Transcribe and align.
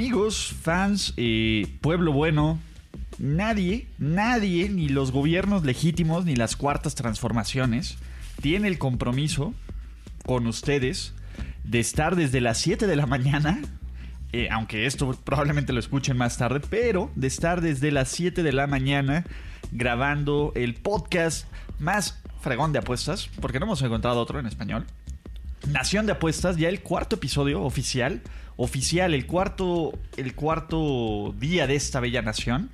Amigos, 0.00 0.54
fans, 0.62 1.12
eh, 1.18 1.76
pueblo 1.82 2.10
bueno, 2.10 2.58
nadie, 3.18 3.86
nadie, 3.98 4.70
ni 4.70 4.88
los 4.88 5.12
gobiernos 5.12 5.62
legítimos, 5.62 6.24
ni 6.24 6.36
las 6.36 6.56
cuartas 6.56 6.94
transformaciones, 6.94 7.98
tiene 8.40 8.68
el 8.68 8.78
compromiso 8.78 9.52
con 10.24 10.46
ustedes 10.46 11.12
de 11.64 11.80
estar 11.80 12.16
desde 12.16 12.40
las 12.40 12.56
7 12.56 12.86
de 12.86 12.96
la 12.96 13.04
mañana, 13.04 13.60
eh, 14.32 14.48
aunque 14.50 14.86
esto 14.86 15.12
probablemente 15.22 15.74
lo 15.74 15.80
escuchen 15.80 16.16
más 16.16 16.38
tarde, 16.38 16.60
pero 16.60 17.10
de 17.14 17.26
estar 17.26 17.60
desde 17.60 17.90
las 17.90 18.08
7 18.08 18.42
de 18.42 18.52
la 18.54 18.66
mañana 18.66 19.26
grabando 19.70 20.52
el 20.54 20.76
podcast 20.76 21.46
más 21.78 22.22
fregón 22.40 22.72
de 22.72 22.78
apuestas, 22.78 23.28
porque 23.38 23.60
no 23.60 23.66
hemos 23.66 23.82
encontrado 23.82 24.18
otro 24.18 24.40
en 24.40 24.46
español. 24.46 24.86
Nación 25.68 26.06
de 26.06 26.12
Apuestas, 26.12 26.56
ya 26.56 26.68
el 26.68 26.80
cuarto 26.80 27.16
episodio 27.16 27.62
oficial. 27.62 28.22
Oficial, 28.56 29.14
el 29.14 29.26
cuarto, 29.26 29.98
el 30.16 30.34
cuarto 30.34 31.34
día 31.38 31.66
de 31.66 31.76
esta 31.76 32.00
bella 32.00 32.22
nación. 32.22 32.70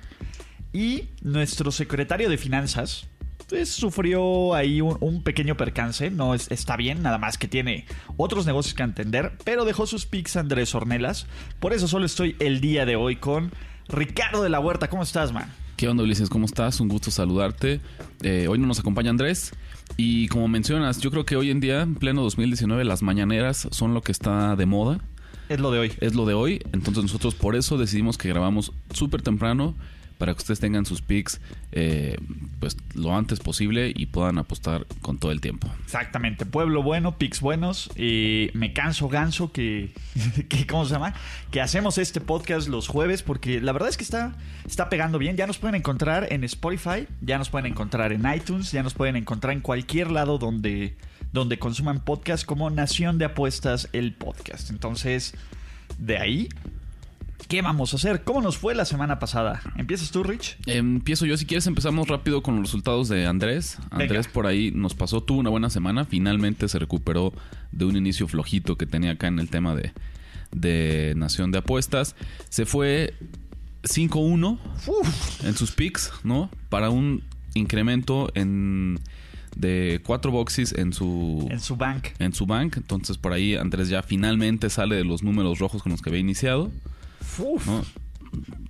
Y 0.73 1.05
nuestro 1.21 1.71
secretario 1.71 2.29
de 2.29 2.37
Finanzas 2.37 3.07
pues, 3.47 3.69
sufrió 3.69 4.53
ahí 4.53 4.81
un, 4.81 5.23
pequeño 5.23 5.55
percance. 5.55 6.09
No 6.11 6.33
es- 6.33 6.51
está 6.51 6.75
bien, 6.75 7.01
nada 7.01 7.17
más 7.17 7.37
que 7.37 7.47
tiene 7.47 7.85
otros 8.17 8.45
negocios 8.45 8.73
que 8.73 8.83
atender. 8.83 9.33
Pero 9.45 9.63
dejó 9.65 9.85
sus 9.87 10.05
pics 10.05 10.35
Andrés 10.35 10.75
Ornelas. 10.75 11.25
Por 11.59 11.73
eso 11.73 11.87
solo 11.87 12.05
estoy 12.05 12.35
el 12.39 12.59
día 12.59 12.85
de 12.85 12.95
hoy 12.95 13.15
con 13.15 13.51
Ricardo 13.87 14.43
de 14.43 14.49
la 14.49 14.59
Huerta. 14.59 14.89
¿Cómo 14.89 15.03
estás, 15.03 15.31
man? 15.31 15.51
¿Qué 15.77 15.87
onda, 15.87 16.03
Ulises? 16.03 16.29
¿Cómo 16.29 16.45
estás? 16.45 16.79
Un 16.81 16.89
gusto 16.89 17.11
saludarte. 17.11 17.79
Eh, 18.23 18.47
hoy 18.49 18.57
no 18.57 18.65
nos 18.67 18.79
acompaña 18.79 19.11
Andrés. 19.11 19.53
Y 19.95 20.27
como 20.27 20.47
mencionas, 20.47 20.99
yo 20.99 21.11
creo 21.11 21.25
que 21.25 21.35
hoy 21.35 21.49
en 21.49 21.59
día, 21.59 21.81
en 21.81 21.95
pleno 21.95 22.21
2019, 22.23 22.83
las 22.83 23.01
mañaneras 23.01 23.67
son 23.71 23.93
lo 23.93 24.01
que 24.01 24.11
está 24.11 24.55
de 24.55 24.65
moda. 24.65 24.99
Es 25.49 25.59
lo 25.59 25.71
de 25.71 25.79
hoy. 25.79 25.93
Es 26.01 26.13
lo 26.13 26.25
de 26.25 26.33
hoy. 26.33 26.61
Entonces 26.73 27.03
nosotros 27.03 27.35
por 27.35 27.55
eso 27.55 27.77
decidimos 27.77 28.17
que 28.17 28.27
grabamos 28.27 28.73
súper 28.91 29.21
temprano 29.21 29.75
para 30.17 30.33
que 30.33 30.37
ustedes 30.39 30.59
tengan 30.59 30.85
sus 30.85 31.01
picks 31.01 31.39
eh, 31.71 32.17
pues 32.59 32.77
lo 32.95 33.15
antes 33.15 33.39
posible 33.39 33.91
y 33.95 34.07
puedan 34.07 34.37
apostar 34.37 34.85
con 35.01 35.17
todo 35.17 35.31
el 35.31 35.41
tiempo. 35.41 35.69
Exactamente, 35.83 36.45
pueblo 36.45 36.81
bueno, 36.81 37.17
pics 37.17 37.41
buenos. 37.41 37.89
eh, 37.95 38.51
me 38.53 38.73
canso 38.73 39.09
ganso 39.09 39.51
que, 39.51 39.93
que, 40.49 40.65
¿cómo 40.65 40.85
se 40.85 40.93
llama? 40.93 41.13
Que 41.51 41.61
hacemos 41.61 41.97
este 41.97 42.21
podcast 42.21 42.67
los 42.67 42.87
jueves 42.87 43.23
porque 43.23 43.61
la 43.61 43.71
verdad 43.71 43.89
es 43.89 43.97
que 43.97 44.03
está, 44.03 44.35
está 44.65 44.89
pegando 44.89 45.19
bien. 45.19 45.37
Ya 45.37 45.47
nos 45.47 45.57
pueden 45.57 45.75
encontrar 45.75 46.27
en 46.31 46.43
Spotify, 46.43 47.07
ya 47.21 47.37
nos 47.37 47.49
pueden 47.49 47.71
encontrar 47.71 48.11
en 48.11 48.23
iTunes, 48.33 48.71
ya 48.71 48.83
nos 48.83 48.93
pueden 48.93 49.15
encontrar 49.15 49.53
en 49.53 49.61
cualquier 49.61 50.11
lado 50.11 50.37
donde, 50.37 50.97
donde 51.31 51.59
consuman 51.59 52.03
podcast 52.03 52.45
como 52.45 52.69
Nación 52.69 53.17
de 53.17 53.25
Apuestas, 53.25 53.89
el 53.93 54.13
podcast. 54.13 54.69
Entonces, 54.69 55.33
de 55.99 56.17
ahí, 56.17 56.49
¿qué 57.47 57.61
vamos 57.61 57.93
a 57.93 57.97
hacer? 57.97 58.23
¿Cómo 58.23 58.41
nos 58.41 58.57
fue 58.57 58.75
la 58.75 58.85
semana 58.85 59.19
pasada? 59.19 59.61
¿Empiezas 59.75 60.11
tú, 60.11 60.23
Rich? 60.23 60.57
Empiezo 60.65 61.25
yo, 61.25 61.37
si 61.37 61.45
quieres 61.45 61.67
empezamos 61.67 62.07
rápido 62.07 62.41
con 62.43 62.55
los 62.55 62.65
resultados 62.65 63.09
de 63.09 63.25
Andrés. 63.25 63.77
Andrés 63.89 64.09
Venga. 64.25 64.33
por 64.33 64.47
ahí 64.47 64.71
nos 64.71 64.93
pasó, 64.95 65.21
tuvo 65.21 65.39
una 65.39 65.49
buena 65.49 65.69
semana, 65.69 66.05
finalmente 66.05 66.67
se 66.67 66.79
recuperó 66.79 67.33
de 67.71 67.85
un 67.85 67.95
inicio 67.95 68.27
flojito 68.27 68.77
que 68.77 68.85
tenía 68.85 69.11
acá 69.11 69.27
en 69.27 69.39
el 69.39 69.49
tema 69.49 69.75
de, 69.75 69.93
de 70.51 71.13
Nación 71.15 71.51
de 71.51 71.59
Apuestas. 71.59 72.15
Se 72.49 72.65
fue 72.65 73.13
5-1 73.83 74.57
en 75.43 75.55
sus 75.55 75.71
picks, 75.71 76.11
¿no? 76.23 76.49
Para 76.69 76.89
un 76.89 77.23
incremento 77.53 78.29
en 78.35 78.99
de 79.55 80.01
cuatro 80.05 80.29
boxes 80.31 80.71
en 80.73 80.93
su 80.93 81.47
En 81.49 81.59
su 81.59 81.75
bank. 81.75 82.09
en 82.19 82.33
su 82.33 82.45
bank. 82.45 82.77
Entonces 82.77 83.17
por 83.17 83.33
ahí 83.33 83.55
Andrés 83.55 83.89
ya 83.89 84.03
finalmente 84.03 84.69
sale 84.69 84.95
de 84.95 85.03
los 85.03 85.23
números 85.23 85.57
rojos 85.59 85.81
con 85.81 85.91
los 85.91 86.01
que 86.01 86.09
había 86.09 86.19
iniciado. 86.19 86.71
Uf. 87.39 87.65
¿no? 87.67 87.83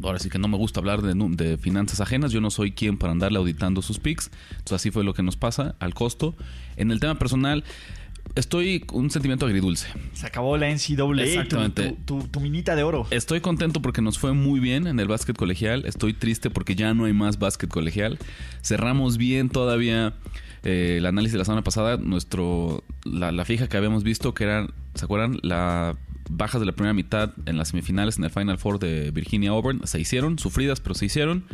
Ahora 0.03 0.19
sí 0.19 0.29
que 0.29 0.37
no 0.39 0.47
me 0.47 0.57
gusta 0.57 0.79
hablar 0.79 1.01
de, 1.01 1.57
finanzas 1.57 1.99
ajenas. 2.01 2.31
Yo 2.31 2.41
no 2.41 2.51
soy 2.51 2.71
quien 2.71 2.97
para 2.97 3.11
andarle 3.11 3.39
auditando 3.39 3.81
sus 3.81 3.99
picks. 3.99 4.29
Entonces 4.51 4.73
así 4.73 4.91
fue 4.91 5.03
lo 5.03 5.13
que 5.13 5.23
nos 5.23 5.35
pasa 5.35 5.75
al 5.79 5.93
costo. 5.93 6.35
En 6.75 6.91
el 6.91 6.99
tema 6.99 7.17
personal, 7.17 7.63
estoy 8.35 8.81
con 8.81 8.99
un 9.05 9.09
sentimiento 9.09 9.45
agridulce. 9.47 9.87
Se 10.13 10.27
acabó 10.27 10.57
la 10.57 10.67
NCAA, 10.69 11.23
Exactamente. 11.23 11.97
tu, 12.05 12.19
tu- 12.19 12.27
tu 12.27 12.39
minita 12.39 12.75
de 12.75 12.83
oro. 12.83 13.07
Estoy 13.09 13.41
contento 13.41 13.81
porque 13.81 14.01
nos 14.01 14.19
fue 14.19 14.33
muy 14.33 14.59
bien 14.59 14.85
en 14.87 14.99
el 14.99 15.07
básquet 15.07 15.35
colegial. 15.35 15.85
Estoy 15.85 16.13
triste 16.13 16.49
porque 16.51 16.75
ya 16.75 16.93
no 16.93 17.05
hay 17.05 17.13
más 17.13 17.39
básquet 17.39 17.69
colegial. 17.69 18.19
Cerramos 18.61 19.17
bien 19.17 19.49
todavía 19.49 20.13
eh, 20.63 20.95
el 20.99 21.05
análisis 21.07 21.33
de 21.33 21.39
la 21.39 21.45
semana 21.45 21.63
pasada. 21.63 21.97
Nuestro 21.97 22.83
la, 23.03 23.31
la 23.31 23.43
fija 23.43 23.67
que 23.67 23.75
habíamos 23.77 24.03
visto 24.03 24.33
que 24.35 24.43
eran, 24.43 24.69
¿se 24.93 25.05
acuerdan? 25.05 25.39
La 25.41 25.97
bajas 26.29 26.59
de 26.61 26.65
la 26.65 26.71
primera 26.73 26.93
mitad 26.93 27.31
en 27.45 27.57
las 27.57 27.69
semifinales 27.69 28.17
en 28.17 28.23
el 28.23 28.29
Final 28.29 28.57
Four 28.57 28.79
de 28.79 29.11
Virginia 29.11 29.51
Auburn 29.51 29.81
se 29.85 29.99
hicieron, 29.99 30.39
sufridas, 30.39 30.79
pero 30.79 30.95
se 30.95 31.05
hicieron. 31.05 31.45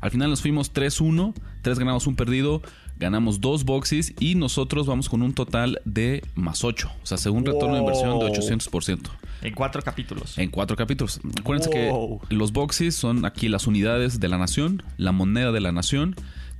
Al 0.00 0.10
final 0.10 0.28
nos 0.28 0.42
fuimos 0.42 0.72
3-1, 0.74 1.32
3 1.62 1.78
ganamos, 1.78 2.06
un 2.06 2.14
perdido, 2.14 2.60
ganamos 2.98 3.40
dos 3.40 3.64
boxes 3.64 4.12
y 4.20 4.34
nosotros 4.34 4.86
vamos 4.86 5.08
con 5.08 5.22
un 5.22 5.32
total 5.32 5.80
de 5.86 6.22
más 6.34 6.62
8. 6.62 6.90
O 7.02 7.06
sea, 7.06 7.16
según 7.16 7.46
retorno 7.46 7.74
de 7.74 7.80
inversión 7.80 8.18
de 8.18 8.26
Wow. 8.26 8.34
800%. 8.34 9.10
En 9.42 9.54
cuatro 9.54 9.82
capítulos. 9.82 10.36
En 10.38 10.50
cuatro 10.50 10.76
capítulos. 10.76 11.20
Acuérdense 11.40 11.70
Wow. 11.90 12.20
que 12.28 12.34
los 12.34 12.52
boxes 12.52 12.94
son 12.94 13.24
aquí 13.24 13.48
las 13.48 13.66
unidades 13.66 14.20
de 14.20 14.28
la 14.28 14.36
nación, 14.38 14.82
la 14.98 15.12
moneda 15.12 15.52
de 15.52 15.60
la 15.60 15.72
nación. 15.72 16.16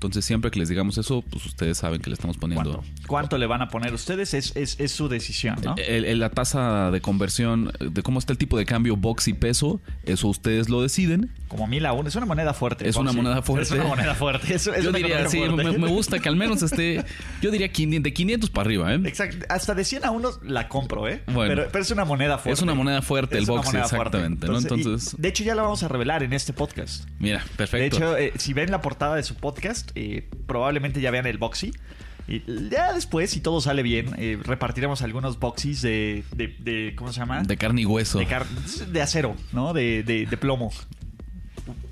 Entonces, 0.07 0.25
siempre 0.25 0.51
que 0.51 0.59
les 0.59 0.69
digamos 0.69 0.99
eso, 0.99 1.23
pues 1.31 1.45
ustedes 1.47 1.79
saben 1.79 2.01
que 2.01 2.11
le 2.11 2.15
estamos 2.15 2.37
poniendo. 2.37 2.73
¿Cuánto? 2.83 3.07
¿Cuánto 3.07 3.39
le 3.39 3.47
van 3.47 3.63
a 3.63 3.69
poner 3.69 3.93
ustedes? 3.95 4.35
Es, 4.35 4.55
es, 4.57 4.79
es 4.79 4.93
su 4.93 5.09
decisión, 5.09 5.57
¿no? 5.65 5.75
El- 5.79 6.05
el- 6.05 6.19
la 6.19 6.31
tasa 6.31 6.91
de 6.91 7.01
conversión, 7.01 7.73
de 7.81 8.03
cómo 8.03 8.19
está 8.19 8.33
el 8.33 8.39
tipo 8.39 8.57
de 8.59 8.65
cambio 8.67 8.97
box 8.97 9.29
y 9.29 9.35
peso, 9.35 9.81
eso 10.05 10.29
ustedes 10.29 10.69
lo 10.69 10.83
deciden. 10.83 11.31
Como 11.49 11.67
mil 11.67 11.85
a 11.87 11.93
uno. 11.93 12.09
Es 12.09 12.17
una 12.17 12.27
moneda 12.27 12.53
fuerte. 12.55 12.89
Es 12.89 12.97
una 12.97 13.13
moneda 13.13 13.43
fuerte. 13.43 13.65
Es 13.65 13.71
una 13.73 13.85
moneda 13.85 14.15
fuerte. 14.15 14.55
Es, 14.55 14.65
yo 14.65 14.93
diría, 14.93 15.29
sí, 15.29 15.41
me, 15.41 15.79
me 15.79 15.89
gusta 15.89 16.19
que 16.19 16.29
al 16.29 16.37
menos 16.37 16.63
esté, 16.63 17.05
yo 17.43 17.51
diría 17.51 17.71
500, 17.71 18.03
de 18.05 18.13
500 18.15 18.51
para 18.51 18.67
arriba, 18.67 18.95
¿eh? 18.95 19.01
Exacto. 19.05 19.47
Hasta 19.49 19.75
de 19.75 19.85
100 19.85 20.05
a 20.05 20.11
1 20.11 20.29
la 20.45 20.69
compro, 20.69 21.09
¿eh? 21.09 21.23
Bueno. 21.33 21.55
pero, 21.55 21.69
pero 21.71 21.83
es 21.83 21.91
una 21.91 22.05
moneda 22.05 22.39
fuerte. 22.39 22.53
Es 22.53 22.63
una 22.63 22.75
moneda 22.75 23.03
fuerte 23.03 23.39
el 23.39 23.47
fuerte. 23.47 23.79
exactamente, 23.79 24.47
¿no? 24.47 24.55
y, 24.55 24.63
Entonces- 24.63 25.15
de 25.19 25.29
hecho, 25.29 25.45
ya 25.45 25.55
la 25.55 25.63
vamos 25.63 25.83
a 25.83 25.89
revelar 25.89 26.23
en 26.23 26.33
este 26.33 26.53
podcast. 26.53 27.09
Mira, 27.19 27.39
De 27.39 27.51
perfecto. 27.57 27.97
hecho, 27.97 28.17
eh, 28.17 28.33
si 28.37 28.53
ven 28.53 28.71
la 28.71 28.81
portada 28.81 29.17
de 29.17 29.23
su 29.23 29.35
podcast, 29.35 29.91
eh, 29.95 30.29
probablemente 30.47 31.01
ya 31.01 31.11
vean 31.11 31.27
el 31.27 31.39
boxy. 31.39 31.73
Y 32.27 32.43
ya 32.71 32.95
después, 32.95 33.31
si 33.31 33.41
todo 33.41 33.61
sale 33.61 33.83
bien, 33.83 34.15
eh, 34.17 34.39
repartiremos 34.43 35.03
algunos 35.03 35.39
boxies 35.39 35.83
de, 35.83 36.25
de, 36.35 36.57
de- 36.59 36.95
¿Cómo 36.97 37.13
se 37.13 37.21
llama? 37.21 37.43
de 37.43 37.57
carne 37.59 37.83
y 37.83 37.85
hueso. 37.87 38.19
de, 38.19 38.27
car- 38.27 38.47
de 38.49 39.03
acero, 39.03 39.37
¿no? 39.53 39.75
De, 39.75 40.03
de- 40.03 40.27
plomo. 40.39 40.73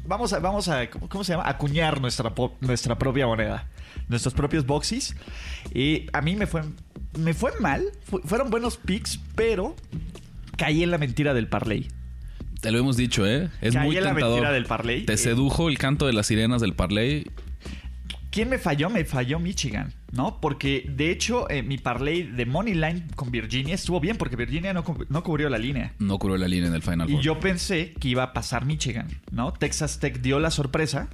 Vamos 0.06 0.32
a, 0.32 0.38
vamos 0.40 0.68
a, 0.68 0.88
¿cómo 0.90 1.22
se 1.24 1.32
llama? 1.32 1.48
Acuñar 1.48 2.00
nuestra, 2.00 2.32
nuestra 2.60 2.98
propia 2.98 3.26
moneda. 3.26 3.68
Nuestros 4.08 4.34
propios 4.34 4.66
boxes. 4.66 5.14
Y 5.74 6.06
a 6.12 6.20
mí 6.20 6.34
me 6.34 6.46
fue, 6.46 6.62
me 7.18 7.34
fue 7.34 7.52
mal. 7.60 7.84
Fu- 8.04 8.20
fueron 8.24 8.50
buenos 8.50 8.76
picks, 8.78 9.20
pero 9.36 9.76
caí 10.56 10.82
en 10.82 10.90
la 10.90 10.98
mentira 10.98 11.34
del 11.34 11.46
parlay. 11.46 11.88
Te 12.60 12.70
lo 12.70 12.78
hemos 12.78 12.96
dicho, 12.96 13.26
¿eh? 13.26 13.48
Es 13.60 13.74
Caí 13.74 13.86
muy 13.86 13.96
en 13.96 14.04
la 14.04 14.10
tentador. 14.10 14.34
mentira 14.36 14.52
del 14.52 14.66
parlay. 14.66 15.04
Te 15.04 15.14
Eh, 15.14 15.16
sedujo 15.18 15.68
el 15.68 15.78
canto 15.78 16.06
de 16.06 16.12
las 16.12 16.26
sirenas 16.26 16.60
del 16.60 16.74
parlay. 16.74 17.30
¿Quién 18.32 18.48
me 18.48 18.58
falló? 18.58 18.88
Me 18.88 19.04
falló 19.04 19.38
Michigan, 19.38 19.92
¿no? 20.10 20.40
Porque 20.40 20.86
de 20.88 21.10
hecho 21.10 21.50
eh, 21.50 21.62
mi 21.62 21.76
parlay 21.76 22.22
de 22.22 22.46
Money 22.46 22.72
Line 22.72 23.04
con 23.14 23.30
Virginia 23.30 23.74
estuvo 23.74 24.00
bien 24.00 24.16
porque 24.16 24.36
Virginia 24.36 24.72
no, 24.72 24.82
no 25.10 25.22
cubrió 25.22 25.50
la 25.50 25.58
línea. 25.58 25.92
No 25.98 26.18
cubrió 26.18 26.38
la 26.38 26.48
línea 26.48 26.68
en 26.68 26.74
el 26.74 26.80
Final 26.80 27.10
Y 27.10 27.20
yo 27.20 27.38
pensé 27.38 27.92
que 27.92 28.08
iba 28.08 28.22
a 28.22 28.32
pasar 28.32 28.64
Michigan, 28.64 29.08
¿no? 29.30 29.52
Texas 29.52 30.00
Tech 30.00 30.22
dio 30.22 30.40
la 30.40 30.50
sorpresa 30.50 31.10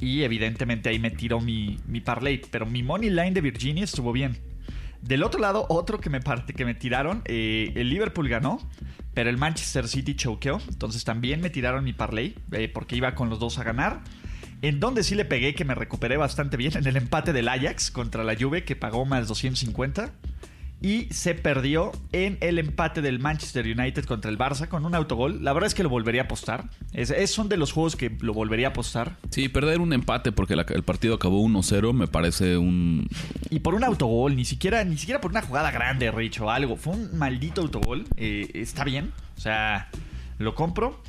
y 0.00 0.22
evidentemente 0.22 0.90
ahí 0.90 0.98
me 0.98 1.10
tiró 1.10 1.40
mi, 1.40 1.78
mi 1.86 2.02
parlay. 2.02 2.42
Pero 2.50 2.66
mi 2.66 2.82
money 2.82 3.08
line 3.08 3.32
de 3.32 3.40
Virginia 3.40 3.84
estuvo 3.84 4.12
bien. 4.12 4.36
Del 5.00 5.22
otro 5.22 5.40
lado, 5.40 5.64
otro 5.70 5.98
que 5.98 6.10
me, 6.10 6.20
parte, 6.20 6.52
que 6.52 6.66
me 6.66 6.74
tiraron, 6.74 7.22
eh, 7.24 7.72
el 7.74 7.88
Liverpool 7.88 8.28
ganó, 8.28 8.60
pero 9.14 9.30
el 9.30 9.38
Manchester 9.38 9.88
City 9.88 10.14
choqueó. 10.14 10.60
Entonces 10.68 11.04
también 11.04 11.40
me 11.40 11.48
tiraron 11.48 11.84
mi 11.84 11.94
parlay 11.94 12.34
eh, 12.52 12.68
porque 12.68 12.96
iba 12.96 13.14
con 13.14 13.30
los 13.30 13.38
dos 13.38 13.58
a 13.58 13.64
ganar. 13.64 14.02
En 14.62 14.78
donde 14.80 15.02
sí 15.04 15.14
le 15.14 15.24
pegué, 15.24 15.54
que 15.54 15.64
me 15.64 15.74
recuperé 15.74 16.16
bastante 16.16 16.56
bien, 16.56 16.76
en 16.76 16.86
el 16.86 16.96
empate 16.96 17.32
del 17.32 17.48
Ajax 17.48 17.90
contra 17.90 18.24
la 18.24 18.36
Juve, 18.36 18.64
que 18.64 18.76
pagó 18.76 19.04
más 19.06 19.26
250. 19.28 20.12
Y 20.82 21.08
se 21.12 21.34
perdió 21.34 21.92
en 22.12 22.38
el 22.40 22.58
empate 22.58 23.02
del 23.02 23.18
Manchester 23.18 23.66
United 23.66 24.06
contra 24.06 24.30
el 24.30 24.38
Barça 24.38 24.66
con 24.66 24.86
un 24.86 24.94
autogol. 24.94 25.44
La 25.44 25.52
verdad 25.52 25.66
es 25.66 25.74
que 25.74 25.82
lo 25.82 25.90
volvería 25.90 26.22
a 26.22 26.24
apostar. 26.24 26.70
Es, 26.94 27.10
es 27.10 27.30
son 27.30 27.50
de 27.50 27.58
los 27.58 27.70
juegos 27.72 27.96
que 27.96 28.16
lo 28.20 28.32
volvería 28.32 28.68
a 28.68 28.70
apostar. 28.70 29.16
Sí, 29.28 29.50
perder 29.50 29.80
un 29.80 29.92
empate 29.92 30.32
porque 30.32 30.56
la- 30.56 30.64
el 30.70 30.82
partido 30.82 31.14
acabó 31.16 31.42
1-0 31.46 31.92
me 31.92 32.06
parece 32.06 32.56
un... 32.56 33.06
Y 33.50 33.58
por 33.60 33.74
un 33.74 33.84
autogol, 33.84 34.34
ni 34.36 34.46
siquiera, 34.46 34.82
ni 34.84 34.96
siquiera 34.96 35.20
por 35.20 35.32
una 35.32 35.42
jugada 35.42 35.70
grande, 35.70 36.10
Rich, 36.10 36.40
o 36.40 36.50
algo. 36.50 36.76
Fue 36.76 36.94
un 36.94 37.14
maldito 37.18 37.60
autogol. 37.60 38.06
Eh, 38.16 38.50
está 38.54 38.82
bien. 38.84 39.12
O 39.36 39.40
sea, 39.40 39.90
lo 40.38 40.54
compro. 40.54 41.02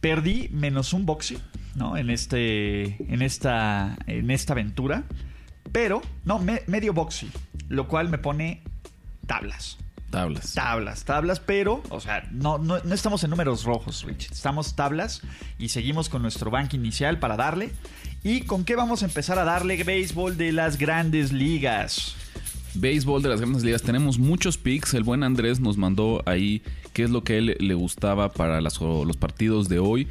Perdí 0.00 0.48
menos 0.50 0.92
un 0.92 1.06
boxy, 1.06 1.38
¿no? 1.74 1.96
En 1.96 2.10
este. 2.10 2.96
En 3.12 3.22
esta. 3.22 3.96
En 4.06 4.30
esta 4.30 4.52
aventura. 4.52 5.04
Pero. 5.72 6.02
No, 6.24 6.38
me- 6.38 6.62
medio 6.66 6.92
boxy. 6.92 7.30
Lo 7.68 7.88
cual 7.88 8.08
me 8.08 8.18
pone 8.18 8.62
tablas. 9.26 9.78
Tablas. 10.10 10.52
Tablas, 10.52 11.04
tablas, 11.06 11.40
pero, 11.40 11.82
o 11.88 11.98
sea, 11.98 12.28
no, 12.32 12.58
no, 12.58 12.78
no 12.84 12.94
estamos 12.94 13.24
en 13.24 13.30
números 13.30 13.64
rojos, 13.64 14.04
Rich. 14.04 14.30
Estamos 14.30 14.76
tablas 14.76 15.22
y 15.58 15.70
seguimos 15.70 16.10
con 16.10 16.20
nuestro 16.20 16.50
bank 16.50 16.74
inicial 16.74 17.18
para 17.18 17.34
darle. 17.38 17.70
¿Y 18.22 18.42
con 18.42 18.66
qué 18.66 18.76
vamos 18.76 19.02
a 19.02 19.06
empezar 19.06 19.38
a 19.38 19.44
darle 19.44 19.82
béisbol 19.82 20.36
de 20.36 20.52
las 20.52 20.76
grandes 20.76 21.32
ligas? 21.32 22.14
Béisbol 22.74 23.22
de 23.22 23.30
las 23.30 23.40
grandes 23.40 23.64
ligas. 23.64 23.80
Tenemos 23.80 24.18
muchos 24.18 24.58
picks. 24.58 24.92
El 24.92 25.02
buen 25.02 25.22
Andrés 25.22 25.60
nos 25.60 25.78
mandó 25.78 26.22
ahí 26.26 26.62
qué 26.92 27.04
es 27.04 27.10
lo 27.10 27.24
que 27.24 27.32
a 27.32 27.36
él 27.38 27.56
le 27.58 27.72
gustaba 27.74 28.32
para 28.32 28.60
las- 28.60 28.80
los 28.82 29.16
partidos 29.16 29.70
de 29.70 29.78
hoy, 29.78 30.08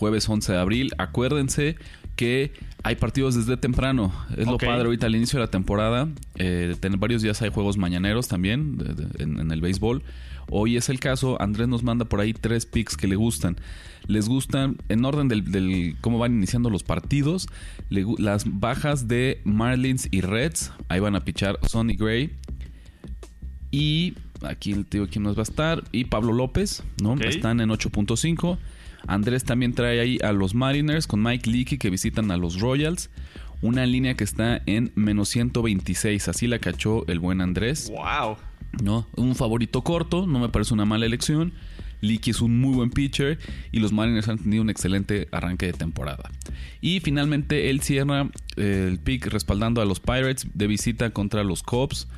jueves 0.00 0.26
11 0.28 0.52
de 0.52 0.58
abril. 0.58 0.90
Acuérdense 0.98 1.76
que 2.16 2.52
hay 2.82 2.96
partidos 2.96 3.34
desde 3.34 3.56
temprano. 3.58 4.12
Es 4.36 4.46
lo 4.46 4.56
padre 4.72 4.86
ahorita 4.86 5.06
al 5.06 5.14
inicio 5.14 5.38
de 5.38 5.44
la 5.44 5.50
temporada. 5.50 6.08
Eh, 6.36 6.74
varios 6.98 7.20
días 7.22 7.40
hay 7.42 7.50
juegos 7.50 7.76
mañaneros 7.76 8.26
también 8.26 8.78
de- 8.78 8.94
de- 8.94 9.22
en, 9.22 9.38
en 9.38 9.52
el 9.52 9.60
béisbol. 9.60 10.02
Hoy 10.48 10.76
es 10.76 10.88
el 10.88 10.98
caso. 10.98 11.40
Andrés 11.40 11.68
nos 11.68 11.82
manda 11.84 12.06
por 12.06 12.20
ahí 12.20 12.32
tres 12.32 12.64
picks 12.66 12.96
que 12.96 13.06
le 13.06 13.14
gustan. 13.16 13.56
Les 14.08 14.26
gustan, 14.28 14.76
en 14.88 15.04
orden 15.04 15.28
del, 15.28 15.52
del 15.52 15.94
cómo 16.00 16.18
van 16.18 16.32
iniciando 16.32 16.70
los 16.70 16.82
partidos, 16.82 17.46
le 17.90 18.04
las 18.18 18.44
bajas 18.58 19.06
de 19.06 19.40
Marlins 19.44 20.08
y 20.10 20.22
Reds. 20.22 20.72
Ahí 20.88 20.98
van 21.00 21.14
a 21.14 21.20
pichar 21.20 21.58
Sonny 21.68 21.94
Gray. 21.94 22.30
Y 23.70 24.14
aquí 24.42 24.74
te 24.74 24.98
digo 24.98 25.06
quién 25.10 25.22
nos 25.22 25.36
va 25.36 25.40
a 25.40 25.48
estar. 25.50 25.84
Y 25.92 26.04
Pablo 26.06 26.32
López, 26.32 26.82
¿no? 27.02 27.12
Ok. 27.12 27.22
Están 27.26 27.60
en 27.60 27.68
8.5. 27.70 28.58
Andrés 29.06 29.44
también 29.44 29.72
trae 29.72 30.00
ahí 30.00 30.18
a 30.22 30.32
los 30.32 30.54
Mariners 30.54 31.06
con 31.06 31.22
Mike 31.22 31.50
Leakey 31.50 31.78
que 31.78 31.90
visitan 31.90 32.30
a 32.30 32.36
los 32.36 32.60
Royals. 32.60 33.10
Una 33.62 33.84
línea 33.86 34.14
que 34.14 34.24
está 34.24 34.62
en 34.66 34.92
menos 34.94 35.28
126. 35.28 36.28
Así 36.28 36.46
la 36.46 36.58
cachó 36.58 37.06
el 37.08 37.18
buen 37.18 37.40
Andrés. 37.40 37.90
¡Wow! 37.90 38.36
¿no? 38.82 39.06
Un 39.16 39.34
favorito 39.34 39.82
corto, 39.82 40.26
no 40.26 40.38
me 40.38 40.48
parece 40.48 40.74
una 40.74 40.84
mala 40.84 41.06
elección. 41.06 41.52
Leakey 42.02 42.30
es 42.30 42.40
un 42.40 42.58
muy 42.58 42.74
buen 42.74 42.90
pitcher 42.90 43.38
y 43.72 43.80
los 43.80 43.92
Mariners 43.92 44.28
han 44.28 44.38
tenido 44.38 44.62
un 44.62 44.70
excelente 44.70 45.28
arranque 45.32 45.66
de 45.66 45.74
temporada. 45.74 46.30
Y 46.80 47.00
finalmente 47.00 47.68
él 47.68 47.82
cierra 47.82 48.30
eh, 48.56 48.86
el 48.88 48.98
pick 48.98 49.26
respaldando 49.26 49.82
a 49.82 49.84
los 49.84 50.00
Pirates 50.00 50.46
de 50.54 50.66
visita 50.66 51.10
contra 51.10 51.44
los 51.44 51.62
Cubs. 51.62 52.08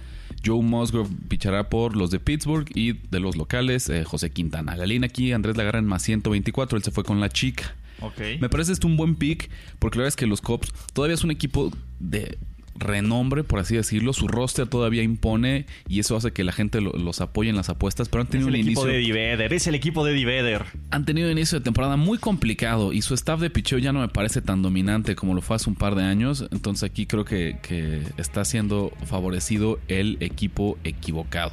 Joe 0.44 0.62
Musgrove 0.62 1.10
pichará 1.28 1.68
por 1.68 1.96
los 1.96 2.10
de 2.10 2.20
Pittsburgh 2.20 2.66
y 2.74 2.92
de 2.92 3.20
los 3.20 3.36
locales 3.36 3.88
eh, 3.88 4.04
José 4.04 4.30
Quintana. 4.30 4.76
La 4.76 4.86
línea 4.86 5.08
aquí 5.08 5.32
Andrés 5.32 5.56
la 5.56 5.62
agarra 5.62 5.78
en 5.78 5.86
más 5.86 6.02
124, 6.02 6.76
él 6.76 6.84
se 6.84 6.90
fue 6.90 7.04
con 7.04 7.20
la 7.20 7.28
chica. 7.28 7.74
Ok. 8.00 8.20
Me 8.40 8.48
parece 8.48 8.72
esto 8.72 8.86
un 8.86 8.96
buen 8.96 9.14
pick 9.14 9.48
porque 9.78 9.98
la 9.98 10.02
verdad 10.02 10.08
es 10.08 10.16
que 10.16 10.26
los 10.26 10.40
Cubs 10.40 10.72
todavía 10.92 11.14
es 11.14 11.24
un 11.24 11.30
equipo 11.30 11.70
de 12.00 12.38
renombre, 12.74 13.44
por 13.44 13.58
así 13.58 13.76
decirlo. 13.76 14.12
Su 14.12 14.28
roster 14.28 14.66
todavía 14.66 15.02
impone 15.02 15.66
y 15.88 16.00
eso 16.00 16.16
hace 16.16 16.32
que 16.32 16.44
la 16.44 16.52
gente 16.52 16.80
lo- 16.80 16.92
los 16.92 17.20
apoye 17.20 17.50
en 17.50 17.56
las 17.56 17.68
apuestas, 17.68 18.08
pero 18.08 18.22
han 18.22 18.26
Es 18.26 18.30
tenido 18.32 18.48
el 18.48 18.54
un 18.54 18.60
equipo 18.60 18.88
inicio... 18.88 19.12
de 19.12 19.12
Vedder. 19.12 19.52
Es 19.52 19.66
el 19.66 19.74
equipo 19.74 20.04
de 20.04 20.12
Eddie 20.12 20.24
Vedder. 20.24 20.64
Han 20.90 21.04
tenido 21.04 21.26
un 21.30 21.32
inicio 21.38 21.58
de 21.58 21.64
temporada 21.64 21.96
muy 21.96 22.18
complicado 22.18 22.92
y 22.92 23.02
su 23.02 23.14
staff 23.14 23.40
de 23.40 23.50
picheo 23.50 23.78
ya 23.78 23.92
no 23.92 24.00
me 24.00 24.08
parece 24.08 24.42
tan 24.42 24.62
dominante 24.62 25.14
como 25.16 25.34
lo 25.34 25.42
fue 25.42 25.56
hace 25.56 25.68
un 25.70 25.76
par 25.76 25.94
de 25.94 26.04
años. 26.04 26.46
Entonces 26.50 26.82
aquí 26.88 27.06
creo 27.06 27.24
que, 27.24 27.56
que 27.62 28.02
está 28.16 28.44
siendo 28.44 28.92
favorecido 29.06 29.78
el 29.88 30.16
equipo 30.20 30.78
equivocado. 30.84 31.52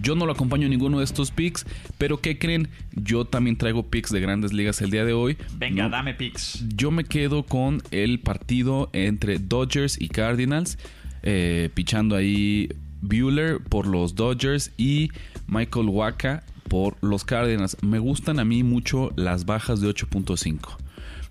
Yo 0.00 0.14
no 0.16 0.26
lo 0.26 0.32
acompaño 0.32 0.64
en 0.64 0.70
ninguno 0.70 0.98
de 0.98 1.04
estos 1.04 1.30
picks, 1.30 1.64
pero 1.98 2.20
¿qué 2.20 2.38
creen? 2.38 2.68
Yo 2.92 3.24
también 3.24 3.56
traigo 3.56 3.88
picks 3.90 4.10
de 4.10 4.20
grandes 4.20 4.52
ligas 4.52 4.80
el 4.80 4.90
día 4.90 5.04
de 5.04 5.12
hoy. 5.12 5.36
Venga, 5.58 5.84
No- 5.84 5.90
dame 5.90 6.14
picks. 6.14 6.64
yo 6.74 6.90
me 6.90 7.04
quedo 7.04 7.44
con 7.44 7.82
el 7.90 8.20
partido 8.20 8.90
entre 8.92 9.38
Dodgers 9.38 10.00
y 10.00 10.08
Cardinals. 10.08 10.78
eh, 11.24 11.70
pichando 11.74 12.16
ahí 12.16 12.68
Bueller 13.00 13.60
por 13.60 13.86
los 13.86 14.16
Dodgers 14.16 14.72
y 14.76 15.10
Michael 15.46 15.86
Waka 15.88 16.42
por 16.68 16.96
los 17.00 17.24
Cardinals. 17.24 17.76
Me 17.80 18.00
gustan 18.00 18.40
a 18.40 18.44
mí 18.44 18.64
mucho 18.64 19.12
las 19.14 19.44
bajas 19.46 19.80
de 19.80 19.86
8.5. 19.88 20.78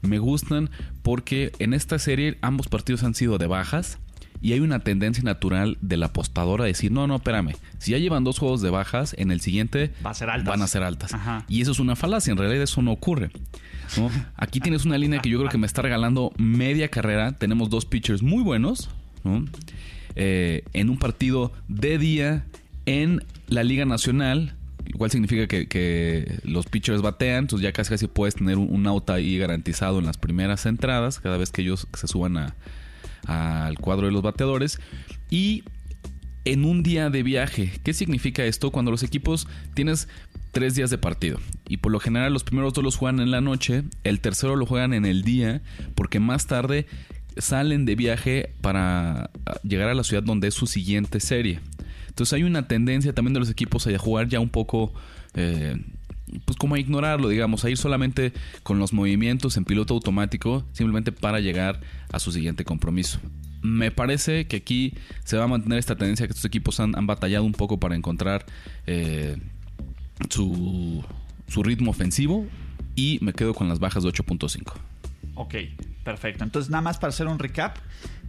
Me 0.01 0.17
gustan 0.19 0.69
porque 1.03 1.51
en 1.59 1.73
esta 1.73 1.99
serie 1.99 2.37
ambos 2.41 2.69
partidos 2.69 3.03
han 3.03 3.15
sido 3.15 3.37
de 3.37 3.47
bajas. 3.47 3.99
Y 4.41 4.53
hay 4.53 4.59
una 4.59 4.79
tendencia 4.79 5.23
natural 5.23 5.77
del 5.81 6.01
apostador 6.03 6.61
a 6.61 6.65
decir, 6.65 6.91
no, 6.91 7.05
no, 7.07 7.17
espérame, 7.17 7.53
si 7.77 7.91
ya 7.91 7.97
llevan 7.99 8.23
dos 8.23 8.39
juegos 8.39 8.61
de 8.61 8.69
bajas, 8.71 9.13
en 9.19 9.31
el 9.31 9.39
siguiente 9.41 9.91
Va 10.05 10.09
a 10.09 10.13
ser 10.15 10.29
altas. 10.29 10.47
van 10.49 10.61
a 10.63 10.67
ser 10.67 10.81
altas. 10.83 11.13
Ajá. 11.13 11.45
Y 11.47 11.61
eso 11.61 11.71
es 11.71 11.79
una 11.79 11.95
falacia, 11.95 12.31
en 12.31 12.37
realidad 12.37 12.63
eso 12.63 12.81
no 12.81 12.91
ocurre. 12.91 13.29
¿no? 13.97 14.09
Aquí 14.37 14.59
tienes 14.59 14.85
una 14.85 14.97
línea 14.97 15.19
que 15.19 15.29
yo 15.29 15.37
creo 15.37 15.49
que 15.51 15.57
me 15.57 15.67
está 15.67 15.81
regalando 15.81 16.31
media 16.37 16.87
carrera. 16.87 17.33
Tenemos 17.33 17.69
dos 17.69 17.85
pitchers 17.85 18.23
muy 18.23 18.41
buenos. 18.41 18.89
¿no? 19.23 19.45
Eh, 20.15 20.63
en 20.73 20.89
un 20.89 20.97
partido 20.97 21.51
de 21.67 21.97
día 21.97 22.45
en 22.85 23.23
la 23.47 23.63
Liga 23.63 23.85
Nacional. 23.85 24.55
Igual 24.87 25.11
significa 25.11 25.47
que, 25.47 25.67
que 25.67 26.39
los 26.43 26.65
pitchers 26.65 27.01
batean, 27.01 27.39
entonces 27.45 27.63
ya 27.63 27.71
casi 27.71 27.89
casi 27.91 28.07
puedes 28.07 28.35
tener 28.35 28.57
un, 28.57 28.67
un 28.73 28.87
out 28.87 29.09
ahí 29.11 29.37
garantizado 29.37 29.99
en 29.99 30.05
las 30.05 30.17
primeras 30.17 30.65
entradas, 30.65 31.19
cada 31.19 31.37
vez 31.37 31.51
que 31.51 31.61
ellos 31.61 31.87
se 31.93 32.07
suban 32.07 32.37
a- 32.37 32.55
al 33.25 33.77
cuadro 33.79 34.07
de 34.07 34.11
los 34.11 34.21
bateadores. 34.21 34.79
Y 35.29 35.63
en 36.45 36.65
un 36.65 36.83
día 36.83 37.09
de 37.09 37.23
viaje. 37.23 37.71
¿Qué 37.83 37.93
significa 37.93 38.43
esto? 38.45 38.71
Cuando 38.71 38.91
los 38.91 39.03
equipos 39.03 39.47
tienes 39.73 40.07
tres 40.51 40.75
días 40.75 40.89
de 40.89 40.97
partido 40.97 41.39
y 41.67 41.77
por 41.77 41.91
lo 41.91 41.99
general 41.99 42.33
los 42.33 42.43
primeros 42.43 42.73
dos 42.73 42.83
los 42.83 42.97
juegan 42.97 43.19
en 43.19 43.31
la 43.31 43.41
noche, 43.41 43.83
el 44.03 44.19
tercero 44.19 44.55
lo 44.55 44.65
juegan 44.65 44.93
en 44.93 45.05
el 45.05 45.21
día 45.23 45.61
porque 45.95 46.19
más 46.19 46.47
tarde 46.47 46.87
salen 47.37 47.85
de 47.85 47.95
viaje 47.95 48.53
para 48.61 49.29
ah, 49.45 49.59
llegar 49.63 49.87
a 49.89 49.93
la 49.93 50.03
ciudad 50.03 50.23
donde 50.23 50.49
es 50.49 50.53
su 50.53 50.67
siguiente 50.67 51.19
serie. 51.19 51.59
Entonces 52.09 52.33
hay 52.33 52.43
una 52.43 52.67
tendencia 52.67 53.13
también 53.13 53.33
de 53.33 53.39
los 53.39 53.49
equipos 53.49 53.87
a 53.87 53.97
jugar 53.97 54.27
ya 54.27 54.39
un 54.39 54.49
poco... 54.49 54.93
eh, 55.35 55.77
pues 56.45 56.57
como 56.57 56.75
a 56.75 56.79
ignorarlo, 56.79 57.29
digamos, 57.29 57.65
a 57.65 57.69
ir 57.69 57.77
solamente 57.77 58.33
con 58.63 58.79
los 58.79 58.93
movimientos 58.93 59.57
en 59.57 59.65
piloto 59.65 59.93
automático, 59.93 60.65
simplemente 60.71 61.11
para 61.11 61.39
llegar 61.39 61.81
a 62.11 62.19
su 62.19 62.31
siguiente 62.31 62.63
compromiso. 62.63 63.19
Me 63.61 63.91
parece 63.91 64.47
que 64.47 64.57
aquí 64.57 64.93
se 65.23 65.37
va 65.37 65.43
a 65.43 65.47
mantener 65.47 65.77
esta 65.77 65.95
tendencia 65.95 66.25
que 66.25 66.31
estos 66.31 66.45
equipos 66.45 66.79
han, 66.79 66.93
batallado 67.05 67.43
un 67.43 67.53
poco 67.53 67.79
para 67.79 67.95
encontrar 67.95 68.45
eh, 68.87 69.37
su, 70.29 71.03
su 71.47 71.63
ritmo 71.63 71.91
ofensivo 71.91 72.47
y 72.95 73.19
me 73.21 73.33
quedo 73.33 73.53
con 73.53 73.69
las 73.69 73.79
bajas 73.79 74.03
de 74.03 74.09
8.5. 74.09 74.73
Ok, 75.35 75.55
perfecto. 76.03 76.43
Entonces, 76.43 76.69
nada 76.69 76.81
más 76.81 76.97
para 76.97 77.09
hacer 77.09 77.27
un 77.27 77.39
recap 77.39 77.77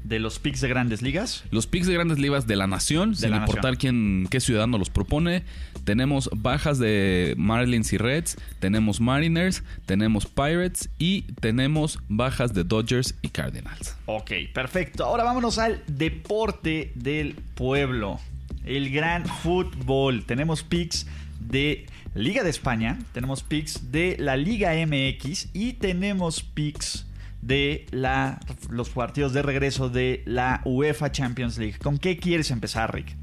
de 0.05 0.19
los 0.19 0.39
picks 0.39 0.61
de 0.61 0.69
grandes 0.69 1.03
ligas. 1.03 1.45
Los 1.51 1.67
picks 1.67 1.87
de 1.87 1.95
grandes 1.95 2.19
ligas 2.19 2.47
de 2.47 2.57
la 2.57 2.67
nación, 2.67 3.15
sin 3.15 3.31
la 3.31 3.39
importar 3.39 3.77
quién, 3.79 4.27
qué 4.31 4.41
ciudadano 4.41 4.79
los 4.79 4.91
propone. 4.91 5.45
Tenemos 5.85 6.31
bajas 6.33 6.79
de 6.79 7.35
Marlins 7.37 7.93
y 7.93 7.99
Reds, 7.99 8.37
tenemos 8.61 9.01
Mariners, 9.01 9.63
tenemos 9.87 10.27
Pirates 10.27 10.91
y 10.99 11.23
tenemos 11.41 11.99
bajas 12.09 12.55
de 12.55 12.65
Dodgers 12.65 13.15
y 13.23 13.29
Cardinals. 13.29 13.97
Ok, 14.07 14.33
perfecto. 14.53 15.05
Ahora 15.05 15.25
vámonos 15.25 15.59
al 15.59 15.83
deporte 15.87 16.93
del 16.95 17.35
pueblo. 17.55 18.21
El 18.65 18.91
gran 18.91 19.27
fútbol. 19.27 20.25
Tenemos 20.25 20.63
picks 20.63 21.07
de 21.41 21.87
Liga 22.15 22.45
de 22.45 22.51
España, 22.51 22.99
tenemos 23.13 23.43
picks 23.43 23.91
de 23.91 24.17
la 24.19 24.37
Liga 24.37 24.73
MX 24.75 25.49
y 25.55 25.73
tenemos 25.75 26.43
picks 26.43 27.07
de 27.43 27.87
la, 27.91 28.41
los 28.71 28.89
partidos 28.91 29.33
de 29.33 29.43
regreso 29.43 29.91
de 29.91 30.23
la 30.25 30.63
UEFA 30.65 31.13
Champions 31.13 31.59
League. 31.59 31.79
¿Con 31.79 31.99
qué 31.99 32.17
quieres 32.17 32.51
empezar, 32.51 32.95
Rick? 32.95 33.17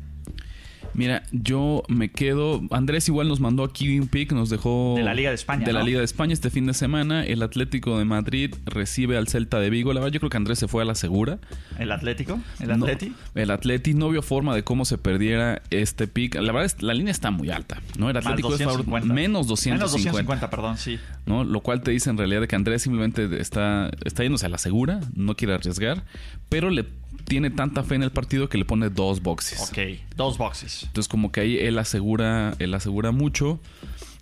Mira, 1.00 1.24
yo 1.32 1.84
me 1.88 2.10
quedo. 2.12 2.62
Andrés 2.72 3.08
igual 3.08 3.29
nos 3.29 3.39
mandó 3.39 3.63
aquí 3.63 3.98
un 4.00 4.10
pick, 4.10 4.34
nos 4.34 4.50
dejó. 4.50 4.96
De 4.98 5.03
la 5.03 5.13
Liga 5.13 5.29
de 5.29 5.36
España, 5.36 5.65
De 5.65 5.72
la 5.72 5.79
¿no? 5.79 5.86
Liga 5.86 6.00
de 6.00 6.03
España 6.03 6.34
este 6.34 6.50
fin 6.50 6.65
de 6.65 6.74
semana. 6.74 7.25
El 7.25 7.41
Atlético 7.41 7.98
de 7.98 8.03
Madrid 8.03 8.53
recibe 8.65 9.15
al 9.15 9.29
Celta 9.29 9.62
de 9.62 9.70
Vigo. 9.70 9.94
La 9.94 10.01
verdad, 10.01 10.12
yo 10.13 10.20
creo 10.20 10.29
que 10.29 10.36
Andrés 10.36 10.60
se 10.60 10.68
fue 10.68 10.82
a 10.82 10.86
la 10.86 10.96
segura. 10.96 11.39
¿El 11.77 11.94
Atlético? 11.94 12.38
¿El 12.60 12.68
No, 12.68 12.74
Atleti? 12.86 13.13
el 13.34 13.50
Atleti 13.51 13.94
no 13.94 14.10
vio 14.10 14.22
forma 14.22 14.53
de 14.53 14.63
cómo 14.65 14.84
se 14.84 14.98
perdiera 14.98 15.62
este 15.70 16.08
pick. 16.10 16.36
La 16.36 16.51
verdad, 16.51 16.65
es, 16.65 16.82
la 16.84 16.94
línea 16.94 17.12
está 17.12 17.32
muy 17.32 17.50
alta, 17.50 17.82
¿no? 17.98 18.10
El 18.10 18.18
Atlético 18.18 18.53
es 18.53 18.60
favor- 18.62 18.79
250. 18.84 19.13
menos 19.13 19.48
250. 19.48 19.77
Menos 19.77 19.91
250, 19.94 20.50
perdón, 20.50 20.77
sí. 20.77 21.00
¿no? 21.25 21.46
Lo 21.46 21.62
cual 21.62 21.82
te 21.82 21.91
dice 21.91 22.10
en 22.10 22.18
realidad 22.18 22.46
que 22.46 22.58
Andrés 22.58 22.82
simplemente 22.82 23.39
está, 23.39 23.89
está 24.03 24.24
yéndose 24.24 24.48
a 24.48 24.50
la 24.50 24.58
segura, 24.58 25.00
no 25.15 25.36
quiere 25.36 25.53
arriesgar, 25.53 26.03
pero 26.50 26.70
le 26.70 26.84
tiene 27.30 27.50
tanta 27.52 27.84
fe 27.84 27.96
en 27.96 28.04
el 28.04 28.12
partido 28.12 28.50
que 28.50 28.58
le 28.58 28.66
pone 28.66 28.90
dos 28.90 29.22
boxes. 29.22 29.70
Ok, 29.70 29.78
dos 30.18 30.38
boxes. 30.38 30.84
Entonces 30.84 31.08
como 31.08 31.32
que 31.32 31.42
ahí 31.42 31.58
él 31.58 31.78
asegura, 31.78 32.56
él 32.60 32.74
asegura 32.74 33.12
mucho. 33.12 33.62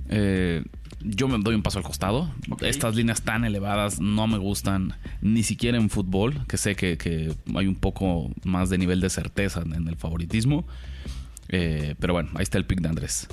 Eh, 0.09 0.63
yo 1.01 1.27
me 1.27 1.37
doy 1.39 1.55
un 1.55 1.63
paso 1.63 1.79
al 1.79 1.85
costado. 1.85 2.29
Estas 2.61 2.95
líneas 2.95 3.21
tan 3.21 3.45
elevadas 3.45 3.99
no 3.99 4.27
me 4.27 4.37
gustan 4.37 4.93
ni 5.21 5.43
siquiera 5.43 5.77
en 5.77 5.89
fútbol, 5.89 6.45
que 6.47 6.57
sé 6.57 6.75
que, 6.75 6.97
que 6.97 7.33
hay 7.55 7.67
un 7.67 7.75
poco 7.75 8.29
más 8.43 8.69
de 8.69 8.77
nivel 8.77 8.99
de 8.99 9.09
certeza 9.09 9.61
en 9.61 9.87
el 9.87 9.95
favoritismo. 9.95 10.67
Eh, 11.49 11.95
pero 11.99 12.13
bueno, 12.13 12.29
ahí 12.35 12.43
está 12.43 12.57
el 12.57 12.65
pick 12.65 12.81
de 12.81 12.89
Andrés. 12.89 13.27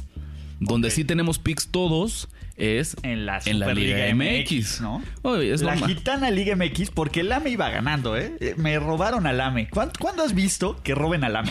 Donde 0.60 0.90
sí 0.90 1.04
tenemos 1.04 1.38
picks 1.38 1.66
todos 1.68 2.28
es 2.56 2.96
En 3.02 3.26
la, 3.26 3.40
en 3.44 3.58
la 3.58 3.74
Liga 3.74 4.14
MX, 4.14 4.80
¿no? 4.80 5.02
Oye, 5.22 5.52
es 5.52 5.62
la 5.62 5.76
gitana 5.76 6.30
Liga 6.30 6.54
MX, 6.56 6.90
porque 6.90 7.20
el 7.20 7.32
AME 7.32 7.50
iba 7.50 7.68
ganando, 7.70 8.16
¿eh? 8.16 8.32
Eh, 8.40 8.54
Me 8.56 8.78
robaron 8.78 9.26
al 9.26 9.40
AME. 9.40 9.68
¿Cuándo, 9.68 9.92
cuándo 9.98 10.22
has 10.22 10.34
visto 10.34 10.80
que 10.82 10.94
roben 10.94 11.24
al 11.24 11.36
AME? 11.36 11.50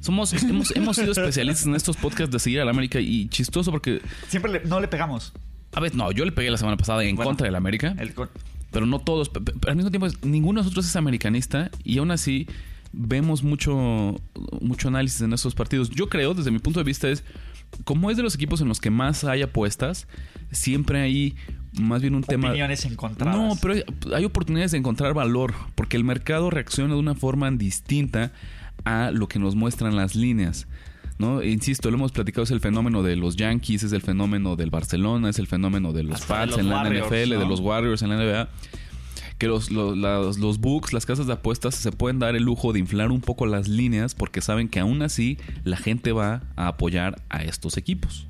Somos, 0.00 0.32
hemos, 0.42 0.70
hemos 0.76 0.96
sido 0.96 1.12
especialistas 1.12 1.66
en 1.66 1.74
estos 1.74 1.96
podcasts 1.96 2.32
de 2.32 2.38
seguir 2.38 2.60
al 2.60 2.68
América 2.68 3.00
y 3.00 3.28
chistoso 3.28 3.70
porque, 3.70 4.00
Siempre 4.28 4.52
le- 4.52 4.60
no 4.64 4.80
le 4.80 4.88
pegamos. 4.88 5.32
a 5.72 5.80
ver, 5.80 5.94
no, 5.94 6.10
yo 6.12 6.24
le 6.24 6.32
pegué 6.32 6.50
la 6.50 6.56
semana 6.58 6.76
pasada 6.76 7.02
en 7.04 7.16
Bueno, 7.16 7.30
contra 7.30 7.46
del 7.46 7.56
América, 7.56 7.94
El 7.98 8.14
pero 8.72 8.86
no 8.86 9.00
todos. 9.00 9.28
Pe- 9.28 9.40
pe- 9.40 9.52
Pero 9.60 9.70
al 9.70 9.76
mismo 9.76 9.90
tiempo, 9.90 10.06
ninguno 10.22 10.60
de 10.60 10.64
nosotros 10.64 10.86
es 10.86 10.94
americanista 10.94 11.70
y 11.82 11.98
aún 11.98 12.12
así 12.12 12.46
vemos 12.92 13.42
mucho, 13.42 14.20
mucho 14.60 14.88
análisis 14.88 15.20
en 15.22 15.32
estos 15.32 15.54
partidos. 15.56 15.90
Yo 15.90 16.08
creo, 16.08 16.34
desde 16.34 16.50
mi 16.52 16.60
punto 16.60 16.78
de 16.80 16.84
vista, 16.84 17.08
es 17.08 17.24
como 17.84 18.10
es 18.10 18.16
de 18.16 18.22
los 18.22 18.34
equipos 18.34 18.60
en 18.60 18.68
los 18.68 18.80
que 18.80 18.90
más 18.90 19.24
hay 19.24 19.42
apuestas, 19.42 20.06
siempre 20.50 21.00
hay 21.00 21.36
más 21.78 22.02
bien 22.02 22.14
un 22.14 22.22
tema. 22.22 22.48
opiniones 22.48 22.84
encontradas. 22.84 23.36
No, 23.36 23.56
pero 23.60 23.74
hay, 23.74 23.84
hay 24.14 24.24
oportunidades 24.24 24.72
de 24.72 24.78
encontrar 24.78 25.14
valor, 25.14 25.54
porque 25.74 25.96
el 25.96 26.04
mercado 26.04 26.50
reacciona 26.50 26.94
de 26.94 27.00
una 27.00 27.14
forma 27.14 27.50
distinta 27.50 28.32
a 28.84 29.10
lo 29.12 29.28
que 29.28 29.38
nos 29.38 29.54
muestran 29.54 29.96
las 29.96 30.14
líneas. 30.14 30.66
¿no? 31.20 31.42
Insisto, 31.42 31.90
lo 31.90 31.98
hemos 31.98 32.12
platicado, 32.12 32.44
es 32.44 32.50
el 32.50 32.60
fenómeno 32.60 33.02
de 33.02 33.14
los 33.14 33.36
Yankees, 33.36 33.82
es 33.82 33.92
el 33.92 34.00
fenómeno 34.00 34.56
del 34.56 34.70
Barcelona, 34.70 35.28
es 35.28 35.38
el 35.38 35.46
fenómeno 35.46 35.92
de 35.92 36.02
los 36.02 36.22
Hasta 36.22 36.34
de 36.34 36.40
Pats 36.40 36.50
los 36.52 36.60
en 36.60 36.70
la 36.70 36.76
Warriors, 36.76 37.06
NFL, 37.06 37.30
de 37.38 37.46
los 37.46 37.60
Warriors 37.60 38.02
en 38.02 38.08
la 38.08 38.16
NBA. 38.16 38.48
Que 39.40 39.48
los, 39.48 39.70
los, 39.72 39.96
las- 39.98 40.38
los 40.38 40.58
books, 40.60 40.92
las 40.92 41.04
casas 41.06 41.26
de 41.26 41.32
apuestas, 41.32 41.74
se 41.74 41.90
pueden 41.90 42.18
dar 42.20 42.36
el 42.36 42.44
lujo 42.44 42.72
de 42.72 42.78
inflar 42.78 43.10
un 43.10 43.20
poco 43.22 43.46
las 43.46 43.66
líneas 43.66 44.14
porque 44.14 44.40
saben 44.40 44.68
que 44.68 44.78
aún 44.80 45.02
así 45.02 45.38
la 45.64 45.76
gente 45.78 46.12
va 46.12 46.42
a 46.56 46.68
apoyar 46.68 47.20
a 47.28 47.42
estos 47.42 47.76
equipos. 47.76 48.26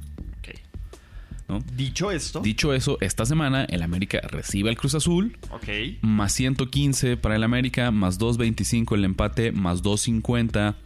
Dicho 1.77 2.13
esto, 2.13 2.39
Dicho 2.43 2.73
eso, 2.75 2.97
esta 3.01 3.27
semana 3.27 3.65
el 3.65 3.83
América 3.83 4.21
recibe 4.23 4.71
al 4.71 4.77
Cruz 4.77 4.95
Azul, 4.95 5.37
ok. 5.51 5.99
más 6.01 6.31
115 6.35 7.17
para 7.17 7.35
el 7.35 7.43
América, 7.43 7.91
más 7.91 8.19
225 8.19 8.95
el 8.95 9.05
empate, 9.05 9.51
más 9.51 9.83
250 9.83 10.77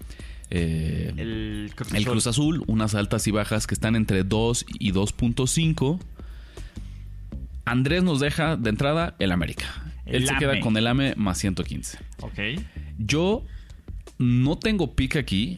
eh, 0.49 1.13
el, 1.19 1.21
El 1.69 1.75
Cruz, 1.75 2.07
Cruz 2.07 2.27
Azul, 2.29 2.65
unas 2.67 2.95
altas 2.95 3.27
y 3.27 3.31
bajas 3.31 3.67
que 3.67 3.75
están 3.75 3.95
entre 3.95 4.25
2 4.25 4.65
y 4.79 4.93
2.5. 4.93 6.01
Andrés 7.67 8.03
nos 8.03 8.21
deja 8.21 8.57
de 8.57 8.71
entrada 8.71 9.17
el 9.19 9.33
América. 9.33 9.67
El 10.07 10.17
Él 10.17 10.29
se 10.29 10.35
queda 10.37 10.61
con 10.61 10.77
el 10.77 10.87
AME 10.87 11.15
más 11.17 11.39
115. 11.39 11.99
Ok. 12.21 12.39
Yo 12.99 13.45
no 14.19 14.59
tengo 14.59 14.95
pick 14.95 15.17
aquí 15.17 15.57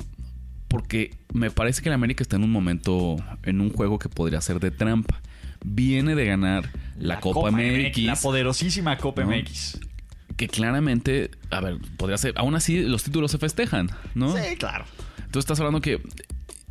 porque 0.69 1.15
me 1.33 1.51
parece 1.51 1.83
que 1.83 1.89
el 1.89 1.95
América 1.95 2.23
está 2.23 2.37
en 2.37 2.45
un 2.45 2.51
momento, 2.51 3.17
en 3.43 3.61
un 3.61 3.71
juego 3.71 3.99
que 3.99 4.09
podría 4.09 4.41
ser 4.41 4.61
de 4.61 4.71
trampa. 4.71 5.21
Viene 5.65 6.15
de 6.15 6.27
ganar 6.27 6.71
la, 6.99 7.21
Copa, 7.21 7.51
MX, 7.51 7.99
La 7.99 8.17
poderosísima 8.17 8.99
Copa 8.99 9.25
¿no? 9.25 9.31
MX. 9.31 9.81
que 10.37 10.49
claramente, 10.49 11.31
a 11.51 11.61
ver, 11.61 11.79
podría 11.97 12.19
ser, 12.19 12.35
aún 12.37 12.55
así 12.55 12.83
los 12.83 13.03
títulos 13.03 13.31
se 13.31 13.39
festejan, 13.39 13.91
¿no? 14.15 14.37
Sí, 14.37 14.57
claro. 14.57 14.85
Entonces 15.17 15.41
estás 15.41 15.59
hablando 15.61 15.81
que 15.81 16.01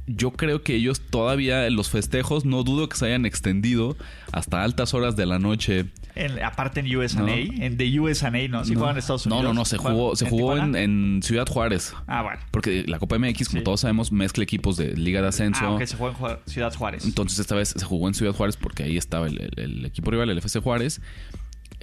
yo 0.08 0.32
creo 0.32 0.62
que 0.62 0.76
ellos 0.76 1.02
todavía 1.02 1.70
los 1.70 1.90
festejos 1.90 2.46
no 2.46 2.64
dudo 2.64 2.88
que 2.90 2.98
se 2.98 3.08
hayan 3.08 3.26
extendido 3.26 3.98
hasta 4.32 4.64
altas 4.64 4.94
horas 4.94 5.16
de 5.16 5.26
la 5.26 5.40
noche. 5.40 5.88
En- 6.16 6.42
aparte 6.44 6.80
en 6.80 6.96
USA, 6.96 7.20
No. 7.22 7.28
en 7.28 7.78
The 7.78 8.00
USA, 8.00 8.32
¿no? 8.32 8.64
Si 8.64 8.72
no, 8.74 8.80
juegan 8.80 8.96
en 8.96 9.00
Estados 9.00 9.28
no, 9.28 9.36
Unidos. 9.38 9.54
no, 9.54 9.60
no, 9.62 9.66
se 9.66 9.78
¿Juegan 9.78 9.98
jugó, 9.98 10.16
se 10.16 10.30
jugó 10.30 10.58
en, 10.58 11.20
Ciudad 11.24 11.48
Juárez. 11.48 11.94
Ah, 12.08 12.22
bueno. 12.24 12.40
Porque 12.52 12.84
la 12.88 13.00
Copa 13.00 13.18
MX, 13.20 13.50
como 13.50 13.60
Sí. 13.60 13.64
todos 13.66 13.82
sabemos, 13.82 14.12
mezcla 14.12 14.44
equipos 14.44 14.78
de 14.78 14.96
Liga 14.96 15.22
de 15.22 15.28
Ascenso. 15.28 15.78
Ah, 15.80 15.86
se 15.86 15.96
juega 15.98 16.40
en 16.46 16.52
Ciudad 16.52 16.74
Juárez. 16.74 17.06
Entonces 17.06 17.38
esta 17.40 17.56
vez 17.56 17.70
se 17.78 17.84
jugó 17.86 18.08
en 18.08 18.14
Ciudad 18.14 18.34
Juárez 18.34 18.56
porque 18.58 18.84
ahí 18.84 18.98
estaba 18.98 19.28
el, 19.28 19.42
el- 19.42 19.60
el 19.60 19.86
equipo 19.86 20.10
rival, 20.12 20.30
el 20.30 20.38
FC 20.38 20.60
Juárez. 20.62 21.02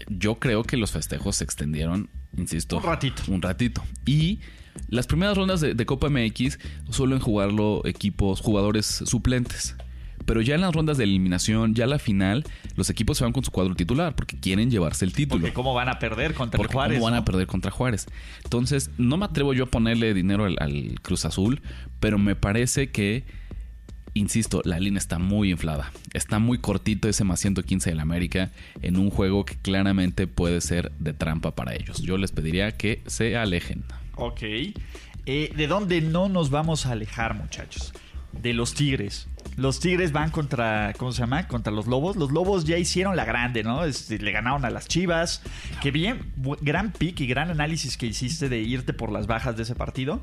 Yo 0.08 0.36
creo 0.36 0.64
que 0.64 0.76
los 0.76 0.90
festejos 0.90 1.36
se 1.36 1.44
extendieron, 1.44 2.08
insisto. 2.36 2.78
Un 2.78 2.82
ratito. 2.84 3.22
Un 3.28 3.42
ratito. 3.42 3.82
Y 4.06 4.40
las 4.88 5.06
primeras 5.06 5.36
rondas 5.36 5.60
de, 5.60 5.74
de 5.74 5.86
Copa 5.86 6.08
MX 6.08 6.58
suelen 6.90 7.18
jugarlo 7.20 7.82
equipos, 7.84 8.40
jugadores 8.40 8.86
suplentes. 8.86 9.76
Pero 10.24 10.40
ya 10.40 10.54
en 10.54 10.60
las 10.60 10.74
rondas 10.74 10.98
de 10.98 11.04
eliminación, 11.04 11.74
ya 11.74 11.86
la 11.86 11.98
final, 11.98 12.44
los 12.76 12.90
equipos 12.90 13.18
se 13.18 13.24
van 13.24 13.32
con 13.32 13.44
su 13.44 13.50
cuadro 13.50 13.74
titular 13.74 14.14
porque 14.14 14.38
quieren 14.38 14.70
llevarse 14.70 15.04
el 15.04 15.12
título. 15.12 15.40
Porque 15.40 15.52
cómo 15.54 15.74
van 15.74 15.88
a 15.88 15.98
perder 15.98 16.34
contra 16.34 16.56
Porque 16.58 16.72
Juárez. 16.74 16.98
cómo 16.98 17.10
van 17.10 17.14
a 17.20 17.24
perder 17.24 17.46
contra 17.46 17.70
Juárez. 17.70 18.06
Entonces, 18.44 18.90
no 18.98 19.16
me 19.16 19.24
atrevo 19.24 19.52
yo 19.54 19.64
a 19.64 19.66
ponerle 19.66 20.14
dinero 20.14 20.44
al, 20.44 20.56
al 20.60 21.00
Cruz 21.02 21.24
Azul, 21.24 21.60
pero 22.00 22.18
me 22.18 22.34
parece 22.36 22.90
que, 22.90 23.24
insisto, 24.14 24.62
la 24.64 24.78
línea 24.78 24.98
está 24.98 25.18
muy 25.18 25.50
inflada. 25.50 25.92
Está 26.12 26.38
muy 26.38 26.58
cortito 26.58 27.08
ese 27.08 27.24
más 27.24 27.40
115 27.40 27.90
del 27.90 28.00
América 28.00 28.50
en 28.82 28.96
un 28.96 29.10
juego 29.10 29.44
que 29.44 29.56
claramente 29.56 30.26
puede 30.26 30.60
ser 30.60 30.92
de 30.98 31.12
trampa 31.12 31.54
para 31.54 31.74
ellos. 31.74 32.02
Yo 32.02 32.16
les 32.18 32.32
pediría 32.32 32.76
que 32.76 33.02
se 33.06 33.36
alejen. 33.36 33.84
Ok. 34.16 34.42
Eh, 35.24 35.52
¿De 35.56 35.66
dónde 35.66 36.00
no 36.00 36.28
nos 36.28 36.50
vamos 36.50 36.86
a 36.86 36.92
alejar, 36.92 37.34
muchachos? 37.34 37.92
De 38.32 38.52
los 38.54 38.74
Tigres. 38.74 39.28
Los 39.56 39.80
Tigres 39.80 40.12
van 40.12 40.30
contra, 40.30 40.94
¿cómo 40.96 41.12
se 41.12 41.20
llama? 41.20 41.46
Contra 41.46 41.72
los 41.72 41.86
Lobos. 41.86 42.16
Los 42.16 42.32
Lobos 42.32 42.64
ya 42.64 42.78
hicieron 42.78 43.16
la 43.16 43.24
grande, 43.24 43.62
¿no? 43.62 43.82
Le 43.84 44.32
ganaron 44.32 44.64
a 44.64 44.70
las 44.70 44.88
Chivas. 44.88 45.42
Que 45.82 45.90
bien, 45.90 46.32
gran 46.62 46.90
pick 46.92 47.20
y 47.20 47.26
gran 47.26 47.50
análisis 47.50 47.96
que 47.96 48.06
hiciste 48.06 48.48
de 48.48 48.60
irte 48.60 48.92
por 48.94 49.12
las 49.12 49.26
bajas 49.26 49.56
de 49.56 49.64
ese 49.64 49.74
partido. 49.74 50.22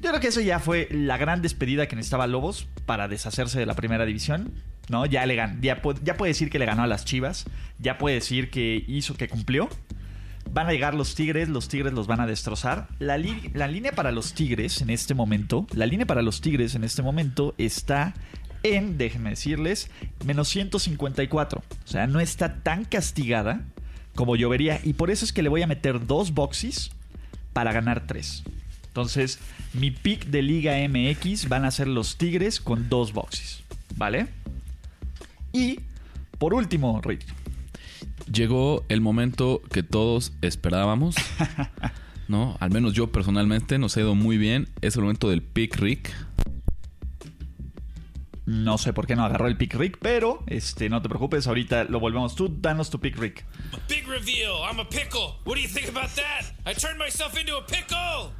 Yo 0.00 0.10
creo 0.10 0.20
que 0.20 0.28
eso 0.28 0.40
ya 0.40 0.60
fue 0.60 0.86
la 0.92 1.16
gran 1.16 1.42
despedida 1.42 1.88
que 1.88 1.96
necesitaba 1.96 2.28
Lobos 2.28 2.68
para 2.86 3.08
deshacerse 3.08 3.58
de 3.58 3.66
la 3.66 3.74
primera 3.74 4.04
división. 4.06 4.52
¿No? 4.88 5.04
Ya 5.04 5.26
le 5.26 5.36
gan- 5.36 5.60
ya, 5.60 5.82
pu- 5.82 5.98
ya 6.02 6.16
puede 6.16 6.30
decir 6.30 6.48
que 6.48 6.58
le 6.58 6.64
ganó 6.64 6.82
a 6.82 6.86
las 6.86 7.04
Chivas. 7.04 7.44
Ya 7.78 7.98
puede 7.98 8.14
decir 8.14 8.48
que 8.48 8.84
hizo, 8.86 9.14
que 9.16 9.28
cumplió. 9.28 9.68
Van 10.50 10.66
a 10.66 10.72
llegar 10.72 10.94
los 10.94 11.14
Tigres, 11.14 11.50
los 11.50 11.68
Tigres 11.68 11.92
los 11.92 12.06
van 12.06 12.20
a 12.20 12.26
destrozar. 12.26 12.88
La 13.00 13.18
línea 13.18 13.92
para 13.92 14.12
los 14.12 14.32
Tigres 14.32 14.80
en 14.80 14.88
este 14.88 15.12
momento, 15.12 15.66
la 15.74 15.84
línea 15.84 16.06
para 16.06 16.22
los 16.22 16.40
Tigres 16.40 16.74
en 16.74 16.84
este 16.84 17.02
momento 17.02 17.54
está 17.58 18.14
en, 18.62 18.98
déjenme 18.98 19.30
decirles, 19.30 19.90
menos 20.24 20.48
154. 20.48 21.60
O 21.60 21.88
sea, 21.88 22.06
no 22.06 22.20
está 22.20 22.62
tan 22.62 22.84
castigada 22.84 23.62
como 24.14 24.36
yo 24.36 24.48
vería. 24.48 24.80
Y 24.82 24.94
por 24.94 25.10
eso 25.10 25.24
es 25.24 25.32
que 25.32 25.42
le 25.42 25.48
voy 25.48 25.62
a 25.62 25.66
meter 25.66 26.06
dos 26.06 26.34
boxes 26.34 26.90
para 27.52 27.72
ganar 27.72 28.06
tres. 28.06 28.42
Entonces, 28.88 29.38
mi 29.74 29.90
pick 29.90 30.26
de 30.26 30.42
Liga 30.42 30.76
MX 30.88 31.48
van 31.48 31.64
a 31.64 31.70
ser 31.70 31.86
los 31.86 32.16
Tigres 32.16 32.60
con 32.60 32.88
dos 32.88 33.12
boxes. 33.12 33.62
¿Vale? 33.96 34.26
Y, 35.52 35.80
por 36.38 36.54
último, 36.54 37.00
Rick. 37.00 37.24
Llegó 38.32 38.84
el 38.88 39.00
momento 39.00 39.62
que 39.72 39.82
todos 39.82 40.32
esperábamos. 40.42 41.14
¿No? 42.28 42.56
Al 42.60 42.70
menos 42.70 42.92
yo 42.92 43.10
personalmente 43.10 43.78
nos 43.78 43.96
ha 43.96 44.00
ido 44.00 44.14
muy 44.14 44.36
bien. 44.36 44.68
Es 44.80 44.96
el 44.96 45.02
momento 45.02 45.30
del 45.30 45.42
pick 45.42 45.76
Rick. 45.76 46.12
No 48.48 48.78
sé 48.78 48.94
por 48.94 49.06
qué 49.06 49.14
no 49.14 49.26
agarró 49.26 49.46
el 49.46 49.58
pick 49.58 49.74
Rick, 49.74 49.98
pero 50.00 50.42
este, 50.46 50.88
no 50.88 51.02
te 51.02 51.10
preocupes, 51.10 51.46
ahorita 51.46 51.84
lo 51.84 52.00
volvemos. 52.00 52.34
Tú 52.34 52.56
danos 52.62 52.88
tu 52.88 52.98
pick 52.98 53.18
Rick. 53.18 53.44
A 53.74 53.78
big 53.90 54.08
reveal. 54.08 54.62
I'm 54.66 54.80
a 54.80 54.88
pickle. 54.88 55.34
What 55.44 55.56
do 55.56 55.60
you 55.60 55.68
think 55.68 55.86
about 55.86 56.08
that? 56.14 56.46
I 56.64 56.72
turned 56.72 56.98
myself 56.98 57.38
into 57.38 57.54
a 57.58 57.66
pickle. 57.66 58.32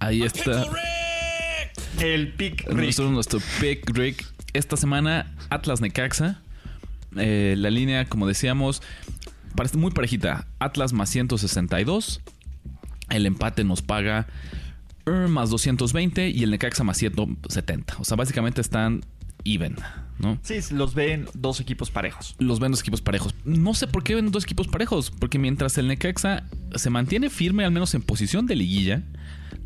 Ahí 0.00 0.22
A 0.22 0.26
está. 0.26 0.42
pickle 0.42 0.70
Rick. 0.72 2.02
El 2.02 2.32
pick 2.32 2.64
Rick. 2.66 2.72
Nuestro, 2.74 3.10
nuestro 3.12 3.38
pick 3.60 3.88
Rick. 3.96 4.26
Esta 4.54 4.76
semana, 4.76 5.32
Atlas 5.50 5.80
Necaxa. 5.80 6.42
Eh, 7.16 7.54
la 7.56 7.70
línea, 7.70 8.06
como 8.06 8.26
decíamos, 8.26 8.82
parece 9.54 9.78
muy 9.78 9.92
parejita. 9.92 10.48
Atlas 10.58 10.92
más 10.92 11.10
162. 11.10 12.22
El 13.08 13.24
empate 13.24 13.62
nos 13.62 13.82
paga 13.82 14.26
er, 15.06 15.28
más 15.28 15.50
220 15.50 16.30
y 16.30 16.42
el 16.42 16.50
Necaxa 16.50 16.82
más 16.82 16.96
170. 16.98 17.98
O 18.00 18.04
sea, 18.04 18.16
básicamente 18.16 18.60
están 18.60 19.04
even, 19.44 19.76
¿no? 20.18 20.38
Sí, 20.42 20.54
los 20.70 20.94
ven 20.94 21.26
dos 21.34 21.60
equipos 21.60 21.90
parejos. 21.90 22.34
Los 22.38 22.60
ven 22.60 22.72
dos 22.72 22.80
equipos 22.80 23.00
parejos. 23.00 23.34
No 23.44 23.74
sé 23.74 23.86
por 23.86 24.04
qué 24.04 24.14
ven 24.14 24.30
dos 24.30 24.44
equipos 24.44 24.68
parejos, 24.68 25.10
porque 25.10 25.38
mientras 25.38 25.78
el 25.78 25.88
Necaxa 25.88 26.44
se 26.74 26.90
mantiene 26.90 27.30
firme, 27.30 27.64
al 27.64 27.72
menos 27.72 27.94
en 27.94 28.02
posición 28.02 28.46
de 28.46 28.56
liguilla, 28.56 29.02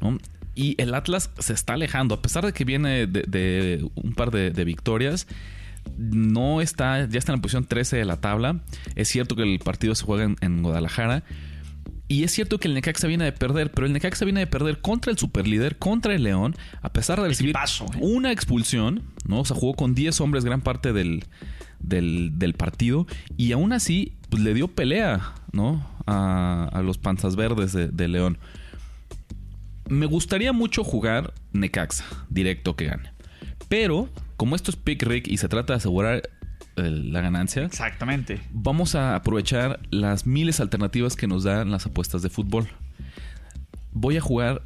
¿no? 0.00 0.18
Y 0.54 0.74
el 0.82 0.92
Atlas 0.94 1.30
se 1.38 1.52
está 1.52 1.74
alejando, 1.74 2.16
a 2.16 2.22
pesar 2.22 2.44
de 2.44 2.52
que 2.52 2.64
viene 2.64 3.06
de, 3.06 3.22
de 3.22 3.88
un 3.94 4.12
par 4.14 4.32
de, 4.32 4.50
de 4.50 4.64
victorias 4.64 5.26
no 5.96 6.60
está, 6.60 7.06
ya 7.08 7.18
está 7.18 7.32
en 7.32 7.38
la 7.38 7.42
posición 7.42 7.64
13 7.64 7.96
de 7.96 8.04
la 8.04 8.20
tabla. 8.20 8.60
Es 8.94 9.08
cierto 9.08 9.36
que 9.36 9.42
el 9.42 9.58
partido 9.58 9.94
se 9.94 10.04
juega 10.04 10.24
en, 10.24 10.36
en, 10.40 10.62
Guadalajara. 10.62 11.22
Y 12.08 12.24
es 12.24 12.32
cierto 12.32 12.58
que 12.58 12.68
el 12.68 12.74
Necaxa 12.74 13.06
viene 13.06 13.24
de 13.24 13.32
perder, 13.32 13.70
pero 13.70 13.86
el 13.86 13.92
Necaxa 13.92 14.24
viene 14.24 14.40
de 14.40 14.46
perder 14.46 14.80
contra 14.80 15.12
el 15.12 15.18
superlíder, 15.18 15.76
contra 15.76 16.14
el 16.14 16.22
León, 16.22 16.56
a 16.80 16.90
pesar 16.90 17.20
de 17.20 17.28
recibir 17.28 17.50
Equipazo, 17.50 17.84
¿eh? 17.84 17.98
una 18.00 18.32
expulsión, 18.32 19.02
¿no? 19.26 19.40
O 19.40 19.44
sea, 19.44 19.54
jugó 19.54 19.74
con 19.74 19.94
10 19.94 20.18
hombres 20.22 20.44
gran 20.44 20.62
parte 20.62 20.94
del, 20.94 21.24
del, 21.80 22.38
del 22.38 22.54
partido 22.54 23.06
y 23.36 23.52
aún 23.52 23.74
así 23.74 24.14
pues, 24.30 24.42
le 24.42 24.54
dio 24.54 24.68
pelea, 24.68 25.34
¿no? 25.52 25.86
A, 26.06 26.70
a 26.72 26.82
los 26.82 26.96
panzas 26.96 27.36
verdes 27.36 27.74
de, 27.74 27.88
de 27.88 28.08
León. 28.08 28.38
Me 29.90 30.06
gustaría 30.06 30.54
mucho 30.54 30.84
jugar 30.84 31.34
Necaxa, 31.52 32.06
directo 32.30 32.74
que 32.74 32.86
gane. 32.86 33.12
Pero, 33.68 34.08
como 34.38 34.56
esto 34.56 34.70
es 34.70 34.76
pick 34.78 35.02
Rick 35.02 35.28
y 35.28 35.36
se 35.36 35.48
trata 35.48 35.74
de 35.74 35.78
asegurar 35.78 36.30
la 36.82 37.20
ganancia, 37.20 37.64
Exactamente. 37.64 38.40
vamos 38.52 38.94
a 38.94 39.14
aprovechar 39.16 39.80
las 39.90 40.26
miles 40.26 40.60
alternativas 40.60 41.16
que 41.16 41.26
nos 41.26 41.44
dan 41.44 41.70
las 41.70 41.86
apuestas 41.86 42.22
de 42.22 42.30
fútbol. 42.30 42.68
Voy 43.92 44.16
a 44.16 44.20
jugar 44.20 44.62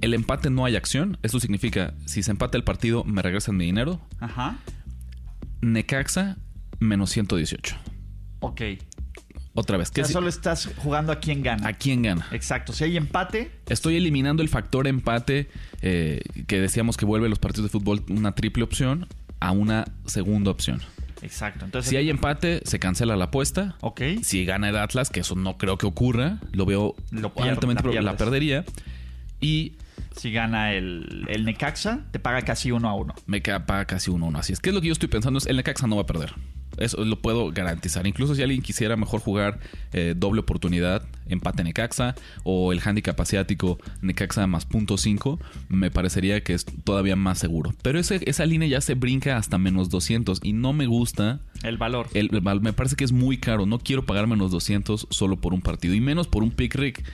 el 0.00 0.12
empate 0.14 0.50
no 0.50 0.64
hay 0.64 0.76
acción. 0.76 1.18
Esto 1.22 1.40
significa, 1.40 1.94
si 2.04 2.22
se 2.22 2.30
empata 2.30 2.56
el 2.58 2.64
partido, 2.64 3.04
me 3.04 3.22
regresan 3.22 3.56
mi 3.56 3.64
dinero. 3.64 4.00
Ajá. 4.20 4.58
Necaxa, 5.60 6.36
menos 6.78 7.10
118. 7.10 7.76
Ok. 8.40 8.60
Otra 9.54 9.78
vez. 9.78 9.90
O 9.90 9.92
¿qué 9.92 10.00
sea, 10.02 10.08
si- 10.08 10.12
solo 10.12 10.28
estás 10.28 10.68
jugando 10.78 11.12
a 11.12 11.20
quién 11.20 11.42
gana. 11.42 11.68
¿A 11.68 11.72
quién 11.72 12.02
gana? 12.02 12.26
Exacto. 12.32 12.72
Si 12.72 12.84
hay 12.84 12.96
empate, 12.96 13.50
Estoy 13.68 13.96
eliminando 13.96 14.42
el 14.42 14.48
factor 14.48 14.86
empate 14.88 15.48
eh, 15.80 16.20
que 16.46 16.60
decíamos 16.60 16.96
que 16.96 17.04
vuelve 17.06 17.28
los 17.28 17.38
partidos 17.38 17.70
de 17.70 17.78
fútbol 17.78 18.04
una 18.10 18.34
triple 18.34 18.64
opción 18.64 19.06
a 19.40 19.52
una 19.52 19.84
segunda 20.06 20.50
opción. 20.50 20.80
Exacto. 21.24 21.64
Entonces, 21.64 21.90
Si 21.90 21.96
hay 21.96 22.10
empate, 22.10 22.60
se 22.64 22.78
cancela 22.78 23.16
la 23.16 23.26
apuesta. 23.26 23.76
Ok. 23.80 24.02
Si 24.22 24.44
gana 24.44 24.68
el 24.68 24.76
Atlas, 24.76 25.10
que 25.10 25.20
eso 25.20 25.34
no 25.34 25.56
creo 25.58 25.78
que 25.78 25.86
ocurra, 25.86 26.38
lo 26.52 26.66
veo 26.66 26.94
Lo 27.10 27.32
altamente 27.36 27.80
la 27.80 27.82
probable, 27.82 28.02
la, 28.02 28.16
perdería. 28.16 28.64
Y 29.40 29.72
Si 30.16 30.30
gana 30.32 30.72
el, 30.72 31.24
el 31.28 31.44
Necaxa, 31.44 32.00
te 32.10 32.18
paga 32.18 32.42
casi 32.42 32.70
uno 32.70 32.88
a 32.88 32.94
uno. 32.94 33.14
me 33.26 33.42
queda 33.42 33.66
para 33.66 33.84
casi 33.86 34.10
uno 34.10 34.26
uno. 34.26 34.38
Así 34.38 34.52
es 34.52 34.60
que 34.60 34.70
es 34.70 34.74
lo 34.74 34.80
que 34.80 34.88
yo 34.88 34.92
estoy 34.92 35.08
pensando 35.08 35.38
es 35.38 35.46
el 35.46 35.56
Necaxa 35.56 35.86
no 35.86 35.96
va 35.96 36.02
a 36.02 36.06
perder. 36.06 36.34
Eso 36.78 37.04
lo 37.04 37.20
puedo 37.20 37.50
garantizar. 37.52 38.06
Incluso 38.06 38.34
si 38.34 38.42
alguien 38.42 38.62
quisiera 38.62 38.96
mejor 38.96 39.20
jugar 39.20 39.60
eh, 39.92 40.14
doble 40.16 40.40
oportunidad, 40.40 41.02
empate 41.28 41.64
Necaxa 41.64 42.14
o 42.42 42.72
el 42.72 42.80
handicap 42.84 43.18
asiático 43.20 43.78
Necaxa 44.02 44.46
más 44.46 44.64
punto 44.64 44.96
5, 44.98 45.38
me 45.68 45.90
parecería 45.90 46.42
que 46.42 46.54
es 46.54 46.64
todavía 46.84 47.16
más 47.16 47.38
seguro. 47.38 47.74
Pero 47.82 47.98
ese- 47.98 48.20
esa 48.28 48.44
línea 48.46 48.68
ya 48.68 48.80
se 48.80 48.94
brinca 48.94 49.36
hasta 49.36 49.58
menos 49.58 49.88
200 49.90 50.40
y 50.42 50.52
no 50.52 50.72
me 50.72 50.86
gusta. 50.86 51.40
El 51.64 51.76
valor. 51.78 52.08
El- 52.14 52.30
el- 52.32 52.60
me 52.60 52.72
parece 52.72 52.94
que 52.96 53.04
es 53.04 53.12
muy 53.12 53.38
caro. 53.38 53.66
No 53.66 53.78
quiero 53.78 54.04
pagar 54.04 54.26
menos 54.26 54.50
200 54.50 55.06
solo 55.10 55.36
por 55.36 55.52
un 55.54 55.60
partido 55.62 55.94
y 55.94 56.00
menos 56.00 56.28
por 56.28 56.42
un 56.42 56.50
pick 56.50 56.74
Rick. 56.76 57.04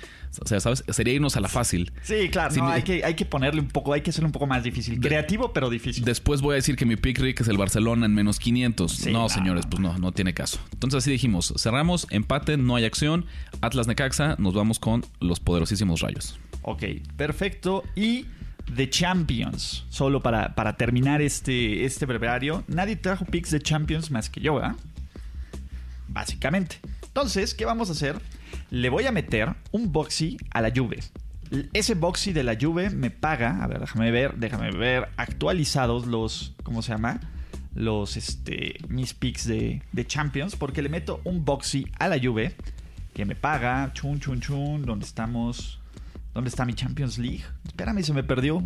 O 0.40 0.46
sea, 0.46 0.60
¿sabes? 0.60 0.84
Sería 0.88 1.14
irnos 1.14 1.36
a 1.36 1.40
la 1.40 1.48
fácil. 1.48 1.90
Sí, 2.02 2.28
claro. 2.30 2.54
Sí, 2.54 2.60
no, 2.60 2.66
me- 2.66 2.74
hay, 2.74 2.82
que, 2.82 3.04
hay 3.04 3.14
que 3.14 3.24
ponerle 3.24 3.60
un 3.60 3.66
poco, 3.66 3.92
hay 3.92 4.00
que 4.02 4.10
hacerlo 4.10 4.28
un 4.28 4.32
poco 4.32 4.46
más 4.46 4.62
difícil. 4.62 5.00
Creativo, 5.00 5.52
pero 5.52 5.68
difícil. 5.70 6.04
Después 6.04 6.40
voy 6.40 6.52
a 6.52 6.56
decir 6.56 6.76
que 6.76 6.86
mi 6.86 6.94
pick 6.94 7.18
Rick 7.18 7.40
es 7.40 7.48
el 7.48 7.56
Barcelona 7.58 8.06
en 8.06 8.14
menos 8.14 8.38
500. 8.38 8.92
Sí, 8.92 9.12
no, 9.12 9.22
no, 9.22 9.28
señores, 9.28 9.66
pues 9.68 9.80
no, 9.80 9.98
no 9.98 10.12
tiene 10.12 10.32
caso. 10.32 10.60
Entonces 10.72 10.98
así 10.98 11.10
dijimos, 11.10 11.52
cerramos, 11.58 12.06
empate, 12.10 12.56
no 12.56 12.76
hay 12.76 12.84
acción. 12.84 13.26
Atlas 13.60 13.88
Necaxa, 13.88 14.36
nos 14.38 14.54
vamos 14.54 14.78
con 14.78 15.04
los 15.18 15.40
poderosísimos 15.40 16.00
rayos. 16.00 16.38
Ok, 16.62 16.84
perfecto. 17.16 17.82
Y 17.96 18.26
The 18.74 18.88
Champions, 18.88 19.84
solo 19.88 20.22
para, 20.22 20.54
para 20.54 20.76
terminar 20.76 21.22
este, 21.22 21.84
este. 21.84 22.06
Nadie 22.68 22.96
trajo 22.96 23.24
picks 23.24 23.50
de 23.50 23.60
Champions 23.60 24.10
más 24.10 24.30
que 24.30 24.40
yo, 24.40 24.54
¿verdad? 24.54 24.76
Básicamente. 26.08 26.80
Entonces, 27.06 27.54
¿qué 27.54 27.64
vamos 27.64 27.88
a 27.88 27.92
hacer? 27.92 28.20
Le 28.70 28.88
voy 28.88 29.06
a 29.06 29.12
meter 29.12 29.54
un 29.72 29.92
boxy 29.92 30.38
a 30.50 30.60
la 30.60 30.72
Juve. 30.74 31.00
Ese 31.72 31.94
boxy 31.94 32.32
de 32.32 32.44
la 32.44 32.56
Juve 32.60 32.90
me 32.90 33.10
paga, 33.10 33.62
a 33.62 33.66
ver, 33.66 33.80
déjame 33.80 34.10
ver, 34.12 34.36
déjame 34.36 34.70
ver, 34.70 35.08
actualizados 35.16 36.06
los, 36.06 36.54
¿cómo 36.62 36.82
se 36.82 36.92
llama? 36.92 37.20
Los, 37.74 38.16
este, 38.16 38.76
mis 38.88 39.14
picks 39.14 39.46
de, 39.46 39.82
de 39.90 40.06
Champions, 40.06 40.54
porque 40.54 40.82
le 40.82 40.88
meto 40.88 41.20
un 41.24 41.44
boxy 41.44 41.86
a 41.98 42.06
la 42.06 42.20
Juve 42.20 42.54
que 43.14 43.24
me 43.24 43.34
paga, 43.34 43.90
chun, 43.92 44.20
chun, 44.20 44.40
chun, 44.40 44.82
¿dónde 44.82 45.04
estamos? 45.04 45.79
¿Dónde 46.32 46.48
está 46.48 46.64
mi 46.64 46.74
Champions 46.74 47.18
League? 47.18 47.42
Espérame, 47.66 48.02
se 48.04 48.12
me 48.12 48.22
perdió. 48.22 48.62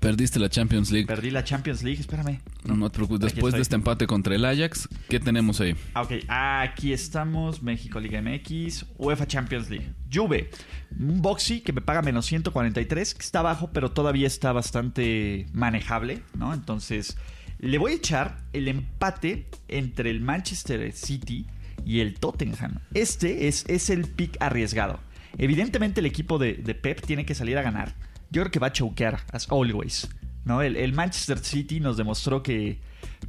Perdiste 0.00 0.38
la 0.38 0.48
Champions 0.48 0.90
League. 0.90 1.06
Perdí 1.06 1.30
la 1.30 1.44
Champions 1.44 1.82
League, 1.82 2.00
espérame. 2.00 2.40
No, 2.64 2.74
no 2.74 2.88
te 2.90 2.96
preocupes. 2.96 3.20
Después 3.32 3.52
de 3.52 3.60
este 3.60 3.74
empate 3.74 4.06
contra 4.06 4.34
el 4.34 4.44
Ajax, 4.46 4.88
¿qué 5.08 5.20
tenemos 5.20 5.60
ahí? 5.60 5.76
Ah, 5.94 6.02
Ok, 6.02 6.12
aquí 6.28 6.92
estamos. 6.94 7.62
México 7.62 8.00
Liga 8.00 8.22
MX, 8.22 8.86
UEFA 8.96 9.26
Champions 9.26 9.68
League. 9.68 9.92
Juve, 10.12 10.50
un 10.98 11.20
boxy 11.20 11.60
que 11.60 11.72
me 11.74 11.82
paga 11.82 12.00
menos 12.00 12.24
143, 12.26 13.14
que 13.14 13.22
está 13.22 13.42
bajo, 13.42 13.70
pero 13.72 13.90
todavía 13.90 14.26
está 14.26 14.52
bastante 14.52 15.46
manejable, 15.52 16.22
¿no? 16.34 16.54
Entonces, 16.54 17.18
le 17.58 17.76
voy 17.76 17.92
a 17.92 17.96
echar 17.96 18.38
el 18.54 18.68
empate 18.68 19.46
entre 19.68 20.10
el 20.10 20.22
Manchester 20.22 20.90
City 20.92 21.46
y 21.84 22.00
el 22.00 22.14
Tottenham. 22.18 22.78
Este 22.94 23.48
es, 23.48 23.64
es 23.68 23.90
el 23.90 24.06
pick 24.06 24.38
arriesgado. 24.40 25.00
Evidentemente 25.38 26.00
el 26.00 26.06
equipo 26.06 26.38
de, 26.38 26.54
de 26.54 26.74
Pep 26.74 27.00
tiene 27.00 27.24
que 27.24 27.34
salir 27.34 27.58
a 27.58 27.62
ganar. 27.62 27.94
Yo 28.30 28.42
creo 28.42 28.50
que 28.50 28.58
va 28.58 28.68
a 28.68 28.72
choquear, 28.72 29.20
as 29.32 29.50
always. 29.50 30.08
¿no? 30.44 30.62
El, 30.62 30.76
el 30.76 30.92
Manchester 30.92 31.38
City 31.38 31.80
nos 31.80 31.96
demostró 31.96 32.42
que, 32.42 32.78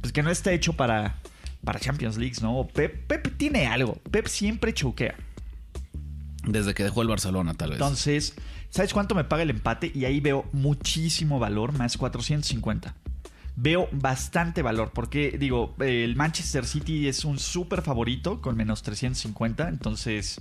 pues, 0.00 0.12
que 0.12 0.22
no 0.22 0.30
está 0.30 0.52
hecho 0.52 0.74
para, 0.74 1.16
para 1.64 1.78
Champions 1.78 2.16
League, 2.16 2.36
¿no? 2.40 2.66
Pep, 2.72 3.06
Pep 3.06 3.36
tiene 3.36 3.66
algo. 3.66 3.94
Pep 4.10 4.26
siempre 4.26 4.72
choquea. 4.74 5.14
Desde 6.44 6.74
que 6.74 6.82
dejó 6.82 7.02
el 7.02 7.08
Barcelona, 7.08 7.54
tal 7.54 7.70
vez. 7.70 7.78
Entonces, 7.78 8.34
¿sabes 8.70 8.92
cuánto 8.92 9.14
me 9.14 9.24
paga 9.24 9.42
el 9.42 9.50
empate? 9.50 9.92
Y 9.94 10.04
ahí 10.04 10.20
veo 10.20 10.46
muchísimo 10.52 11.38
valor, 11.38 11.72
más 11.72 11.96
450. 11.96 12.94
Veo 13.54 13.88
bastante 13.92 14.62
valor, 14.62 14.90
porque 14.92 15.36
digo, 15.38 15.76
el 15.78 16.16
Manchester 16.16 16.64
City 16.66 17.06
es 17.06 17.24
un 17.24 17.38
súper 17.38 17.82
favorito 17.82 18.40
con 18.40 18.56
menos 18.56 18.82
350, 18.82 19.68
entonces 19.68 20.40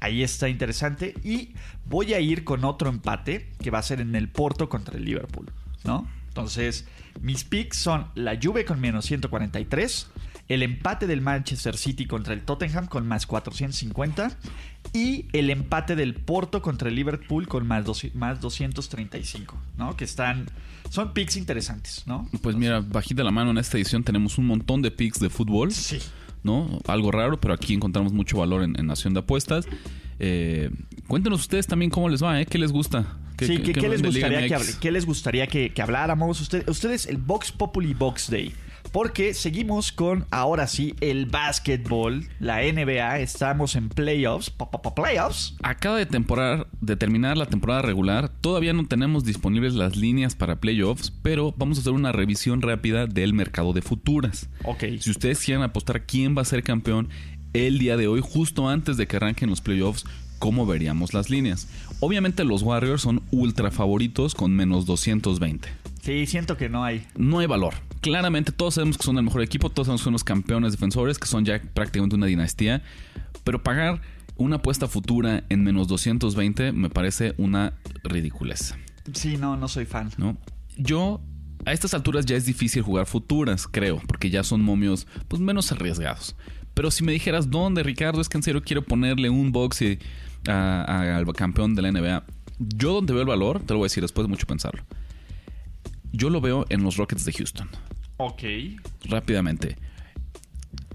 ahí 0.00 0.22
está 0.22 0.48
interesante. 0.48 1.14
Y 1.24 1.50
voy 1.86 2.14
a 2.14 2.20
ir 2.20 2.44
con 2.44 2.64
otro 2.64 2.88
empate 2.90 3.48
que 3.62 3.70
va 3.70 3.78
a 3.78 3.82
ser 3.82 4.00
en 4.00 4.14
el 4.14 4.28
Porto 4.28 4.68
contra 4.68 4.96
el 4.96 5.04
Liverpool, 5.04 5.50
¿no? 5.84 6.08
Entonces, 6.28 6.86
mis 7.20 7.44
picks 7.44 7.76
son 7.76 8.06
la 8.14 8.38
Juve 8.42 8.64
con 8.64 8.80
menos 8.80 9.04
143, 9.04 10.06
el 10.48 10.62
empate 10.62 11.06
del 11.06 11.20
Manchester 11.20 11.76
City 11.76 12.06
contra 12.06 12.32
el 12.34 12.40
Tottenham 12.42 12.86
con 12.86 13.06
más 13.06 13.26
450 13.26 14.36
y 14.94 15.26
el 15.32 15.50
empate 15.50 15.94
del 15.94 16.14
Porto 16.14 16.62
contra 16.62 16.88
el 16.88 16.94
Liverpool 16.96 17.46
con 17.48 17.66
más, 17.66 17.84
doci- 17.84 18.12
más 18.14 18.40
235, 18.40 19.56
¿no? 19.76 19.96
Que 19.96 20.04
están... 20.04 20.46
Son 20.90 21.12
picks 21.14 21.36
interesantes, 21.36 22.02
¿no? 22.06 22.28
Pues 22.42 22.56
mira, 22.56 22.80
bajita 22.80 23.22
la 23.24 23.30
mano 23.30 23.50
en 23.50 23.58
esta 23.58 23.76
edición 23.78 24.02
tenemos 24.02 24.36
un 24.36 24.46
montón 24.46 24.82
de 24.82 24.90
picks 24.90 25.20
de 25.20 25.30
fútbol. 25.30 25.72
Sí. 25.72 25.98
¿No? 26.42 26.78
Algo 26.86 27.10
raro, 27.10 27.40
pero 27.40 27.54
aquí 27.54 27.74
encontramos 27.74 28.12
mucho 28.12 28.38
valor 28.38 28.62
en, 28.62 28.78
en 28.78 28.86
Nación 28.86 29.14
de 29.14 29.20
Apuestas. 29.20 29.66
Eh, 30.18 30.70
cuéntenos 31.08 31.40
ustedes 31.40 31.66
también 31.66 31.90
cómo 31.90 32.08
les 32.08 32.22
va, 32.22 32.40
¿eh? 32.40 32.46
¿Qué 32.46 32.58
les 32.58 32.72
gusta? 32.72 33.18
¿Qué, 33.36 33.46
sí, 33.46 33.56
qué- 33.56 33.62
¿qué, 33.62 33.72
qué 33.72 33.80
qué 33.80 33.88
les 33.88 34.02
gustaría 34.02 34.46
que, 34.46 34.54
hable- 34.54 34.78
qué 34.78 34.90
les 34.92 35.06
gustaría 35.06 35.46
que, 35.46 35.70
que 35.72 35.82
habláramos? 35.82 36.40
Usted- 36.40 36.68
ustedes, 36.68 37.06
el 37.06 37.16
Box 37.16 37.50
Populi 37.52 37.94
Box 37.94 38.30
Day. 38.30 38.52
Porque 38.92 39.32
seguimos 39.32 39.90
con, 39.90 40.26
ahora 40.30 40.66
sí, 40.66 40.94
el 41.00 41.24
básquetbol, 41.24 42.28
la 42.38 42.60
NBA. 42.60 43.20
Estamos 43.20 43.74
en 43.74 43.88
playoffs. 43.88 44.50
pa, 44.50 44.70
pa, 44.70 44.82
pa, 44.82 44.94
playoffs. 44.94 45.56
Acaba 45.62 45.96
de, 45.96 46.04
temporar, 46.04 46.66
de 46.82 46.96
terminar 46.96 47.38
la 47.38 47.46
temporada 47.46 47.80
regular. 47.80 48.28
Todavía 48.28 48.74
no 48.74 48.86
tenemos 48.86 49.24
disponibles 49.24 49.72
las 49.72 49.96
líneas 49.96 50.34
para 50.34 50.60
playoffs, 50.60 51.10
pero 51.22 51.54
vamos 51.56 51.78
a 51.78 51.80
hacer 51.80 51.94
una 51.94 52.12
revisión 52.12 52.60
rápida 52.60 53.06
del 53.06 53.32
mercado 53.32 53.72
de 53.72 53.80
futuras. 53.80 54.50
Ok. 54.64 54.84
Si 55.00 55.10
ustedes 55.10 55.42
quieren 55.42 55.62
apostar 55.62 56.04
quién 56.04 56.36
va 56.36 56.42
a 56.42 56.44
ser 56.44 56.62
campeón 56.62 57.08
el 57.54 57.78
día 57.78 57.96
de 57.96 58.08
hoy, 58.08 58.20
justo 58.22 58.68
antes 58.68 58.98
de 58.98 59.06
que 59.06 59.16
arranquen 59.16 59.48
los 59.48 59.62
playoffs, 59.62 60.04
¿cómo 60.38 60.66
veríamos 60.66 61.14
las 61.14 61.30
líneas? 61.30 61.66
Obviamente 62.00 62.44
los 62.44 62.62
Warriors 62.62 63.00
son 63.00 63.22
ultra 63.30 63.70
favoritos 63.70 64.34
con 64.34 64.54
menos 64.54 64.84
220. 64.84 65.68
Sí, 66.02 66.26
siento 66.26 66.58
que 66.58 66.68
no 66.68 66.84
hay. 66.84 67.06
No 67.16 67.38
hay 67.38 67.46
valor. 67.46 67.74
Claramente 68.02 68.52
todos 68.52 68.74
sabemos 68.74 68.98
que 68.98 69.04
son 69.04 69.16
el 69.16 69.22
mejor 69.24 69.42
equipo, 69.42 69.70
todos 69.70 69.86
sabemos 69.86 70.00
que 70.02 70.04
son 70.04 70.12
los 70.12 70.24
campeones 70.24 70.72
defensores, 70.72 71.18
que 71.18 71.26
son 71.26 71.44
ya 71.44 71.62
prácticamente 71.62 72.16
una 72.16 72.26
dinastía, 72.26 72.82
pero 73.44 73.62
pagar 73.62 74.02
una 74.36 74.56
apuesta 74.56 74.88
futura 74.88 75.44
en 75.48 75.62
menos 75.62 75.88
220 75.88 76.72
me 76.72 76.90
parece 76.90 77.34
una 77.38 77.74
ridiculez. 78.02 78.74
Sí, 79.14 79.36
no, 79.36 79.56
no 79.56 79.68
soy 79.68 79.84
fan. 79.86 80.10
¿no? 80.18 80.36
Yo, 80.76 81.20
a 81.64 81.72
estas 81.72 81.94
alturas 81.94 82.26
ya 82.26 82.36
es 82.36 82.44
difícil 82.44 82.82
jugar 82.82 83.06
futuras, 83.06 83.68
creo, 83.68 84.00
porque 84.08 84.30
ya 84.30 84.42
son 84.42 84.62
momios 84.62 85.06
pues 85.28 85.40
menos 85.40 85.70
arriesgados. 85.70 86.34
Pero 86.74 86.90
si 86.90 87.04
me 87.04 87.12
dijeras, 87.12 87.50
¿dónde, 87.50 87.82
Ricardo? 87.82 88.20
Es 88.20 88.28
que 88.28 88.38
en 88.38 88.42
serio 88.42 88.62
quiero 88.64 88.82
ponerle 88.82 89.30
un 89.30 89.52
a- 90.48 91.16
al 91.16 91.32
campeón 91.34 91.74
de 91.76 91.82
la 91.82 91.88
NBA. 91.92 92.24
Yo 92.58 92.94
donde 92.94 93.12
veo 93.12 93.22
el 93.22 93.28
valor, 93.28 93.60
te 93.60 93.74
lo 93.74 93.78
voy 93.78 93.84
a 93.86 93.90
decir 93.90 94.02
después 94.02 94.24
de 94.26 94.28
mucho 94.28 94.46
pensarlo. 94.46 94.82
Yo 96.12 96.30
lo 96.30 96.40
veo 96.40 96.66
en 96.68 96.82
los 96.82 96.96
Rockets 96.96 97.24
de 97.24 97.32
Houston. 97.32 97.68
Ok. 98.16 98.42
Rápidamente. 99.04 99.76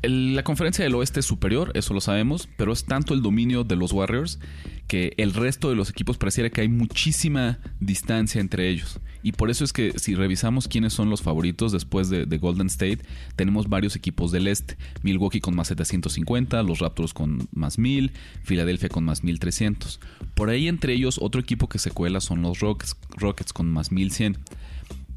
La 0.04 0.44
conferencia 0.44 0.84
del 0.84 0.96
oeste 0.96 1.22
es 1.22 1.26
superior, 1.26 1.72
eso 1.74 1.94
lo 1.94 2.02
sabemos, 2.02 2.48
pero 2.56 2.72
es 2.72 2.86
tanto 2.86 3.14
el 3.14 3.24
dominio 3.24 3.64
de 3.64 3.76
los 3.76 3.92
Warriors 3.92 4.40
que 4.88 5.14
el 5.18 5.34
resto 5.34 5.70
de 5.70 5.76
los 5.76 5.90
equipos 5.90 6.18
pareciera 6.18 6.50
que 6.50 6.62
hay 6.62 6.70
muchísima 6.70 7.60
distancia 7.80 8.40
entre 8.40 8.70
ellos. 8.70 9.00
Y 9.24 9.32
por 9.34 9.50
eso 9.50 9.66
es 9.66 9.74
que 9.74 9.98
si 9.98 10.16
revisamos 10.16 10.68
quiénes 10.68 10.94
son 10.94 11.10
los 11.10 11.22
favoritos 11.22 11.72
después 11.72 12.10
de, 12.10 12.26
de 12.26 12.38
Golden 12.38 12.68
State, 12.68 13.00
tenemos 13.36 13.68
varios 13.68 13.96
equipos 13.96 14.32
del 14.32 14.48
este. 14.48 14.78
Milwaukee 15.02 15.42
con 15.42 15.56
más 15.56 15.68
750, 15.68 16.62
los 16.64 16.80
Raptors 16.80 17.14
con 17.14 17.50
más 17.52 17.80
1000, 17.80 18.12
Filadelfia 18.44 18.90
con 18.90 19.04
más 19.04 19.24
1300. 19.24 20.00
Por 20.36 20.50
ahí 20.50 20.68
entre 20.68 20.94
ellos 20.94 21.20
otro 21.22 21.42
equipo 21.42 21.68
que 21.68 21.80
se 21.80 21.92
cuela 21.92 22.22
son 22.22 22.44
los 22.44 22.60
Rockets, 22.60 22.96
Rockets 23.18 23.52
con 23.52 23.68
más 23.68 23.92
1100 23.92 24.38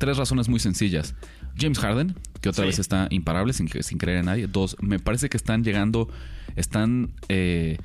tres 0.00 0.16
razones 0.16 0.48
muy 0.48 0.58
sencillas. 0.58 1.14
James 1.58 1.78
Harden, 1.78 2.14
que 2.40 2.48
otra 2.48 2.64
Sí. 2.64 2.68
vez 2.68 2.78
está 2.78 3.06
imparable 3.10 3.52
sin, 3.52 3.68
que- 3.68 3.82
sin 3.82 3.98
creer 3.98 4.18
en 4.18 4.26
nadie. 4.26 4.46
Dos, 4.46 4.76
me 4.80 4.98
parece 4.98 5.28
que 5.28 5.36
están 5.36 5.62
llegando, 5.64 6.08
están 6.56 7.12
eh, 7.28 7.78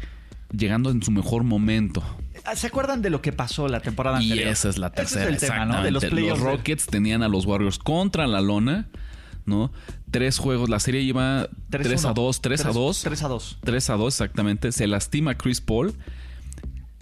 llegando 0.52 0.90
en 0.92 1.02
su 1.04 1.12
mejor 1.12 1.44
momento. 1.44 2.04
¿Se 2.56 2.68
acuerdan 2.68 3.02
de 3.02 3.10
lo 3.10 3.22
que 3.22 3.32
pasó 3.34 3.68
la 3.68 3.80
temporada 3.80 4.22
Y 4.22 4.32
anterior? 4.32 4.54
esa 4.54 4.70
es 4.70 4.78
la 4.78 4.92
tercera. 4.92 5.28
el 5.30 5.38
tema, 5.38 5.66
¿no? 5.66 5.84
De 5.84 5.92
los. 5.92 6.04
Los 6.12 6.40
Rockets 6.40 6.86
tenían 6.86 7.24
a 7.24 7.28
los 7.28 7.46
Warriors 7.46 7.80
contra 7.80 8.28
la 8.28 8.40
lona, 8.42 8.88
¿no? 9.46 9.72
Tres 10.12 10.38
juegos, 10.38 10.70
la 10.70 10.80
serie 10.80 11.02
iba 11.02 11.50
3, 11.72 12.06
a 12.06 12.14
2, 12.14 12.42
3 12.42 12.66
a 12.66 12.72
2. 12.72 13.02
3 13.04 13.24
a 13.24 13.28
2. 13.28 13.58
3 13.64 13.90
a 13.90 13.94
2 13.96 14.14
exactamente. 14.14 14.72
Se 14.72 14.86
lastima 14.88 15.36
Chris 15.36 15.60
Paul 15.60 15.94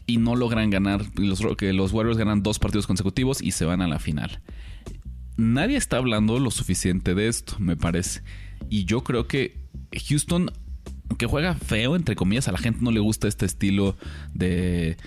y 0.07 0.17
no 0.17 0.35
logran 0.35 0.69
ganar. 0.69 1.03
Y 1.17 1.25
Los, 1.27 1.41
que 1.57 1.73
los 1.73 1.91
Warriors 1.91 2.17
ganan 2.17 2.41
dos 2.41 2.59
partidos 2.59 2.87
consecutivos 2.87 3.41
y 3.41 3.51
se 3.51 3.65
van 3.65 3.81
a 3.81 3.87
la 3.87 3.99
final. 3.99 4.39
Nadie 5.43 5.77
está 5.77 5.97
hablando 5.97 6.39
lo 6.39 6.51
suficiente 6.51 7.15
de 7.15 7.27
esto, 7.27 7.55
me 7.59 7.75
parece. 7.75 8.21
Y 8.69 8.85
yo 8.85 9.03
creo 9.03 9.27
que 9.27 9.57
Houston, 10.09 10.51
aunque 11.09 11.25
juega 11.25 11.53
feo, 11.55 11.95
entre 11.95 12.15
comillas, 12.15 12.47
a 12.47 12.51
la 12.51 12.57
gente 12.57 12.79
no 12.81 12.91
le 12.91 12.99
gusta 12.99 13.27
este 13.27 13.45
estilo 13.45 13.95
de 14.33 14.97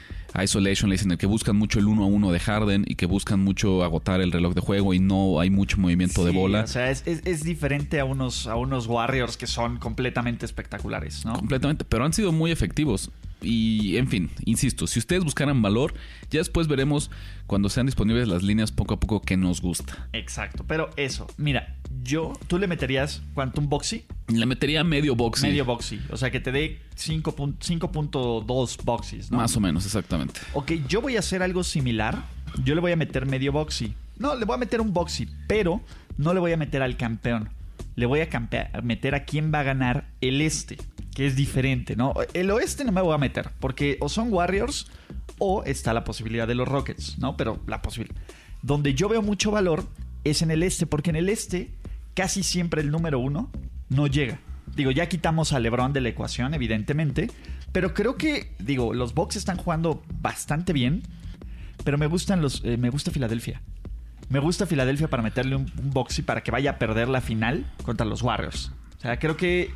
isolation, 0.43 0.91
le 0.91 0.95
dicen 0.97 1.11
el 1.11 1.19
que 1.19 1.27
buscan 1.27 1.57
mucho 1.57 1.79
el 1.79 1.87
uno 1.87 2.05
a 2.05 2.07
uno 2.07 2.31
de 2.31 2.39
Harden 2.39 2.85
y 2.87 2.97
que 2.97 3.07
buscan 3.07 3.41
mucho 3.43 3.83
agotar 3.83 4.21
el 4.21 4.31
reloj 4.33 4.55
de 4.55 4.61
juego 4.61 4.93
y 4.93 4.99
no 5.01 5.41
hay 5.41 5.49
mucho 5.49 5.79
movimiento 5.79 6.25
de 6.25 6.33
bola. 6.33 6.63
O 6.65 6.67
sea, 6.67 6.91
es, 6.91 7.03
es- 7.07 7.23
es 7.25 7.43
diferente 7.43 7.99
a 8.01 8.05
unos, 8.05 8.47
a 8.47 8.57
unos 8.57 8.87
Warriors 8.87 9.37
que 9.39 9.47
son 9.47 9.79
completamente 9.79 10.45
espectaculares, 10.45 11.25
¿no? 11.25 11.33
Completamente, 11.33 11.85
pero 11.89 12.05
han 12.05 12.13
sido 12.13 12.33
muy 12.33 12.51
efectivos. 12.51 13.11
Y, 13.47 13.97
en 13.97 14.09
fin, 14.09 14.31
insisto, 14.45 14.87
si 14.87 14.99
ustedes 14.99 15.23
buscaran 15.25 15.63
valor, 15.63 15.95
ya 16.31 16.41
después 16.41 16.67
veremos 16.69 17.11
cuando 17.47 17.69
sean 17.69 17.87
disponibles 17.87 18.27
las 18.29 18.43
líneas 18.43 18.73
poco 18.73 18.95
a 18.95 19.01
poco 19.01 19.23
que 19.23 19.37
nos 19.37 19.61
gusta. 19.61 20.09
Exacto. 20.13 20.65
Pero 20.67 20.91
eso, 20.97 21.27
mira, 21.37 21.77
yo, 22.03 22.33
¿tú 22.49 22.59
le 22.59 22.67
meterías 22.67 23.23
cuánto 23.35 23.61
un 23.61 23.69
boxy? 23.69 24.05
Le 24.29 24.45
metería 24.47 24.83
medio 24.85 25.15
boxing. 25.15 25.49
Medio 25.51 25.65
boxy. 25.65 26.01
O 26.11 26.17
sea, 26.17 26.31
que 26.31 26.41
te 26.41 26.51
dé 26.51 26.81
5 26.97 27.37
pun- 27.37 27.57
5.2 27.59 28.83
boxys, 28.85 29.31
¿no? 29.31 29.37
Más 29.39 29.57
o 29.57 29.61
menos, 29.61 29.85
exactamente. 29.87 30.41
Ok, 30.55 30.73
yo 30.89 31.01
voy 31.01 31.17
a 31.17 31.21
hacer 31.21 31.43
algo 31.43 31.63
similar. 31.65 32.25
Yo 32.65 32.75
le 32.75 32.81
voy 32.81 32.93
a 32.93 32.97
meter 32.97 33.27
medio 33.27 33.53
boxy. 33.53 33.95
No, 34.19 34.35
le 34.35 34.45
voy 34.45 34.55
a 34.55 34.59
meter 34.59 34.81
un 34.81 34.93
boxy, 34.93 35.29
pero 35.47 35.81
no 36.17 36.33
le 36.35 36.41
voy 36.41 36.53
a 36.53 36.57
meter 36.57 36.83
al 36.83 36.97
campeón. 36.97 37.51
Le 37.97 38.07
voy 38.07 38.21
a 38.21 38.31
campe- 38.31 38.71
a 38.73 38.81
meter 38.83 39.15
a 39.15 39.25
quién 39.25 39.53
va 39.53 39.61
a 39.61 39.65
ganar 39.65 40.09
el 40.21 40.41
este, 40.41 40.77
que 41.15 41.27
es 41.27 41.35
diferente, 41.35 41.97
¿no? 41.97 42.15
El 42.35 42.51
oeste 42.51 42.85
no 42.85 42.93
me 42.93 43.01
voy 43.01 43.15
a 43.15 43.19
meter, 43.19 43.51
porque 43.59 43.97
o 44.01 44.09
son 44.09 44.33
Warriors 44.33 44.87
o 45.39 45.65
está 45.65 45.93
la 45.93 46.05
posibilidad 46.05 46.47
de 46.47 46.55
los 46.55 46.69
Rockets, 46.69 47.19
¿no? 47.19 47.37
Pero 47.37 47.61
la 47.67 47.83
posibilidad. 47.83 48.21
Donde 48.63 48.95
yo 48.95 49.09
veo 49.09 49.23
mucho 49.23 49.51
valor 49.51 49.87
es 50.25 50.43
en 50.43 50.51
el 50.51 50.63
este, 50.63 50.87
porque 50.87 51.11
en 51.11 51.17
el 51.17 51.29
este 51.29 51.71
casi 52.15 52.43
siempre 52.43 52.81
el 52.83 52.91
número 52.91 53.19
uno 53.19 53.51
no 53.89 54.07
llega. 54.07 54.41
Digo, 54.75 54.91
ya 54.91 55.09
quitamos 55.09 55.53
a 55.53 55.61
LeBron 55.61 55.93
de 55.93 56.01
la 56.01 56.09
ecuación, 56.09 56.53
evidentemente, 56.53 57.31
pero 57.73 57.95
creo 57.95 58.17
que, 58.17 58.53
digo, 58.59 58.93
los 58.95 59.15
Bucks 59.15 59.37
están 59.37 59.57
jugando 59.57 60.03
bastante 60.21 60.73
bien, 60.73 61.03
pero 61.85 61.97
me 61.99 62.07
gustan 62.07 62.43
los, 62.43 62.63
eh, 62.65 62.77
me 62.77 62.91
gusta 62.91 63.11
Filadelfia. 63.11 63.63
Me 64.29 64.39
gusta 64.41 64.67
Filadelfia 64.67 65.09
para 65.09 65.23
meterle 65.23 65.57
un, 65.57 65.71
un 65.79 65.91
boxy 65.91 66.23
para 66.23 66.43
que 66.43 66.51
vaya 66.51 66.73
a 66.73 66.79
perder 66.79 67.09
la 67.09 67.21
final 67.21 67.71
contra 67.85 68.07
los 68.07 68.23
Warriors. 68.23 68.73
O 68.99 69.01
sea, 69.01 69.19
creo 69.19 69.37
que 69.37 69.71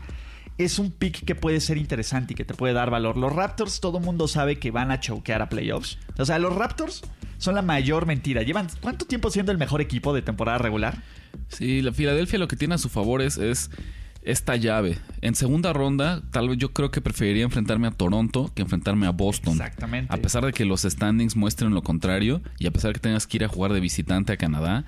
es 0.64 0.78
un 0.78 0.90
pick 0.90 1.24
que 1.24 1.34
puede 1.34 1.60
ser 1.60 1.78
interesante 1.78 2.34
y 2.34 2.36
que 2.36 2.44
te 2.44 2.54
puede 2.54 2.74
dar 2.74 2.90
valor. 2.90 3.16
Los 3.16 3.32
Raptors, 3.32 3.80
todo 3.80 4.00
mundo 4.00 4.28
sabe 4.28 4.58
que 4.58 4.70
van 4.70 4.90
a 4.90 5.00
choquear 5.00 5.42
a 5.42 5.48
playoffs. 5.48 5.98
O 6.18 6.24
sea, 6.24 6.38
los 6.38 6.54
Raptors 6.54 7.02
son 7.38 7.54
la 7.54 7.62
mayor 7.62 8.06
mentira. 8.06 8.42
Llevan 8.42 8.68
cuánto 8.80 9.06
tiempo 9.06 9.30
siendo 9.30 9.52
el 9.52 9.58
mejor 9.58 9.80
equipo 9.80 10.12
de 10.12 10.22
temporada 10.22 10.58
regular? 10.58 11.02
Sí, 11.48 11.80
la 11.80 11.92
Filadelfia 11.92 12.38
lo 12.38 12.48
que 12.48 12.56
tiene 12.56 12.74
a 12.74 12.78
su 12.78 12.88
favor 12.88 13.22
es, 13.22 13.38
es 13.38 13.70
esta 14.22 14.56
llave. 14.56 14.98
En 15.22 15.34
segunda 15.34 15.72
ronda, 15.72 16.22
tal 16.30 16.48
vez 16.48 16.58
yo 16.58 16.72
creo 16.72 16.90
que 16.90 17.00
preferiría 17.00 17.44
enfrentarme 17.44 17.86
a 17.86 17.90
Toronto 17.90 18.50
que 18.54 18.62
enfrentarme 18.62 19.06
a 19.06 19.10
Boston. 19.10 19.54
Exactamente. 19.54 20.12
A 20.12 20.18
pesar 20.18 20.44
de 20.44 20.52
que 20.52 20.64
los 20.64 20.82
standings 20.82 21.36
muestren 21.36 21.72
lo 21.74 21.82
contrario 21.82 22.42
y 22.58 22.66
a 22.66 22.70
pesar 22.70 22.90
de 22.90 22.94
que 22.94 23.00
tengas 23.00 23.26
que 23.26 23.38
ir 23.38 23.44
a 23.44 23.48
jugar 23.48 23.72
de 23.72 23.80
visitante 23.80 24.32
a 24.32 24.36
Canadá, 24.36 24.84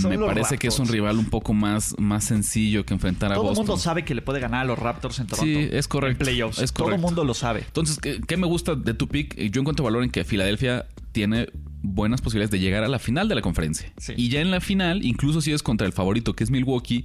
Son 0.00 0.10
me 0.10 0.18
parece 0.18 0.58
que 0.58 0.68
es 0.68 0.78
un 0.78 0.86
rival 0.86 1.18
un 1.18 1.26
poco 1.26 1.54
más, 1.54 1.96
más 1.98 2.24
sencillo 2.24 2.86
que 2.86 2.94
enfrentar 2.94 3.32
a 3.32 3.34
Todo 3.34 3.44
el 3.44 3.48
Boston. 3.50 3.66
mundo 3.66 3.80
sabe 3.80 4.04
que 4.04 4.14
le 4.14 4.22
puede 4.22 4.38
ganar 4.38 4.60
a 4.60 4.64
los 4.64 4.78
Raptors 4.78 5.18
en 5.18 5.26
Toronto. 5.26 5.44
Sí, 5.44 5.68
es 5.72 5.88
correcto. 5.88 6.22
En 6.22 6.26
playoffs. 6.26 6.58
Es 6.60 6.72
Todo 6.72 6.92
el 6.92 7.00
mundo 7.00 7.24
lo 7.24 7.34
sabe. 7.34 7.64
Entonces, 7.66 7.98
¿qué, 7.98 8.20
qué 8.26 8.36
me 8.36 8.46
gusta 8.46 8.74
de 8.76 8.94
tu 8.94 9.08
pick? 9.08 9.36
Yo 9.50 9.60
encuentro 9.60 9.84
valor 9.84 10.04
en 10.04 10.10
que 10.10 10.24
Filadelfia 10.24 10.86
tiene 11.10 11.48
buenas 11.82 12.20
posibilidades 12.20 12.52
de 12.52 12.60
llegar 12.60 12.84
a 12.84 12.88
la 12.88 12.98
final 13.00 13.28
de 13.28 13.34
la 13.34 13.40
conferencia. 13.42 13.92
Sí. 13.98 14.12
Y 14.16 14.28
ya 14.28 14.40
en 14.40 14.50
la 14.52 14.60
final, 14.60 15.04
incluso 15.04 15.40
si 15.40 15.52
es 15.52 15.62
contra 15.64 15.86
el 15.86 15.92
favorito 15.92 16.34
que 16.34 16.44
es 16.44 16.50
Milwaukee, 16.50 17.04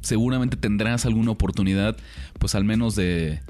seguramente 0.00 0.56
tendrás 0.56 1.06
alguna 1.06 1.30
oportunidad, 1.32 1.96
pues 2.38 2.54
al 2.54 2.64
menos 2.64 2.94
de... 2.96 3.40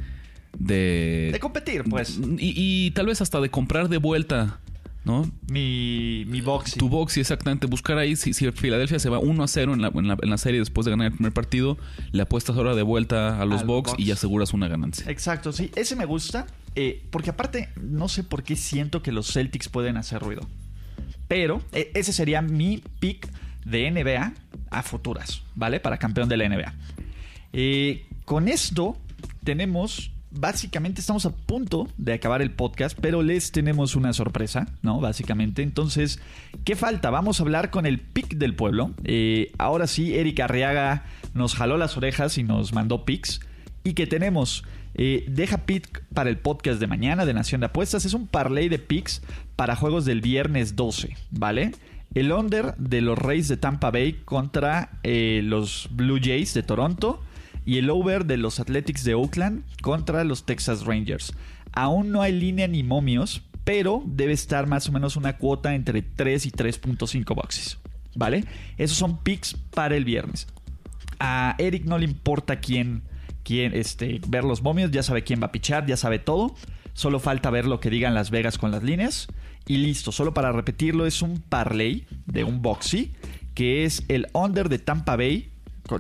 De, 0.59 1.31
De 1.33 1.39
competir, 1.41 1.85
pues. 1.89 2.19
y, 2.39 2.53
y 2.57 2.91
tal 2.91 3.07
vez 3.07 3.21
hasta 3.23 3.41
de 3.41 3.51
comprar 3.51 3.89
de 3.89 3.99
vuelta, 3.99 4.59
¿no? 5.05 5.31
Mi, 5.49 6.25
mi 6.27 6.41
boxy. 6.41 6.79
Tu 6.79 6.89
boxy, 6.89 7.21
exactamente. 7.21 7.69
Buscar 7.69 7.99
ahí, 7.99 8.17
si, 8.17 8.33
si 8.35 8.51
Filadelfia 8.51 8.99
se 8.99 9.09
va 9.09 9.21
1 9.21 9.43
a 9.45 9.47
0 9.49 9.75
en 9.75 9.81
la, 9.83 9.89
en, 9.95 10.09
la, 10.09 10.17
en 10.21 10.29
la 10.29 10.39
serie 10.39 10.59
después 10.59 10.85
de 10.85 10.91
ganar 10.91 11.07
el 11.07 11.13
primer 11.13 11.33
partido, 11.33 11.79
le 12.11 12.23
apuestas 12.23 12.57
ahora 12.57 12.75
de 12.75 12.83
vuelta 12.83 13.41
a 13.41 13.45
los 13.47 13.65
Bucks. 13.65 13.95
y 13.97 14.11
aseguras 14.11 14.53
una 14.53 14.67
ganancia. 14.67 15.09
Exacto, 15.09 15.53
sí. 15.53 15.71
Ese 15.77 15.95
me 15.95 16.05
gusta. 16.05 16.47
eh, 16.75 17.01
porque 17.11 17.31
aparte, 17.31 17.69
no 17.81 18.09
sé 18.09 18.25
por 18.25 18.43
qué 18.43 18.57
siento 18.57 19.03
que 19.03 19.13
los 19.13 19.33
Celtics 19.33 19.69
pueden 19.69 19.97
hacer 19.97 20.21
ruido. 20.21 20.43
Pero 21.29 21.63
eh, 21.73 21.93
ese 21.95 22.13
sería 22.13 22.43
mi 22.43 22.83
pick 22.99 23.29
de 23.65 23.91
NBA 23.91 24.33
a 24.71 24.83
futuras, 24.83 25.43
¿vale? 25.55 25.81
Para 25.81 25.99
campeón 25.99 26.29
de 26.29 26.37
la 26.37 26.49
NBA. 26.49 26.75
Eh, 27.53 28.07
con 28.25 28.49
esto 28.49 28.97
tenemos... 29.45 30.13
Básicamente 30.33 31.01
estamos 31.01 31.27
a 31.27 31.35
punto 31.35 31.89
de 31.99 32.13
acabar 32.13 32.41
el 32.41 32.53
podcast, 32.53 32.97
pero 33.01 33.21
les 33.21 33.51
tenemos 33.51 33.97
una 33.97 34.13
sorpresa, 34.13 34.69
¿no? 34.81 35.01
Básicamente. 35.01 35.63
Entonces, 35.63 36.21
¿qué 36.65 36.77
falta? 36.77 37.11
Vamos 37.11 37.41
a 37.41 37.43
hablar 37.43 37.71
con 37.71 37.85
el 37.85 37.99
pick 37.99 38.37
del 38.37 38.55
pueblo. 38.55 38.93
Eh, 39.03 39.51
ahora 39.59 39.89
sí, 39.89 40.15
Eric 40.15 40.39
Arriaga 40.39 41.05
nos 41.35 41.57
jaló 41.57 41.77
las 41.79 41.97
orejas 41.97 42.39
y 42.39 42.45
nos 42.45 42.73
mandó 42.73 43.05
picks. 43.05 43.41
Y 43.83 43.95
que 43.95 44.07
tenemos, 44.07 44.63
eh, 44.95 45.25
deja 45.29 45.67
pick 45.67 46.05
para 46.15 46.31
el 46.31 46.39
podcast 46.39 46.79
de 46.79 46.87
mañana 46.87 47.27
de 47.27 47.35
Nación 47.35 47.61
de 47.63 47.67
Apuestas. 47.67 48.05
Es 48.05 48.15
un 48.15 48.29
parlay 48.29 48.69
de 48.69 48.79
picks 48.79 49.23
para 49.57 49.75
juegos 49.75 50.05
del 50.05 50.21
viernes 50.21 50.77
12, 50.77 51.17
¿vale? 51.33 51.73
El 52.15 52.33
under 52.33 52.75
de 52.77 53.01
los 53.01 53.19
Rays 53.19 53.47
de 53.49 53.57
Tampa 53.57 53.91
Bay 53.91 54.15
contra 54.25 54.99
eh, 55.03 55.43
los 55.45 55.89
Blue 55.93 56.19
Jays 56.21 56.55
de 56.55 56.63
Toronto. 56.63 57.23
Y 57.65 57.79
el 57.79 57.91
over 57.91 58.25
de 58.25 58.37
los 58.37 58.59
Athletics 58.59 59.05
de 59.05 59.15
Oakland 59.15 59.65
contra 59.83 60.25
los 60.25 60.45
Texas 60.45 60.85
Rangers. 60.87 61.33
Aún 61.73 62.11
no 62.11 62.23
hay 62.23 62.33
línea 62.33 62.67
ni 62.67 62.83
momios, 62.83 63.43
pero 63.65 64.03
debe 64.07 64.33
estar 64.33 64.67
más 64.67 64.89
o 64.89 64.93
menos 64.93 65.17
una 65.17 65.37
cuota 65.37 65.75
entre 65.75 66.03
3 66.03 66.47
y 66.47 66.51
3.5 66.51 67.35
boxes. 67.35 67.79
¿Vale? 68.17 68.45
Esos 68.77 68.97
son 68.97 69.19
picks 69.19 69.57
para 69.73 69.95
el 69.95 70.05
viernes. 70.05 70.49
A 71.21 71.55
Eric 71.59 71.85
no 71.85 71.99
le 71.99 72.07
importa 72.07 72.61
quién, 72.61 73.03
quién 73.45 73.73
este, 73.75 74.21
ver 74.27 74.43
los 74.43 74.63
momios, 74.63 74.91
ya 74.91 75.03
sabe 75.03 75.23
quién 75.23 75.41
va 75.41 75.47
a 75.47 75.53
pichar, 75.53 75.87
ya 75.87 75.97
sabe 75.97 76.19
todo. 76.19 76.57
Solo 76.95 77.21
falta 77.21 77.51
ver 77.51 77.67
lo 77.67 77.79
que 77.79 77.91
digan 77.91 78.15
Las 78.15 78.31
Vegas 78.31 78.59
con 78.59 78.73
las 78.73 78.83
líneas. 78.83 79.29
Y 79.67 79.79
listo, 79.79 80.13
solo 80.13 80.35
para 80.35 80.53
repetirlo, 80.53 81.07
es 81.07 81.23
un 81.23 81.41
parlay 81.41 82.07
de 82.27 82.45
un 82.45 82.63
boxy, 82.63 83.13
que 83.55 83.85
es 83.85 84.05
el 84.09 84.27
under 84.33 84.69
de 84.69 84.79
Tampa 84.79 85.17
Bay 85.17 85.51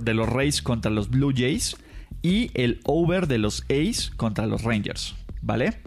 de 0.01 0.14
los 0.14 0.29
Rays 0.29 0.62
contra 0.62 0.90
los 0.90 1.11
Blue 1.11 1.33
Jays 1.37 1.77
y 2.23 2.51
el 2.55 2.81
over 2.85 3.27
de 3.27 3.38
los 3.38 3.64
A's 3.70 4.11
contra 4.16 4.46
los 4.46 4.62
Rangers, 4.62 5.14
¿vale? 5.42 5.79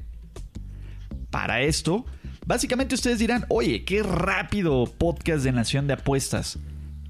Para 1.30 1.62
esto 1.62 2.06
Básicamente 2.46 2.96
ustedes 2.96 3.20
dirán, 3.20 3.46
oye, 3.48 3.86
qué 3.86 4.04
rápido 4.04 4.86
podcast 4.86 5.44
de 5.44 5.54
Nación 5.54 5.88
de 5.88 5.94
Apuestas. 5.94 6.60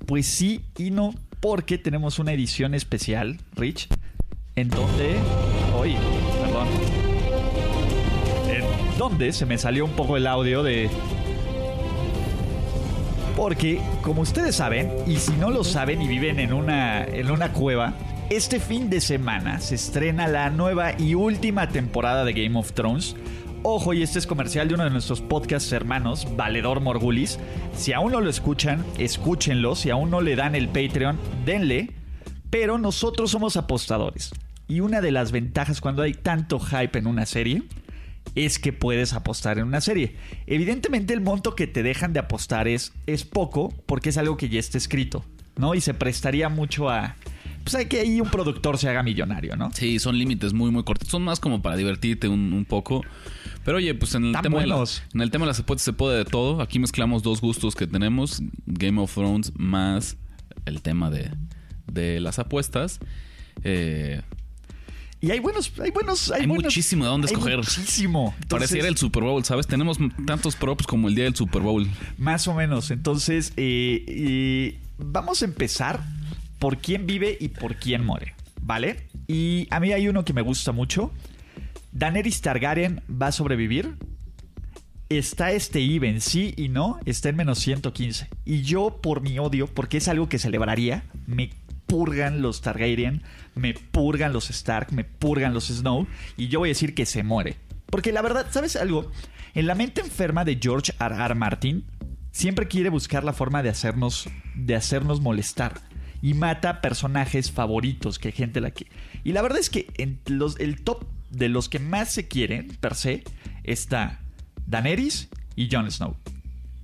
Pues 0.06 0.28
sí 0.28 0.62
y 0.78 0.92
no, 0.92 1.16
porque 1.40 1.78
tenemos 1.78 2.20
una 2.20 2.34
edición 2.34 2.76
especial, 2.76 3.40
Rich, 3.56 3.88
en 4.56 4.70
donde... 4.70 5.16
Oye, 5.76 5.98
donde 8.98 9.34
se 9.34 9.46
me 9.46 9.58
salió 9.58 9.86
un 9.86 9.92
poco 9.92 10.18
el 10.18 10.28
audio 10.28 10.64
de... 10.64 10.90
Porque, 13.36 13.82
como 14.04 14.22
ustedes 14.22 14.56
saben, 14.56 14.92
y 15.08 15.18
si 15.18 15.32
no 15.34 15.50
lo 15.50 15.64
saben 15.64 16.02
y 16.02 16.08
viven 16.08 16.40
en 16.40 16.54
una, 16.54 17.04
en 17.04 17.32
una 17.32 17.52
cueva, 17.52 17.96
este 18.30 18.60
fin 18.60 18.90
de 18.90 19.02
semana 19.02 19.60
se 19.60 19.76
estrena 19.76 20.28
la 20.28 20.50
nueva 20.52 20.94
y 21.00 21.16
última 21.16 21.70
temporada 21.70 22.26
de 22.26 22.34
Game 22.34 22.58
of 22.60 22.74
Thrones. 22.74 23.16
Ojo, 23.64 23.94
y 23.94 24.04
este 24.04 24.20
es 24.20 24.28
comercial 24.28 24.68
de 24.68 24.76
uno 24.76 24.84
de 24.84 24.92
nuestros 24.92 25.22
podcasts 25.22 25.72
hermanos, 25.72 26.28
Valedor 26.36 26.80
Morgulis. 26.80 27.40
Si 27.76 27.94
aún 27.94 28.12
no 28.12 28.22
lo 28.22 28.30
escuchan, 28.30 28.86
escúchenlo. 29.00 29.76
Si 29.76 29.90
aún 29.90 30.12
no 30.12 30.22
le 30.22 30.36
dan 30.36 30.54
el 30.54 30.68
Patreon, 30.68 31.18
denle. 31.46 31.92
Pero 32.50 32.78
nosotros 32.78 33.32
somos 33.32 33.58
apostadores. 33.58 34.32
Y 34.68 34.82
una 34.82 35.02
de 35.02 35.12
las 35.12 35.32
ventajas 35.32 35.82
cuando 35.82 36.04
hay 36.04 36.14
tanto 36.14 36.60
hype 36.60 37.00
en 37.00 37.08
una 37.08 37.26
serie 37.26 37.64
es 38.36 38.60
que 38.60 38.74
puedes 38.74 39.14
apostar 39.14 39.58
en 39.60 39.66
una 39.66 39.82
serie. 39.82 40.16
Evidentemente 40.48 41.14
el 41.14 41.22
monto 41.22 41.56
que 41.56 41.68
te 41.68 41.84
dejan 41.84 42.14
de 42.14 42.20
apostar 42.20 42.68
es, 42.68 42.94
es 43.08 43.24
poco 43.24 43.74
porque 43.86 44.10
es 44.10 44.18
algo 44.18 44.38
que 44.38 44.50
ya 44.50 44.60
está 44.60 44.78
escrito, 44.78 45.24
¿no? 45.56 45.76
Y 45.76 45.82
se 45.82 45.94
prestaría 45.94 46.50
mucho 46.50 46.90
a... 46.90 47.16
Pues 47.64 47.76
hay 47.76 47.86
que 47.86 48.02
ahí 48.02 48.20
un 48.20 48.30
productor 48.30 48.78
se 48.78 48.90
haga 48.90 49.04
millonario, 49.04 49.56
¿no? 49.56 49.72
Sí, 49.74 49.98
son 50.00 50.18
límites 50.18 50.52
muy, 50.52 50.70
muy 50.70 50.84
cortos. 50.84 51.08
Son 51.08 51.22
más 51.22 51.40
como 51.40 51.62
para 51.62 51.78
divertirte 51.78 52.28
un, 52.28 52.52
un 52.52 52.66
poco. 52.66 53.02
Pero 53.64 53.78
oye, 53.78 53.94
pues 53.96 54.16
en 54.16 54.26
el, 54.26 54.32
Tan 54.34 54.42
tema 54.44 54.60
de 54.60 54.68
la- 54.68 54.84
en 55.14 55.22
el 55.22 55.32
tema 55.32 55.46
de 55.46 55.52
las 55.52 55.60
apuestas 55.62 55.86
se 55.86 55.94
puede 55.94 56.18
de 56.18 56.26
todo. 56.26 56.62
Aquí 56.62 56.80
mezclamos 56.80 57.24
dos 57.24 57.40
gustos 57.40 57.76
que 57.76 57.88
tenemos. 57.88 58.42
Game 58.66 59.00
of 59.00 59.14
Thrones 59.14 59.54
más 59.56 60.18
el 60.66 60.82
tema 60.82 61.10
de, 61.10 61.32
de 61.90 62.20
las 62.20 62.38
apuestas. 62.38 63.00
Eh, 63.64 64.22
Y 65.24 65.32
hay 65.32 65.40
buenos, 65.40 65.72
hay 65.82 65.90
buenos, 65.92 66.32
hay, 66.32 66.42
Hay 66.42 66.48
buenos- 66.48 66.66
muchísimo 66.66 67.06
de 67.06 67.10
dónde 67.12 67.28
hay 67.30 67.34
escoger. 67.34 67.56
Muchísimo. 67.56 68.34
Entonces, 68.42 68.50
pareciera 68.50 68.90
el 68.90 68.98
Super 68.98 69.24
Bowl, 69.24 69.42
¿sabes? 69.46 69.68
Tenemos 69.68 69.98
tantos 70.28 70.58
props 70.58 70.86
como 70.86 71.08
el 71.08 71.16
día 71.16 71.24
del 71.24 71.34
Super 71.34 71.62
Bowl. 71.62 71.88
Más 72.18 72.46
o 72.50 72.54
menos. 72.54 72.92
Entonces, 72.92 73.54
eh, 73.56 74.04
eh, 74.06 74.80
vamos 74.98 75.42
a 75.42 75.46
empezar 75.46 76.04
por 76.60 76.80
quién 76.80 77.08
vive 77.08 77.38
y 77.40 77.48
por 77.48 77.78
quién 77.78 78.06
muere, 78.06 78.36
¿vale? 78.62 79.08
Y 79.28 79.66
a 79.72 79.80
mí 79.80 79.94
hay 79.94 80.10
uno 80.10 80.26
que 80.26 80.34
me 80.34 80.42
gusta 80.42 80.74
mucho. 80.74 81.10
Daenerys 81.94 82.42
Targaryen 82.42 83.02
va 83.10 83.28
a 83.28 83.32
sobrevivir. 83.32 83.96
Está 85.08 85.54
este 85.54 85.80
even, 85.80 86.20
sí 86.20 86.54
y 86.58 86.68
no, 86.68 87.00
está 87.06 87.30
en 87.30 87.38
menos 87.38 87.60
115. 87.60 88.28
Y 88.44 88.64
yo, 88.64 89.00
por 89.02 89.22
mi 89.22 89.40
odio, 89.40 89.68
porque 89.68 89.98
es 89.98 90.10
algo 90.10 90.28
que 90.28 90.38
celebraría, 90.38 91.06
me 91.28 91.52
purgan 91.86 92.42
los 92.42 92.62
Targaryen, 92.62 93.24
me 93.56 93.74
purgan 93.74 94.34
los 94.34 94.50
Stark, 94.50 94.92
me 94.92 95.04
purgan 95.04 95.54
los 95.54 95.68
Snow, 95.68 96.08
y 96.38 96.48
yo 96.48 96.60
voy 96.60 96.70
a 96.70 96.72
decir 96.72 96.96
que 96.96 97.06
se 97.06 97.24
muere. 97.24 97.58
Porque 97.88 98.12
la 98.12 98.22
verdad, 98.22 98.48
¿sabes 98.50 98.76
algo? 98.76 99.12
En 99.54 99.68
la 99.68 99.76
mente 99.76 100.02
enferma 100.02 100.44
de 100.44 100.58
George 100.62 100.94
R. 101.00 101.36
Martin, 101.36 101.86
siempre 102.32 102.68
quiere 102.68 102.90
buscar 102.90 103.24
la 103.24 103.34
forma 103.34 103.64
de 103.64 103.70
hacernos, 103.70 104.28
de 104.56 104.76
hacernos 104.76 105.22
molestar. 105.22 105.82
Y 106.22 106.34
mata 106.36 106.80
personajes 106.80 107.52
favoritos 107.52 108.18
que 108.18 108.32
gente 108.32 108.62
la 108.62 108.72
quiere. 108.72 108.94
Y 109.26 109.34
la 109.34 109.42
verdad 109.42 109.60
es 109.60 109.70
que 109.70 109.88
en 109.98 110.20
los, 110.26 110.58
el 110.60 110.82
top 110.82 111.06
de 111.30 111.50
los 111.50 111.68
que 111.68 111.80
más 111.80 112.12
se 112.12 112.30
quieren, 112.30 112.78
per 112.80 112.96
se, 112.96 113.24
está 113.64 114.22
Daenerys 114.66 115.28
y 115.56 115.70
Jon 115.70 115.92
Snow. 115.92 116.16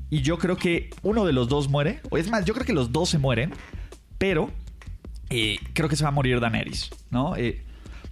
Y 0.10 0.22
yo 0.22 0.38
creo 0.38 0.58
que 0.58 0.90
uno 1.04 1.26
de 1.26 1.34
los 1.34 1.48
dos 1.48 1.70
muere. 1.70 2.02
O 2.10 2.18
es 2.18 2.30
más, 2.30 2.46
yo 2.46 2.54
creo 2.54 2.66
que 2.66 2.74
los 2.74 2.92
dos 2.92 3.10
se 3.10 3.18
mueren. 3.18 3.54
Pero 4.18 4.52
eh, 5.30 5.58
creo 5.74 5.90
que 5.90 5.96
se 5.96 6.04
va 6.04 6.10
a 6.10 6.14
morir 6.14 6.40
Daenerys, 6.40 6.90
¿no? 7.12 7.36
Eh, 7.36 7.62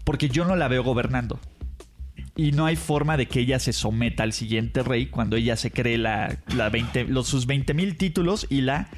porque 0.03 0.30
yo 0.30 0.45
no 0.45 0.56
la 0.56 0.67
veo 0.67 0.84
gobernando. 0.84 1.39
Y 2.36 2.51
no 2.51 2.65
hay 2.67 2.75
forma 2.75 3.17
de 3.17 3.27
que 3.27 3.39
ella 3.39 3.58
se 3.60 3.73
someta 3.73 4.21
al 4.23 4.32
siguiente 4.32 4.84
rey 4.84 5.08
cuando 5.08 5.36
ella 5.36 5.56
se 5.56 5.71
cree 5.71 5.97
la, 5.97 6.38
la 6.56 6.69
20, 6.69 7.06
los, 7.06 7.27
sus 7.27 7.47
20 7.47 7.73
mil 7.73 7.97
títulos 7.97 8.45
y 8.49 8.62
la, 8.62 8.89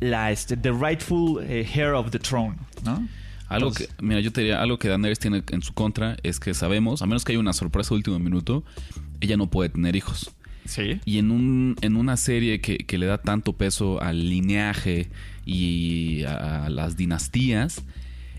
la 0.00 0.30
este, 0.30 0.56
the 0.58 0.70
rightful 0.70 1.42
eh, 1.44 1.66
heir 1.74 1.92
of 1.94 2.10
the 2.10 2.18
throne, 2.18 2.56
¿no? 2.84 3.08
Algo 3.48 3.68
Entonces- 3.68 3.88
que, 3.88 4.04
mira, 4.04 4.20
yo 4.20 4.32
te 4.32 4.42
diría, 4.42 4.60
algo 4.60 4.78
que 4.78 4.88
Daenerys 4.88 5.18
tiene 5.18 5.42
en 5.50 5.62
su 5.62 5.72
contra 5.72 6.16
es 6.22 6.40
que 6.40 6.52
sabemos, 6.52 7.00
a 7.00 7.06
menos 7.06 7.24
que 7.24 7.32
haya 7.32 7.38
una 7.38 7.52
sorpresa 7.54 7.90
de 7.90 7.96
último 7.96 8.18
minuto, 8.18 8.64
ella 9.20 9.36
no 9.38 9.48
puede 9.48 9.70
tener 9.70 9.96
hijos. 9.96 10.30
Sí. 10.66 11.00
Y 11.04 11.18
en, 11.18 11.30
un, 11.30 11.76
en 11.82 11.96
una 11.96 12.16
serie 12.16 12.60
que, 12.60 12.78
que 12.78 12.96
le 12.98 13.06
da 13.06 13.18
tanto 13.18 13.52
peso 13.54 14.00
al 14.02 14.28
lineaje 14.30 15.10
y 15.44 16.24
a, 16.24 16.66
a 16.66 16.70
las 16.70 16.96
dinastías, 16.96 17.82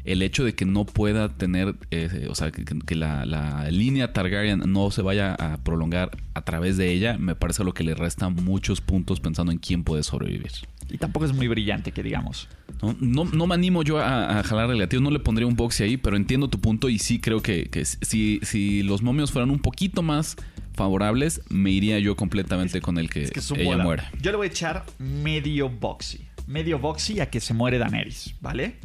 el 0.05 0.21
hecho 0.21 0.45
de 0.45 0.53
que 0.53 0.65
no 0.65 0.85
pueda 0.85 1.29
tener, 1.29 1.75
eh, 1.89 2.27
o 2.29 2.35
sea, 2.35 2.51
que, 2.51 2.63
que 2.63 2.95
la, 2.95 3.25
la 3.25 3.69
línea 3.71 4.13
Targaryen 4.13 4.59
no 4.67 4.91
se 4.91 5.01
vaya 5.01 5.33
a 5.33 5.57
prolongar 5.57 6.11
a 6.35 6.43
través 6.43 6.77
de 6.77 6.91
ella, 6.91 7.17
me 7.17 7.35
parece 7.35 7.63
lo 7.63 7.73
que 7.73 7.83
le 7.83 7.95
resta 7.95 8.29
muchos 8.29 8.81
puntos 8.81 9.19
pensando 9.19 9.51
en 9.51 9.57
quién 9.57 9.83
puede 9.83 10.03
sobrevivir. 10.03 10.51
Y 10.91 10.99
tampoco 10.99 11.25
es 11.25 11.33
muy 11.33 11.47
brillante, 11.47 11.91
que 11.91 12.03
digamos. 12.03 12.47
¿no? 12.83 12.95
No, 12.99 13.25
no 13.25 13.47
me 13.47 13.55
animo 13.55 13.81
yo 13.81 13.97
a, 13.97 14.39
a 14.39 14.43
jalar 14.43 14.69
relativo, 14.69 15.01
no 15.01 15.09
le 15.09 15.19
pondría 15.19 15.47
un 15.47 15.55
boxe 15.55 15.83
ahí, 15.83 15.97
pero 15.97 16.15
entiendo 16.15 16.47
tu 16.49 16.59
punto 16.59 16.87
y 16.89 16.99
sí 16.99 17.19
creo 17.19 17.41
que, 17.41 17.65
que 17.69 17.83
si, 17.83 18.39
si 18.43 18.83
los 18.83 19.01
momios 19.01 19.31
fueran 19.31 19.49
un 19.49 19.59
poquito 19.59 20.03
más 20.03 20.37
favorables, 20.75 21.41
me 21.49 21.71
iría 21.71 21.97
yo 21.97 22.15
completamente 22.15 22.81
con 22.81 22.99
el 22.99 23.09
que, 23.09 23.23
Es 23.23 23.31
que 23.31 23.61
ella 23.61 23.77
muera. 23.77 24.11
Yo 24.21 24.29
le 24.29 24.37
voy 24.37 24.47
a 24.47 24.49
echar 24.49 24.85
medio 24.99 25.67
boxy. 25.69 26.19
Medio 26.47 26.79
boxy 26.79 27.19
a 27.19 27.29
que 27.29 27.39
se 27.39 27.53
muere 27.53 27.77
Daenerys, 27.77 28.35
¿vale? 28.41 28.75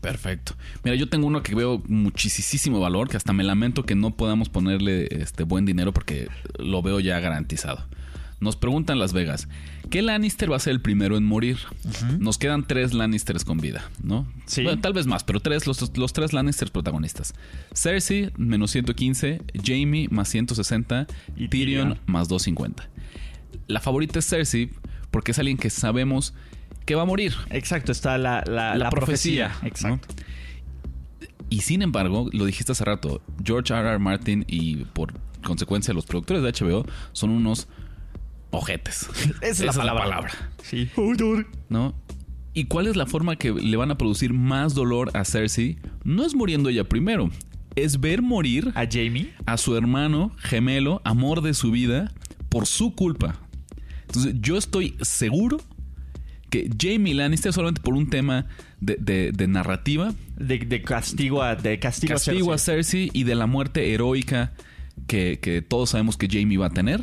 Perfecto. 0.00 0.54
Mira, 0.84 0.96
yo 0.96 1.08
tengo 1.08 1.26
uno 1.26 1.42
que 1.42 1.54
veo 1.54 1.82
muchísimo 1.86 2.80
valor, 2.80 3.08
que 3.08 3.16
hasta 3.16 3.32
me 3.32 3.44
lamento 3.44 3.84
que 3.84 3.94
no 3.94 4.16
podamos 4.16 4.48
ponerle 4.48 5.08
este 5.10 5.44
buen 5.44 5.64
dinero 5.64 5.92
porque 5.92 6.28
lo 6.58 6.82
veo 6.82 7.00
ya 7.00 7.18
garantizado. 7.20 7.86
Nos 8.38 8.54
preguntan 8.54 8.98
Las 8.98 9.14
Vegas, 9.14 9.48
¿qué 9.88 10.02
Lannister 10.02 10.52
va 10.52 10.56
a 10.56 10.60
ser 10.60 10.72
el 10.72 10.82
primero 10.82 11.16
en 11.16 11.24
morir? 11.24 11.56
Nos 12.18 12.36
quedan 12.36 12.66
tres 12.66 12.92
Lannisters 12.92 13.44
con 13.44 13.58
vida, 13.58 13.90
¿no? 14.02 14.26
Sí. 14.44 14.62
Bueno, 14.62 14.80
tal 14.82 14.92
vez 14.92 15.06
más, 15.06 15.24
pero 15.24 15.40
tres, 15.40 15.66
los, 15.66 15.96
los 15.96 16.12
tres 16.12 16.34
Lannisters 16.34 16.70
protagonistas. 16.70 17.34
Cersei, 17.72 18.30
menos 18.36 18.72
115, 18.72 19.40
Jamie, 19.64 20.08
más 20.10 20.28
160, 20.28 21.06
Y 21.34 21.44
y 21.44 21.48
Tyrion. 21.48 21.88
Tyrion, 21.88 22.00
más 22.06 22.28
250. 22.28 22.90
La 23.68 23.80
favorita 23.80 24.18
es 24.18 24.28
Cersei 24.28 24.70
porque 25.10 25.30
es 25.30 25.38
alguien 25.38 25.56
que 25.56 25.70
sabemos 25.70 26.34
que 26.86 26.94
va 26.94 27.02
a 27.02 27.04
morir. 27.04 27.34
Exacto, 27.50 27.92
está 27.92 28.16
la, 28.16 28.42
la, 28.46 28.70
La 28.70 28.76
la 28.76 28.90
profecía, 28.90 29.48
profecía. 29.48 29.68
Exacto. 29.68 30.14
Y 31.50 31.60
sin 31.60 31.82
embargo, 31.82 32.28
lo 32.32 32.44
dijiste 32.44 32.72
hace 32.72 32.84
rato, 32.84 33.20
George 33.44 33.72
R. 33.74 33.88
R. 33.88 33.98
Martin 33.98 34.44
y 34.48 34.76
por 34.84 35.12
consecuencia 35.44 35.94
los 35.94 36.06
productores 36.06 36.42
de 36.42 36.50
HBO 36.66 36.84
son 37.12 37.30
unos 37.30 37.68
ojetes. 38.50 39.08
Esa 39.42 39.66
es 39.66 39.76
la 39.76 39.94
palabra. 39.94 40.32
Sí. 40.62 40.88
¿no? 41.68 41.94
¿Y 42.52 42.64
cuál 42.64 42.86
es 42.86 42.96
la 42.96 43.06
forma 43.06 43.36
que 43.36 43.52
le 43.52 43.76
van 43.76 43.90
a 43.90 43.98
producir 43.98 44.32
más 44.32 44.74
dolor 44.74 45.10
a 45.14 45.24
Cersei? 45.24 45.78
No 46.04 46.24
es 46.24 46.34
muriendo 46.34 46.68
ella 46.70 46.84
primero, 46.84 47.30
es 47.76 48.00
ver 48.00 48.22
morir 48.22 48.72
A 48.74 48.86
Jamie. 48.90 49.32
a 49.44 49.56
su 49.58 49.76
hermano 49.76 50.32
gemelo, 50.38 51.02
amor 51.04 51.42
de 51.42 51.52
su 51.54 51.70
vida, 51.70 52.12
por 52.48 52.66
su 52.66 52.94
culpa. 52.94 53.36
Entonces, 54.06 54.34
yo 54.40 54.56
estoy 54.56 54.96
seguro 55.02 55.58
que 56.62 56.70
Jamie 56.78 57.14
Lannister, 57.14 57.52
solamente 57.52 57.80
por 57.80 57.94
un 57.94 58.08
tema 58.10 58.46
de, 58.80 58.96
de- 59.00 59.32
de 59.32 59.46
narrativa, 59.46 60.14
De, 60.38 60.58
de 60.58 60.82
castigo 60.82 61.42
a, 61.42 61.54
de 61.56 61.78
castigo, 61.78 62.12
a 62.12 62.16
castigo 62.16 62.52
a 62.52 62.58
Cersei. 62.58 63.04
Cersei 63.04 63.10
y 63.12 63.24
de 63.24 63.34
la 63.34 63.46
muerte 63.46 63.92
heroica 63.92 64.52
que, 65.06 65.38
que 65.40 65.62
todos 65.62 65.90
sabemos 65.90 66.16
que 66.16 66.28
Jamie 66.30 66.58
va 66.58 66.66
a 66.66 66.70
tener. 66.70 67.02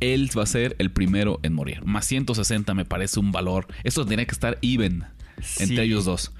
Él 0.00 0.28
va 0.36 0.42
a 0.42 0.46
ser 0.46 0.76
el 0.78 0.90
primero 0.90 1.40
en 1.42 1.54
morir. 1.54 1.84
Más 1.84 2.04
160 2.06 2.74
me 2.74 2.84
parece 2.84 3.20
un 3.20 3.32
valor. 3.32 3.66
Esto 3.84 4.04
tendría 4.04 4.26
que 4.26 4.32
estar 4.34 4.58
even 4.62 5.04
Sí. 5.42 5.64
entre 5.64 5.84
ellos 5.84 6.04
dos. 6.04 6.32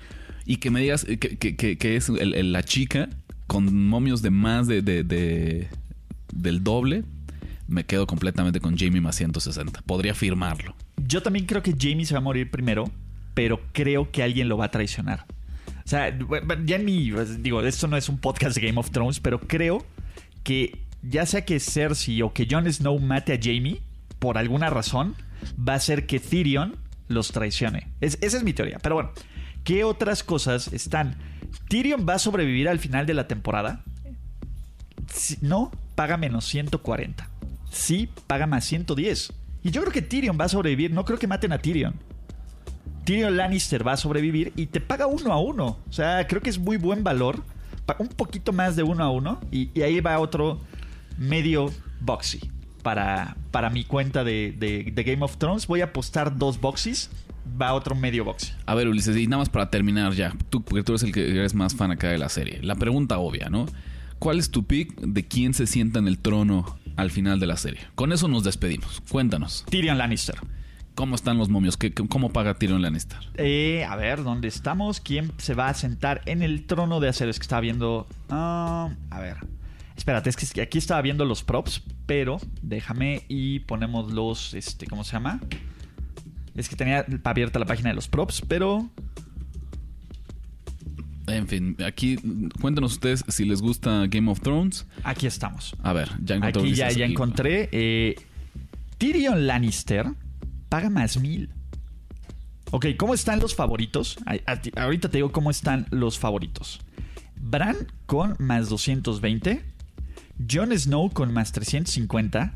Y 0.47 0.57
que 0.59 0.71
me 0.71 0.81
digas 0.81 1.05
que, 1.05 1.19
que- 1.19 1.57
que- 1.57 1.79
que 1.79 1.97
es 1.97 2.09
el- 2.09 2.35
el- 2.35 2.53
la 2.53 2.63
chica 2.63 3.09
con 3.47 3.89
momios 3.89 4.23
de 4.23 4.31
más 4.31 4.67
de, 4.67 4.83
de- 4.83 5.03
de- 5.05 5.69
del 6.33 6.63
doble. 6.63 7.05
Me 7.67 7.85
quedo 7.85 8.07
completamente 8.07 8.61
con 8.61 8.77
Jamie 8.77 9.01
más 9.01 9.17
160. 9.17 9.83
Podría 9.83 10.15
firmarlo. 10.15 10.75
Yo 10.97 11.23
también 11.23 11.47
creo 11.47 11.63
que 11.63 11.75
Jamie 11.79 12.05
se 12.05 12.15
va 12.15 12.19
a 12.19 12.23
morir 12.23 12.51
primero, 12.51 12.91
pero 13.35 13.61
creo 13.73 14.11
que 14.11 14.23
alguien 14.23 14.49
lo 14.49 14.57
va 14.59 14.67
a 14.67 14.71
traicionar. 14.71 15.25
O 15.85 15.89
sea, 15.89 16.17
ya 16.65 16.77
en 16.77 16.85
mi. 16.85 17.11
pues, 17.11 17.43
Digo, 17.43 17.61
esto 17.63 17.89
no 17.89 17.97
es 17.97 18.09
un 18.09 18.19
podcast 18.19 18.57
de 18.57 18.67
Game 18.67 18.79
of 18.81 18.91
Thrones, 18.91 19.21
pero 19.21 19.41
creo 19.41 19.85
que 20.43 20.79
ya 21.03 21.27
sea 21.27 21.45
que 21.45 21.61
Cersei 21.61 22.23
o 22.23 22.33
que 22.33 22.47
Jon 22.51 22.71
Snow 22.73 22.99
mate 22.99 23.33
a 23.35 23.39
Jamie, 23.43 23.81
por 24.19 24.39
alguna 24.39 24.71
razón, 24.71 25.15
va 25.57 25.75
a 25.75 25.81
ser 25.81 26.07
que 26.07 26.21
Tyrion 26.21 26.77
los 27.09 27.33
traicione. 27.33 27.89
Es- 28.01 28.19
esa 28.23 28.39
es 28.39 28.45
mi 28.45 28.53
teoría. 28.55 28.79
Pero 28.83 28.95
bueno, 28.95 29.11
¿qué 29.65 29.85
otras 29.85 30.23
cosas 30.23 30.73
están? 30.73 31.17
¿Tyrion 31.69 32.07
va 32.09 32.15
a 32.15 32.19
sobrevivir 32.19 32.69
al 32.69 32.79
final 32.79 33.05
de 33.07 33.15
la 33.15 33.29
temporada? 33.29 33.83
Si- 35.13 35.37
no, 35.43 35.71
paga 35.95 36.17
menos 36.17 36.47
140. 36.47 37.29
Sí 37.75 38.09
paga 38.27 38.47
más 38.47 38.65
110. 38.65 39.33
Y 39.63 39.71
yo 39.71 39.81
creo 39.81 39.93
que 39.93 40.03
Tyrion 40.03 40.39
va 40.39 40.45
a 40.45 40.49
sobrevivir. 40.49 40.91
No 40.93 41.05
creo 41.05 41.19
que 41.19 41.27
maten 41.27 41.53
a 41.53 41.59
Tyrion. 41.59 41.95
Tyrion 43.05 43.37
Lannister 43.37 43.87
va 43.87 43.93
a 43.93 43.97
sobrevivir 43.97 44.53
y 44.57 44.67
te 44.67 44.81
paga 44.81 45.07
uno 45.07 45.33
a 45.33 45.41
uno. 45.41 45.79
O 45.89 45.93
sea, 45.93 46.27
creo 46.27 46.41
que 46.41 46.51
es 46.51 46.59
muy 46.59 46.77
buen 46.77 47.05
valor. 47.05 47.43
Un 47.99 48.09
poquito 48.09 48.53
más 48.53 48.77
de 48.77 48.83
uno 48.83 49.05
a 49.05 49.11
uno. 49.11 49.41
Y, 49.51 49.81
ahí 49.81 50.01
va 50.01 50.19
otro 50.19 50.61
medio 51.19 51.71
boxy. 52.01 52.51
Para, 52.83 53.37
para 53.51 53.71
mi 53.71 53.85
cuenta 53.85 54.25
de, 54.25 54.55
de- 54.59 55.03
Game 55.03 55.25
of 55.25 55.37
Thrones. 55.39 55.67
Voy 55.67 55.81
a 55.81 55.85
apostar 55.85 56.37
dos 56.37 56.61
boxies. 56.61 57.11
Va 57.61 57.75
otro 57.75 57.95
medio 57.95 58.25
boxy. 58.25 58.53
A 58.67 58.75
ver, 58.75 58.89
Ulises, 58.89 59.17
y 59.17 59.27
nada 59.27 59.41
más 59.41 59.49
para 59.51 59.71
terminar 59.71 60.13
ya, 60.15 60.35
tú, 60.49 60.63
porque 60.63 60.83
tú 60.83 60.93
eres 60.93 61.03
el 61.03 61.13
que 61.13 61.29
eres 61.29 61.55
más 61.55 61.75
fan 61.75 61.91
acá 61.91 62.09
de 62.09 62.17
la 62.19 62.31
serie. 62.31 62.61
La 62.63 62.75
pregunta 62.75 63.19
obvia, 63.19 63.51
¿no? 63.51 63.67
¿Cuál 64.19 64.39
es 64.39 64.51
tu 64.51 64.65
pick 64.65 64.99
de 65.01 65.27
quién 65.27 65.53
se 65.53 65.67
sienta 65.67 65.99
en 65.99 66.09
el 66.09 66.19
trono 66.19 66.79
al 66.97 67.11
final 67.11 67.41
de 67.41 67.47
la 67.47 67.57
serie? 67.57 67.81
Con 67.95 68.13
eso 68.13 68.29
nos 68.29 68.45
despedimos. 68.45 69.03
Cuéntanos, 69.09 69.65
Tyrion 69.71 69.99
Lannister. 69.99 70.37
¿cómo 70.95 71.17
están 71.17 71.39
los 71.39 71.49
momios? 71.49 71.77
¿Qué, 71.77 71.93
qué- 71.93 72.07
¿Cómo 72.07 72.33
paga 72.33 72.55
Tyrion 72.55 72.81
Lannister? 72.81 73.19
Eh, 73.37 73.85
a 73.89 73.97
ver, 73.97 74.23
¿dónde 74.23 74.47
estamos? 74.47 75.01
¿Quién 75.01 75.33
se 75.39 75.55
va 75.55 75.69
a 75.69 75.75
sentar 75.75 76.23
en 76.27 76.41
el 76.43 76.67
trono 76.67 77.01
de 77.01 77.09
acero? 77.09 77.31
Es 77.33 77.39
que 77.41 77.43
estaba 77.45 77.61
viendo. 77.61 78.07
ah, 78.31 78.91
a 79.11 79.21
ver. 79.21 79.39
Espérate, 79.97 80.31
es 80.31 80.37
que 80.53 80.61
aquí 80.63 80.79
estaba 80.79 81.01
viendo 81.03 81.25
los 81.25 81.43
props, 81.45 81.83
pero 82.07 82.39
déjame 82.63 83.25
y 83.29 83.61
ponemos 83.61 84.13
los. 84.13 84.55
Este, 84.55 84.87
¿Cómo 84.87 85.03
se 85.05 85.13
llama? 85.15 85.41
Es 86.55 86.69
que 86.69 86.77
tenía 86.77 87.05
abierta 87.25 87.59
la 87.59 87.67
página 87.67 87.89
de 87.91 87.97
los 87.97 88.07
props, 88.09 88.43
pero. 88.47 88.89
En 91.27 91.49
fin, 91.49 91.77
aquí 91.87 92.19
cuéntanos 92.61 92.93
ustedes 92.93 93.25
si 93.29 93.45
les 93.45 93.63
gusta 93.63 94.07
Game 94.09 94.31
of 94.31 94.41
Thrones. 94.41 94.87
Aquí 95.05 95.27
estamos. 95.27 95.75
A 95.83 95.93
ver, 95.93 96.11
ya 96.23 96.37
encontré 96.37 96.61
Aquí 96.63 96.75
ya, 96.75 96.91
ya 96.91 97.05
aquí. 97.05 97.13
encontré. 97.13 97.69
eh, 97.73 98.15
Tyrion 98.99 99.47
Lannister 99.47 100.07
paga 100.69 100.91
más 100.91 101.19
mil. 101.19 101.51
Ok, 102.71 102.87
¿cómo 102.99 103.15
están 103.15 103.41
los 103.41 103.55
favoritos? 103.55 104.17
Ahorita 104.77 105.09
te 105.09 105.19
digo 105.19 105.33
cómo 105.33 105.51
están 105.51 105.87
los 105.91 106.19
favoritos. 106.19 106.81
Bran 107.37 107.77
con 108.07 108.37
más 108.39 108.69
220. 108.69 109.63
Jon 110.51 110.77
Snow 110.77 111.11
con 111.13 111.33
más 111.33 111.53
350. 111.53 112.53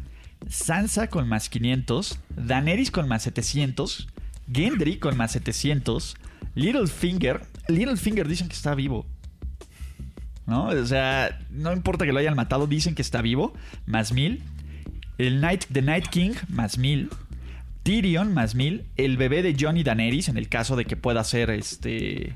Sansa 0.48 1.09
con 1.09 1.28
más 1.28 1.48
500. 1.48 2.18
Daenerys 2.37 2.90
con 2.90 3.07
más 3.09 3.22
700. 3.22 4.09
Gendry 4.52 4.98
con 4.98 5.16
más 5.16 5.33
700. 5.33 6.16
Littlefinger. 6.54 7.42
Littlefinger 7.68 8.26
dicen 8.26 8.48
que 8.48 8.54
está 8.54 8.74
vivo. 8.74 9.07
¿No? 10.46 10.68
O 10.68 10.87
sea, 10.87 11.38
no 11.50 11.72
importa 11.74 12.07
que 12.07 12.12
lo 12.12 12.18
hayan 12.18 12.35
matado, 12.35 12.66
dicen 12.66 12.94
que 12.94 13.02
está 13.02 13.20
vivo. 13.20 13.52
Más 13.87 14.12
mil. 14.12 14.42
El 15.18 15.40
Night, 15.40 15.64
The 15.70 15.83
Night 15.83 16.07
King, 16.09 16.33
más 16.48 16.78
mil. 16.78 17.11
Tyrion, 17.83 18.33
más 18.33 18.54
mil. 18.54 18.85
El 18.96 19.16
bebé 19.18 19.42
de 19.42 19.54
Johnny 19.59 19.83
Daenerys, 19.83 20.28
en 20.28 20.38
el 20.38 20.48
caso 20.48 20.74
de 20.76 20.87
que 20.87 20.96
pueda 20.96 21.22
ser 21.24 21.50
este. 21.50 22.33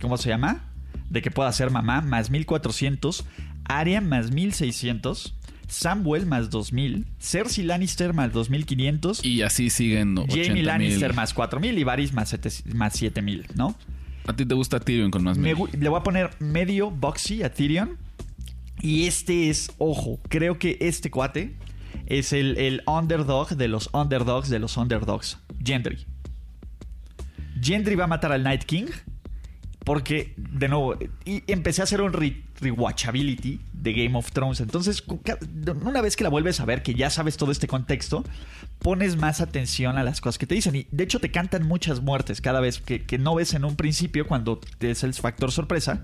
¿Cómo 0.00 0.18
se 0.18 0.28
llama? 0.28 0.64
De 1.08 1.22
que 1.22 1.30
pueda 1.30 1.50
ser 1.52 1.70
mamá, 1.70 2.02
más 2.02 2.28
1400. 2.30 3.24
Arya, 3.64 4.02
más 4.02 4.30
1600. 4.30 5.34
Samuel, 5.68 6.26
más 6.26 6.50
2000. 6.50 7.06
Cersei 7.18 7.64
Lannister, 7.64 8.12
más 8.12 8.32
2500. 8.32 9.24
Y 9.24 9.40
así 9.42 9.70
siguen 9.70 10.18
80 10.18 10.48
Jamie 10.48 10.62
Lannister, 10.62 11.14
más 11.14 11.32
4000. 11.32 11.78
Y 11.78 11.84
Varys, 11.84 12.12
más, 12.12 12.28
sete- 12.28 12.50
más 12.74 12.92
7000, 12.92 13.46
¿no? 13.54 13.74
¿A 14.26 14.32
ti 14.34 14.44
te 14.44 14.54
gusta 14.54 14.80
Tyrion 14.80 15.10
con 15.10 15.22
más 15.22 15.38
Me 15.38 15.54
mil? 15.54 15.56
gu- 15.66 15.72
le 15.78 15.88
voy 15.88 16.00
a 16.00 16.02
poner 16.02 16.30
medio 16.40 16.90
boxy 16.90 17.42
a 17.42 17.52
Tyrion. 17.52 17.96
Y 18.80 19.06
este 19.06 19.48
es, 19.48 19.70
ojo, 19.78 20.20
creo 20.28 20.58
que 20.58 20.76
este 20.80 21.10
cuate 21.10 21.56
es 22.06 22.32
el, 22.32 22.58
el 22.58 22.82
underdog 22.86 23.48
de 23.56 23.68
los 23.68 23.88
underdogs 23.92 24.48
de 24.50 24.58
los 24.58 24.76
underdogs. 24.76 25.38
Gendry. 25.64 26.04
Gendry 27.60 27.94
va 27.94 28.04
a 28.04 28.08
matar 28.08 28.32
al 28.32 28.42
Night 28.42 28.64
King. 28.64 28.86
Porque, 29.86 30.34
de 30.36 30.66
nuevo, 30.66 30.98
y 31.24 31.44
empecé 31.46 31.80
a 31.80 31.84
hacer 31.84 32.00
un 32.00 32.12
re- 32.12 32.42
rewatchability 32.60 33.60
de 33.72 33.92
Game 33.92 34.18
of 34.18 34.32
Thrones. 34.32 34.60
Entonces, 34.60 35.04
una 35.84 36.00
vez 36.00 36.16
que 36.16 36.24
la 36.24 36.28
vuelves 36.28 36.58
a 36.58 36.64
ver, 36.64 36.82
que 36.82 36.94
ya 36.94 37.08
sabes 37.08 37.36
todo 37.36 37.52
este 37.52 37.68
contexto, 37.68 38.24
pones 38.80 39.16
más 39.16 39.40
atención 39.40 39.96
a 39.96 40.02
las 40.02 40.20
cosas 40.20 40.38
que 40.38 40.46
te 40.48 40.56
dicen. 40.56 40.74
Y 40.74 40.88
de 40.90 41.04
hecho, 41.04 41.20
te 41.20 41.30
cantan 41.30 41.68
muchas 41.68 42.00
muertes 42.00 42.40
cada 42.40 42.58
vez 42.58 42.80
que, 42.80 43.04
que 43.04 43.16
no 43.16 43.36
ves 43.36 43.54
en 43.54 43.64
un 43.64 43.76
principio 43.76 44.26
cuando 44.26 44.60
es 44.80 45.04
el 45.04 45.14
factor 45.14 45.52
sorpresa, 45.52 46.02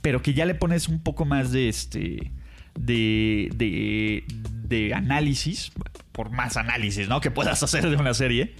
pero 0.00 0.22
que 0.22 0.32
ya 0.32 0.46
le 0.46 0.54
pones 0.54 0.88
un 0.88 1.02
poco 1.02 1.26
más 1.26 1.52
de 1.52 1.68
este. 1.68 2.32
De, 2.74 3.50
de, 3.54 4.24
de 4.66 4.94
análisis, 4.94 5.72
por 6.12 6.30
más 6.30 6.56
análisis, 6.56 7.06
¿no? 7.10 7.20
Que 7.20 7.30
puedas 7.30 7.62
hacer 7.62 7.90
de 7.90 7.96
una 7.96 8.14
serie. 8.14 8.54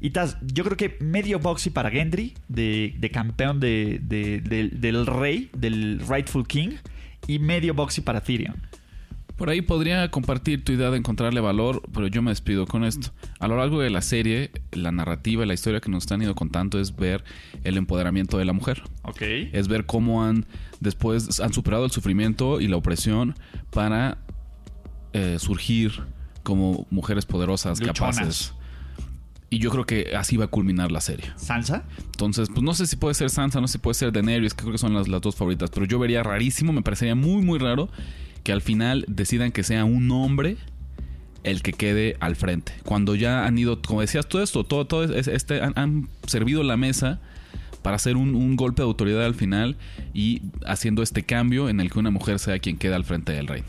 Y 0.00 0.10
tas, 0.10 0.36
yo 0.42 0.64
creo 0.64 0.76
que 0.76 0.96
medio 1.00 1.38
boxy 1.38 1.70
para 1.70 1.90
Gendry, 1.90 2.34
de, 2.48 2.94
de 2.98 3.10
campeón 3.10 3.60
de, 3.60 4.00
de- 4.02 4.40
del- 4.40 4.80
del 4.80 5.06
rey, 5.06 5.50
del 5.56 6.00
Rightful 6.08 6.46
King, 6.46 6.70
y 7.26 7.38
medio 7.38 7.74
boxy 7.74 8.00
para 8.00 8.22
Tyrion. 8.22 8.56
Por 9.36 9.48
ahí 9.48 9.62
podría 9.62 10.10
compartir 10.10 10.64
tu 10.64 10.72
idea 10.72 10.90
de 10.90 10.98
encontrarle 10.98 11.40
valor, 11.40 11.80
pero 11.94 12.06
yo 12.08 12.20
me 12.20 12.30
despido 12.30 12.66
con 12.66 12.84
esto. 12.84 13.10
A 13.38 13.48
lo 13.48 13.56
largo 13.56 13.80
de 13.80 13.88
la 13.88 14.02
serie, 14.02 14.50
la 14.72 14.92
narrativa, 14.92 15.46
la 15.46 15.54
historia 15.54 15.80
que 15.80 15.90
nos 15.90 16.02
están 16.04 16.20
ido 16.20 16.34
contando 16.34 16.78
es 16.78 16.94
ver 16.94 17.24
el 17.64 17.78
empoderamiento 17.78 18.36
de 18.36 18.44
la 18.44 18.52
mujer. 18.52 18.82
Ok. 19.02 19.22
Es 19.52 19.66
ver 19.68 19.86
cómo 19.86 20.24
han 20.24 20.44
después 20.80 21.40
han 21.40 21.52
superado 21.54 21.86
el 21.86 21.90
sufrimiento 21.90 22.60
y 22.60 22.68
la 22.68 22.76
opresión 22.76 23.34
para 23.70 24.18
eh, 25.14 25.36
surgir 25.38 25.92
como 26.42 26.86
mujeres 26.90 27.24
poderosas, 27.26 27.80
Luchonas. 27.80 28.16
capaces. 28.16 28.54
Y 29.52 29.58
yo 29.58 29.70
creo 29.70 29.84
que 29.84 30.14
así 30.16 30.36
va 30.36 30.44
a 30.44 30.48
culminar 30.48 30.92
la 30.92 31.00
serie. 31.00 31.26
¿Sansa? 31.36 31.82
Entonces, 32.06 32.48
pues 32.48 32.62
no 32.62 32.72
sé 32.72 32.86
si 32.86 32.94
puede 32.96 33.14
ser 33.14 33.30
Sansa, 33.30 33.60
no 33.60 33.66
sé 33.66 33.72
si 33.72 33.78
puede 33.78 33.94
ser 33.94 34.12
Daenerys, 34.12 34.54
que 34.54 34.60
creo 34.62 34.72
que 34.72 34.78
son 34.78 34.94
las, 34.94 35.08
las 35.08 35.20
dos 35.20 35.34
favoritas, 35.34 35.70
pero 35.70 35.86
yo 35.86 35.98
vería 35.98 36.22
rarísimo, 36.22 36.72
me 36.72 36.82
parecería 36.82 37.16
muy, 37.16 37.42
muy 37.42 37.58
raro 37.58 37.88
que 38.44 38.52
al 38.52 38.62
final 38.62 39.04
decidan 39.08 39.50
que 39.50 39.64
sea 39.64 39.84
un 39.84 40.08
hombre 40.12 40.56
el 41.42 41.62
que 41.62 41.72
quede 41.72 42.16
al 42.20 42.36
frente. 42.36 42.72
Cuando 42.84 43.14
ya 43.16 43.44
han 43.44 43.58
ido, 43.58 43.80
como 43.82 44.02
decías, 44.02 44.28
todo 44.28 44.42
esto, 44.42 44.62
todo, 44.64 44.86
todo 44.86 45.02
es- 45.04 45.26
este, 45.26 45.60
han, 45.62 45.72
han 45.76 46.08
servido 46.26 46.62
la 46.62 46.76
mesa 46.76 47.18
para 47.82 47.96
hacer 47.96 48.16
un, 48.16 48.34
un 48.36 48.56
golpe 48.56 48.82
de 48.82 48.86
autoridad 48.86 49.24
al 49.24 49.34
final 49.34 49.76
y 50.14 50.42
haciendo 50.66 51.02
este 51.02 51.22
cambio 51.24 51.68
en 51.68 51.80
el 51.80 51.90
que 51.90 51.98
una 51.98 52.10
mujer 52.10 52.38
sea 52.38 52.58
quien 52.60 52.76
queda 52.76 52.94
al 52.96 53.04
frente 53.04 53.32
del 53.32 53.46
reino. 53.48 53.66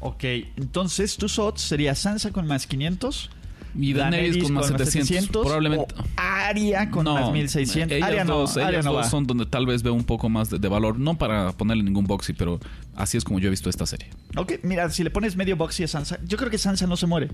Ok, 0.00 0.22
entonces 0.56 1.16
tus 1.16 1.38
odds 1.38 1.62
sería 1.62 1.94
Sansa 1.94 2.30
con 2.32 2.46
más 2.46 2.66
500. 2.66 3.30
Y 3.78 3.92
Daenerys 3.92 4.42
con 4.42 4.52
más 4.54 4.66
700, 4.68 5.44
probablemente. 5.44 5.94
O 5.94 6.04
Arya 6.16 6.90
con 6.90 7.04
más 7.04 7.32
1600. 7.32 7.92
Ellas 7.96 8.08
Arya 8.08 8.24
no, 8.24 8.38
dos, 8.38 8.56
Arya 8.56 8.70
ellas 8.70 8.84
no 8.84 8.92
dos 8.92 9.08
son 9.08 9.26
donde 9.26 9.46
tal 9.46 9.66
vez 9.66 9.82
veo 9.82 9.94
un 9.94 10.04
poco 10.04 10.28
más 10.28 10.50
de, 10.50 10.58
de 10.58 10.68
valor. 10.68 10.98
No 10.98 11.18
para 11.18 11.52
ponerle 11.52 11.82
ningún 11.82 12.04
boxy, 12.06 12.32
pero 12.32 12.58
así 12.94 13.16
es 13.16 13.24
como 13.24 13.38
yo 13.38 13.48
he 13.48 13.50
visto 13.50 13.68
esta 13.70 13.86
serie. 13.86 14.08
Ok, 14.36 14.54
mira, 14.62 14.88
si 14.90 15.04
le 15.04 15.10
pones 15.10 15.36
medio 15.36 15.56
boxy 15.56 15.84
a 15.84 15.88
Sansa, 15.88 16.18
yo 16.24 16.36
creo 16.36 16.50
que 16.50 16.58
Sansa 16.58 16.86
no 16.86 16.96
se 16.96 17.06
muere. 17.06 17.30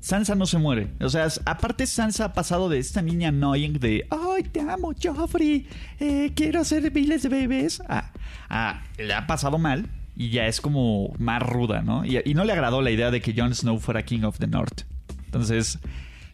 Sansa 0.00 0.36
no 0.36 0.46
se 0.46 0.58
muere. 0.58 0.92
O 1.00 1.08
sea, 1.08 1.26
aparte 1.46 1.84
Sansa 1.86 2.26
ha 2.26 2.32
pasado 2.32 2.68
de 2.68 2.78
esta 2.78 3.02
niña 3.02 3.30
annoying 3.30 3.72
de 3.80 4.06
¡Ay, 4.10 4.44
te 4.44 4.60
amo, 4.60 4.92
Joffrey! 5.02 5.66
Eh, 5.98 6.30
quiero 6.36 6.60
hacer 6.60 6.92
miles 6.92 7.22
de 7.24 7.28
bebés. 7.28 7.82
A, 7.88 8.12
a- 8.48 8.84
le 8.98 9.12
ha 9.14 9.26
pasado 9.26 9.58
mal 9.58 9.88
y 10.16 10.30
ya 10.30 10.46
es 10.46 10.60
como 10.60 11.14
más 11.18 11.42
ruda, 11.42 11.82
¿no? 11.82 12.04
Y, 12.04 12.34
no 12.34 12.44
le 12.44 12.52
agradó 12.52 12.80
la 12.80 12.90
idea 12.90 13.10
de 13.10 13.20
que 13.20 13.34
Jon 13.36 13.54
Snow 13.54 13.78
fuera 13.78 14.04
King 14.04 14.22
of 14.22 14.38
the 14.38 14.46
North. 14.46 14.82
Entonces, 15.26 15.78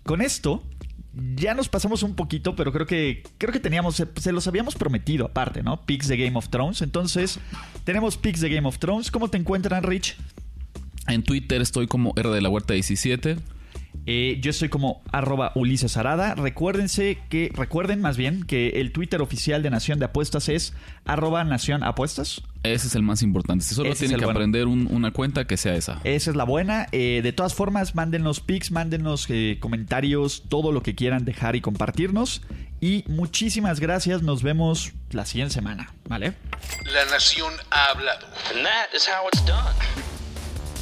con 0.04 0.20
esto 0.22 0.62
ya 1.34 1.54
nos 1.54 1.68
pasamos 1.68 2.02
un 2.02 2.14
poquito, 2.14 2.56
pero 2.56 2.72
creo 2.72 2.86
que 2.86 3.22
creo 3.38 3.52
que 3.52 3.60
teníamos 3.60 3.96
se, 3.96 4.06
se 4.16 4.32
los 4.32 4.46
habíamos 4.46 4.76
prometido 4.76 5.26
aparte, 5.26 5.62
¿no? 5.62 5.84
Picks 5.84 6.08
de 6.08 6.16
Game 6.16 6.38
of 6.38 6.48
Thrones. 6.48 6.80
Entonces, 6.80 7.40
tenemos 7.84 8.16
picks 8.16 8.40
de 8.40 8.48
Game 8.48 8.68
of 8.68 8.78
Thrones. 8.78 9.10
¿Cómo 9.10 9.28
te 9.28 9.36
encuentran, 9.36 9.82
Rich? 9.82 10.16
En 11.08 11.24
Twitter 11.24 11.60
estoy 11.60 11.88
como 11.88 12.12
R 12.16 12.30
de 12.30 12.40
la 12.40 12.48
Huerta 12.48 12.74
17. 12.74 13.36
Eh, 14.06 14.38
yo 14.40 14.50
estoy 14.50 14.68
como 14.68 15.02
arroba 15.12 15.52
Ulises 15.54 15.96
Arada. 15.96 16.34
Recuérdense 16.34 17.18
que, 17.30 17.50
recuerden 17.54 18.00
más 18.00 18.16
bien 18.16 18.42
que 18.44 18.80
el 18.80 18.90
Twitter 18.92 19.22
oficial 19.22 19.62
de 19.62 19.70
Nación 19.70 19.98
de 20.00 20.06
Apuestas 20.06 20.48
es 20.48 20.74
arroba 21.04 21.44
Nación 21.44 21.84
Apuestas. 21.84 22.42
Ese 22.64 22.88
es 22.88 22.94
el 22.96 23.02
más 23.02 23.22
importante. 23.22 23.64
Si 23.64 23.74
solo 23.74 23.88
Ese 23.88 23.92
es 23.92 23.98
tienen 24.10 24.18
que 24.18 24.24
bueno. 24.24 24.38
aprender 24.38 24.66
un- 24.66 24.88
una 24.90 25.12
cuenta, 25.12 25.46
que 25.46 25.56
sea 25.56 25.74
esa. 25.74 26.00
Esa 26.04 26.30
es 26.30 26.36
la 26.36 26.44
buena. 26.44 26.86
Eh, 26.92 27.20
de 27.22 27.32
todas 27.32 27.54
formas, 27.54 27.94
mándenos 27.94 28.40
pics, 28.40 28.70
mándenos 28.72 29.26
eh, 29.30 29.58
comentarios, 29.60 30.44
todo 30.48 30.72
lo 30.72 30.82
que 30.82 30.94
quieran 30.94 31.24
dejar 31.24 31.54
y 31.56 31.60
compartirnos. 31.60 32.42
Y 32.80 33.04
muchísimas 33.08 33.78
gracias. 33.78 34.22
Nos 34.22 34.42
vemos 34.42 34.92
la 35.10 35.24
siguiente 35.26 35.54
semana. 35.54 35.92
¿Vale? 36.08 36.34
La 36.92 37.04
nación 37.10 37.52
ha 37.70 37.86
hablado. 37.90 38.26
And 38.54 38.64
that 38.64 38.94
is 38.96 39.08
how 39.08 39.28
it's 39.32 39.44
done. 39.46 40.11